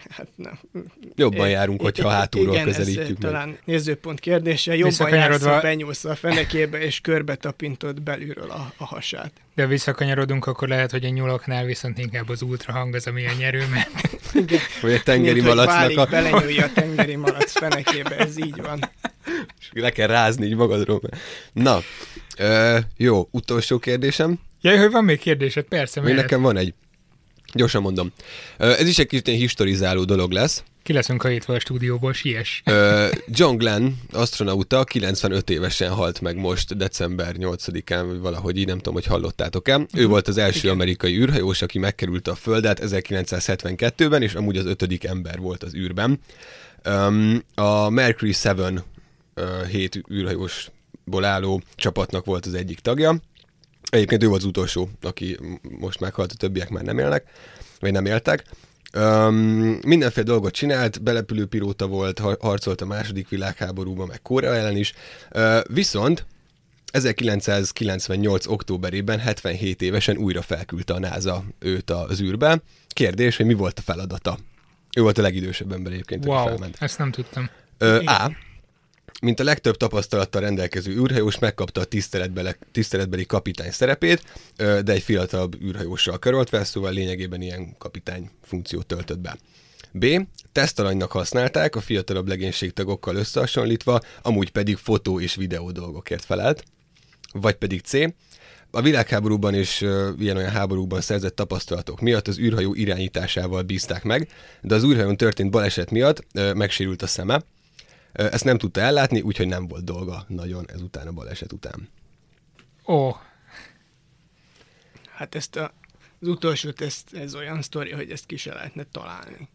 hát 0.09 0.27
nem. 0.35 0.59
Jobban 1.15 1.49
járunk, 1.49 1.81
hogyha 1.81 2.09
hátulról 2.09 2.53
igen, 2.53 2.65
közelítjük 2.65 3.03
ez 3.03 3.07
meg. 3.07 3.17
talán 3.17 3.57
nézőpont 3.65 4.19
kérdése. 4.19 4.75
Jobban 4.75 5.09
jársz, 5.09 5.43
ha 5.43 5.61
benyúlsz 5.61 6.05
a 6.05 6.15
fenekébe, 6.15 6.81
és 6.81 6.99
körbe 7.01 7.35
tapintod 7.35 8.01
belülről 8.01 8.51
a, 8.51 8.73
a 8.77 8.85
hasát. 8.85 9.31
De 9.55 9.67
visszakanyarodunk, 9.67 10.45
akkor 10.45 10.67
lehet, 10.67 10.91
hogy 10.91 11.05
a 11.05 11.09
nyuloknál 11.09 11.65
viszont 11.65 11.97
inkább 11.97 12.29
az 12.29 12.41
ultrahang 12.41 12.95
az, 12.95 13.07
ami 13.07 13.25
a 13.25 13.31
nyerő, 13.37 13.63
mert... 13.71 13.89
Vagy 14.81 14.93
a 14.93 15.01
tengeri 15.03 15.41
Mint, 15.41 15.55
malacnak 15.55 15.97
a... 15.97 16.05
belenyúlja 16.05 16.65
a 16.65 16.71
tengeri 16.73 17.15
malac 17.15 17.51
fenekébe, 17.51 18.17
ez 18.17 18.37
így 18.37 18.61
van. 18.61 18.89
És 19.59 19.69
le 19.71 19.89
kell 19.89 20.07
rázni 20.07 20.45
így 20.45 20.55
magadról. 20.55 21.01
Na, 21.53 21.81
ö, 22.37 22.77
jó, 22.97 23.27
utolsó 23.31 23.79
kérdésem. 23.79 24.39
Ja, 24.61 24.79
hogy 24.79 24.91
van 24.91 25.03
még 25.03 25.19
kérdésed, 25.19 25.63
persze. 25.63 26.01
Még 26.01 26.15
nekem 26.15 26.41
van 26.41 26.57
egy. 26.57 26.73
Gyorsan 27.53 27.81
mondom. 27.81 28.11
Ez 28.57 28.87
is 28.87 28.99
egy 28.99 29.07
kicsit 29.07 29.27
historizáló 29.27 30.03
dolog 30.03 30.31
lesz. 30.31 30.63
Ki 30.85 30.93
leszünk 30.93 31.21
hajítva 31.21 31.53
a 31.53 31.59
stúdióból, 31.59 32.13
siess. 32.13 32.61
John 33.27 33.57
Glenn, 33.57 33.87
astronauta, 34.11 34.83
95 34.83 35.49
évesen 35.49 35.91
halt 35.91 36.21
meg 36.21 36.35
most, 36.35 36.77
december 36.77 37.35
8-án, 37.39 38.03
vagy 38.07 38.19
valahogy 38.19 38.57
így, 38.57 38.65
nem 38.65 38.77
tudom, 38.77 38.93
hogy 38.93 39.05
hallottátok-e. 39.05 39.75
Uh-huh. 39.75 39.89
Ő 39.93 40.01
mhm. 40.01 40.09
volt 40.09 40.27
az 40.27 40.37
első 40.37 40.59
Igen. 40.59 40.71
amerikai 40.71 41.17
űrhajós, 41.17 41.61
aki 41.61 41.79
megkerült 41.79 42.27
a 42.27 42.35
Földet 42.35 42.79
1972-ben, 42.83 44.21
és 44.21 44.33
amúgy 44.33 44.57
az 44.57 44.65
ötödik 44.65 45.03
ember 45.03 45.39
volt 45.39 45.63
az 45.63 45.75
űrben. 45.75 46.19
A 47.55 47.89
Mercury 47.89 48.33
7 48.33 48.83
hét 49.67 50.03
űrhajósból 51.05 51.25
álló 51.25 51.61
csapatnak 51.75 52.25
volt 52.25 52.45
az 52.45 52.53
egyik 52.53 52.79
tagja. 52.79 53.15
Egyébként 53.89 54.23
ő 54.23 54.27
volt 54.27 54.41
az 54.41 54.47
utolsó, 54.47 54.89
aki 55.01 55.37
most 55.79 55.99
meghalt, 55.99 56.31
a 56.31 56.35
többiek 56.35 56.69
már 56.69 56.83
nem 56.83 56.99
élnek, 56.99 57.23
vagy 57.79 57.91
nem 57.91 58.05
éltek. 58.05 58.43
Um, 58.97 59.79
mindenféle 59.85 60.25
dolgot 60.25 60.53
csinált, 60.53 61.01
belepülő 61.01 61.45
pilóta 61.45 61.87
volt, 61.87 62.19
harcolt 62.19 62.81
a 62.81 62.85
második 62.85 63.29
világháborúban, 63.29 64.07
meg 64.07 64.21
Korea 64.21 64.55
ellen 64.55 64.77
is. 64.77 64.93
Uh, 65.33 65.59
viszont 65.73 66.25
1998. 66.91 68.47
októberében 68.47 69.19
77 69.19 69.81
évesen 69.81 70.17
újra 70.17 70.41
felküldte 70.41 70.93
a 70.93 70.99
NASA 70.99 71.43
őt 71.59 71.89
az 71.89 72.21
űrbe. 72.21 72.61
Kérdés, 72.87 73.37
hogy 73.37 73.45
mi 73.45 73.53
volt 73.53 73.79
a 73.79 73.81
feladata? 73.81 74.37
Ő 74.97 75.01
volt 75.01 75.17
a 75.17 75.21
legidősebb 75.21 75.71
ember 75.71 75.91
egyébként, 75.91 76.25
wow, 76.25 76.35
aki 76.35 76.47
felment. 76.47 76.77
ezt 76.79 76.97
nem 76.97 77.11
tudtam. 77.11 77.49
Ö, 77.77 78.03
A. 78.03 78.31
Mint 79.25 79.39
a 79.39 79.43
legtöbb 79.43 79.77
tapasztalattal 79.77 80.41
rendelkező 80.41 80.91
űrhajós 80.91 81.39
megkapta 81.39 81.81
a 81.81 81.83
tiszteletbeli, 81.83 82.49
tiszteletbeli 82.71 83.25
kapitány 83.25 83.71
szerepét, 83.71 84.23
de 84.57 84.91
egy 84.91 85.01
fiatalabb 85.01 85.61
űrhajóssal 85.61 86.19
karoltva, 86.19 86.63
szóval 86.63 86.91
lényegében 86.91 87.41
ilyen 87.41 87.75
kapitány 87.77 88.29
funkciót 88.43 88.85
töltött 88.85 89.19
be. 89.19 89.37
B. 89.91 90.05
Tesztalanynak 90.51 91.11
használták, 91.11 91.75
a 91.75 91.81
fiatalabb 91.81 92.27
legénységtagokkal 92.27 93.15
összehasonlítva, 93.15 93.99
amúgy 94.21 94.51
pedig 94.51 94.75
fotó 94.75 95.19
és 95.19 95.35
videó 95.35 95.71
dolgokért 95.71 96.25
felelt. 96.25 96.63
Vagy 97.31 97.55
pedig 97.55 97.81
C. 97.81 97.93
A 98.71 98.81
világháborúban 98.81 99.53
és 99.53 99.81
ilyen-olyan 100.19 100.51
háborúban 100.51 101.01
szerzett 101.01 101.35
tapasztalatok 101.35 102.01
miatt 102.01 102.27
az 102.27 102.39
űrhajó 102.39 102.73
irányításával 102.73 103.61
bízták 103.61 104.03
meg, 104.03 104.29
de 104.61 104.75
az 104.75 104.83
űrhajón 104.83 105.17
történt 105.17 105.51
baleset 105.51 105.91
miatt 105.91 106.25
megsérült 106.33 107.01
a 107.01 107.07
szeme, 107.07 107.43
ezt 108.15 108.43
nem 108.43 108.57
tudta 108.57 108.81
ellátni, 108.81 109.21
úgyhogy 109.21 109.47
nem 109.47 109.67
volt 109.67 109.83
dolga 109.83 110.25
nagyon 110.27 110.65
ezután 110.69 111.07
a 111.07 111.11
baleset 111.11 111.51
után. 111.51 111.89
Ó. 112.87 113.11
Hát 115.09 115.35
ezt 115.35 115.55
a, 115.55 115.73
az 116.21 116.27
utolsót, 116.27 116.81
ezt, 116.81 117.13
ez 117.13 117.35
olyan 117.35 117.61
sztori, 117.61 117.91
hogy 117.91 118.11
ezt 118.11 118.25
ki 118.25 118.35
se 118.37 118.53
lehetne 118.53 118.83
találni. 118.83 119.49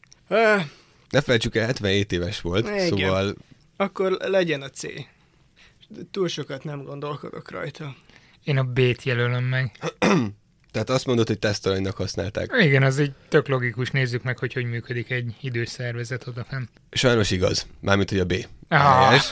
Ne 1.08 1.20
felejtsük 1.20 1.56
el, 1.56 1.66
77 1.66 2.12
éves 2.12 2.40
volt, 2.40 2.66
Igen. 2.66 2.88
szóval... 2.88 3.34
Akkor 3.76 4.11
legyen 4.20 4.62
a 4.62 4.70
C. 4.70 4.86
Túl 6.11 6.28
sokat 6.28 6.64
nem 6.64 6.82
gondolkodok 6.82 7.50
rajta. 7.50 7.96
Én 8.44 8.58
a 8.58 8.64
B-t 8.64 9.02
jelölöm 9.02 9.44
meg. 9.44 9.78
Tehát 10.72 10.90
azt 10.90 11.06
mondod, 11.06 11.26
hogy 11.26 11.38
tesztalanynak 11.38 11.96
használták. 11.96 12.50
Igen, 12.60 12.82
az 12.82 12.98
egy 12.98 13.12
tök 13.28 13.48
logikus. 13.48 13.90
Nézzük 13.90 14.22
meg, 14.22 14.38
hogy 14.38 14.52
hogy 14.52 14.64
működik 14.64 15.10
egy 15.10 15.34
idős 15.40 15.68
szervezet 15.68 16.26
odafenn. 16.26 16.62
Sajnos 16.90 17.30
igaz, 17.30 17.66
mármint, 17.80 18.10
hogy 18.10 18.18
a 18.18 18.24
B. 18.24 18.46
Ah. 18.68 19.06
Helyes. 19.06 19.30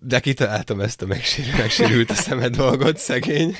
De 0.00 0.20
kitaláltam 0.20 0.80
ezt 0.80 1.02
a 1.02 1.06
megsérült, 1.06 1.56
megsérült 1.56 2.10
a 2.10 2.14
szemed 2.14 2.56
dolgot, 2.56 2.98
szegény. 2.98 3.56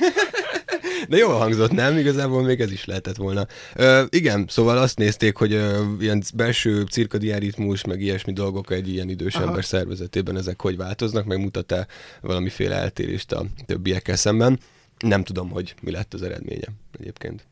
De 1.09 1.17
jól 1.17 1.37
hangzott, 1.37 1.71
nem? 1.71 1.97
Igazából 1.97 2.43
még 2.43 2.61
ez 2.61 2.71
is 2.71 2.85
lehetett 2.85 3.15
volna. 3.15 3.47
Ö, 3.75 4.03
igen, 4.09 4.45
szóval 4.49 4.77
azt 4.77 4.97
nézték, 4.97 5.35
hogy 5.35 5.53
ö, 5.53 5.83
ilyen 5.99 6.23
belső 6.35 6.81
cirkadián 6.81 7.39
ritmus, 7.39 7.83
meg 7.85 8.01
ilyesmi 8.01 8.33
dolgok 8.33 8.71
egy 8.71 8.89
ilyen 8.89 9.09
idős 9.09 9.35
Aha. 9.35 9.45
ember 9.45 9.65
szervezetében 9.65 10.37
ezek 10.37 10.61
hogy 10.61 10.77
változnak, 10.77 11.25
meg 11.25 11.39
mutat-e 11.39 11.87
valamiféle 12.21 12.75
eltérést 12.75 13.31
a 13.31 13.45
többiekkel 13.65 14.15
szemben. 14.15 14.59
Nem 14.97 15.23
tudom, 15.23 15.49
hogy 15.49 15.75
mi 15.81 15.91
lett 15.91 16.13
az 16.13 16.21
eredménye 16.21 16.67
egyébként. 16.99 17.45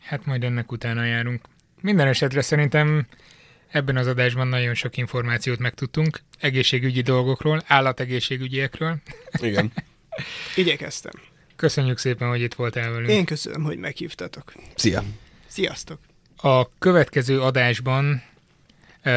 Hát 0.00 0.26
majd 0.26 0.44
ennek 0.44 0.72
utána 0.72 1.04
járunk. 1.04 1.40
Minden 1.80 2.06
esetre 2.06 2.40
szerintem 2.40 3.06
ebben 3.68 3.96
az 3.96 4.06
adásban 4.06 4.46
nagyon 4.46 4.74
sok 4.74 4.96
információt 4.96 5.58
megtudtunk 5.58 6.20
egészségügyi 6.40 7.00
dolgokról, 7.00 7.62
állategészségügyiekről. 7.66 8.96
Igen. 9.32 9.72
Igyekeztem. 10.56 11.12
Köszönjük 11.56 11.98
szépen, 11.98 12.28
hogy 12.28 12.40
itt 12.40 12.54
voltál 12.54 12.90
velünk. 12.90 13.10
Én 13.10 13.24
köszönöm, 13.24 13.62
hogy 13.62 13.78
meghívtatok. 13.78 14.52
Szia! 14.74 15.02
Sziasztok! 15.46 15.98
A 16.36 16.78
következő 16.78 17.40
adásban 17.40 18.22
ö, 19.02 19.10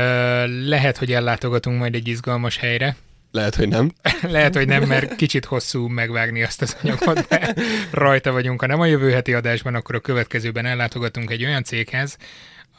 lehet, 0.68 0.98
hogy 0.98 1.12
ellátogatunk 1.12 1.80
majd 1.80 1.96
egy 1.96 2.08
izgalmas 2.08 2.58
helyre. 2.58 2.96
Lehet, 3.36 3.56
hogy 3.56 3.68
nem. 3.68 3.92
Lehet, 4.38 4.56
hogy 4.56 4.68
nem, 4.68 4.84
mert 4.84 5.16
kicsit 5.16 5.46
hosszú 5.46 5.88
megvágni 5.88 6.44
azt 6.44 6.62
az 6.62 6.78
anyagot, 6.84 7.28
de 7.28 7.54
rajta 7.92 8.32
vagyunk. 8.32 8.60
Ha 8.60 8.68
nem 8.68 8.80
a 8.80 8.86
jövő 8.86 9.12
heti 9.12 9.34
adásban, 9.34 9.76
akkor 9.76 9.96
a 9.96 10.00
következőben 10.00 10.66
ellátogatunk 10.66 11.32
egy 11.32 11.44
olyan 11.44 11.64
céghez, 11.64 12.18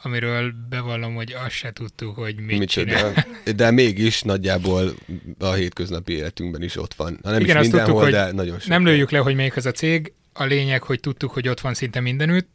amiről 0.01 0.53
bevallom, 0.69 1.15
hogy 1.15 1.35
azt 1.45 1.55
se 1.55 1.73
tudtuk, 1.73 2.15
hogy 2.15 2.35
mit, 2.35 2.57
mit 2.57 2.69
csinál. 2.69 3.25
De, 3.55 3.71
mégis 3.71 4.21
nagyjából 4.21 4.93
a 5.39 5.51
hétköznapi 5.51 6.13
életünkben 6.13 6.61
is 6.61 6.77
ott 6.77 6.93
van. 6.93 7.19
Ha 7.23 7.31
nem 7.31 7.39
Igen, 7.39 7.55
is 7.55 7.61
azt 7.61 7.71
mindenhol, 7.71 8.03
tudtuk, 8.03 8.19
de 8.19 8.31
nagyon 8.31 8.59
sok. 8.59 8.69
Nem 8.69 8.85
lőjük 8.85 9.11
le, 9.11 9.19
hogy 9.19 9.35
melyik 9.35 9.55
az 9.55 9.65
a 9.65 9.71
cég. 9.71 10.13
A 10.33 10.43
lényeg, 10.43 10.83
hogy 10.83 10.99
tudtuk, 10.99 11.31
hogy 11.31 11.47
ott 11.47 11.59
van 11.59 11.73
szinte 11.73 11.99
mindenütt, 11.99 12.49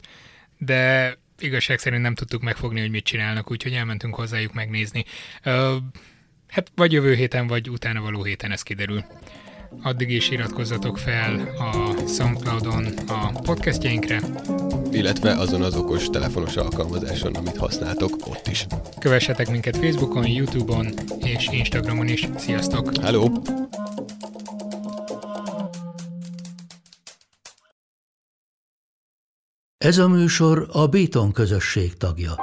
de 0.58 1.14
igazság 1.38 1.78
szerint 1.78 2.02
nem 2.02 2.14
tudtuk 2.14 2.42
megfogni, 2.42 2.80
hogy 2.80 2.90
mit 2.90 3.04
csinálnak, 3.04 3.50
úgyhogy 3.50 3.72
elmentünk 3.72 4.14
hozzájuk 4.14 4.52
megnézni. 4.52 5.04
Hát 6.52 6.72
vagy 6.74 6.92
jövő 6.92 7.14
héten, 7.14 7.46
vagy 7.46 7.70
utána 7.70 8.00
való 8.00 8.22
héten 8.22 8.52
ez 8.52 8.62
kiderül. 8.62 9.04
Addig 9.82 10.10
is 10.10 10.30
iratkozzatok 10.30 10.98
fel 10.98 11.54
a 11.58 11.94
Soundcloudon 12.08 12.86
a 13.06 13.40
podcastjainkre, 13.40 14.20
Illetve 14.90 15.32
azon 15.32 15.62
az 15.62 15.76
okos 15.76 16.06
telefonos 16.06 16.56
alkalmazáson, 16.56 17.34
amit 17.34 17.56
használtok 17.56 18.26
ott 18.26 18.46
is. 18.46 18.66
kövessetek 18.98 19.50
minket 19.50 19.76
Facebookon, 19.76 20.26
Youtube-on 20.26 20.94
és 21.18 21.48
Instagramon 21.50 22.08
is. 22.08 22.28
Sziasztok! 22.36 22.96
Hello! 23.02 23.32
Ez 29.78 29.98
a 29.98 30.08
műsor 30.08 30.68
a 30.72 30.86
Béton 30.86 31.32
közösség 31.32 31.96
tagja. 31.96 32.34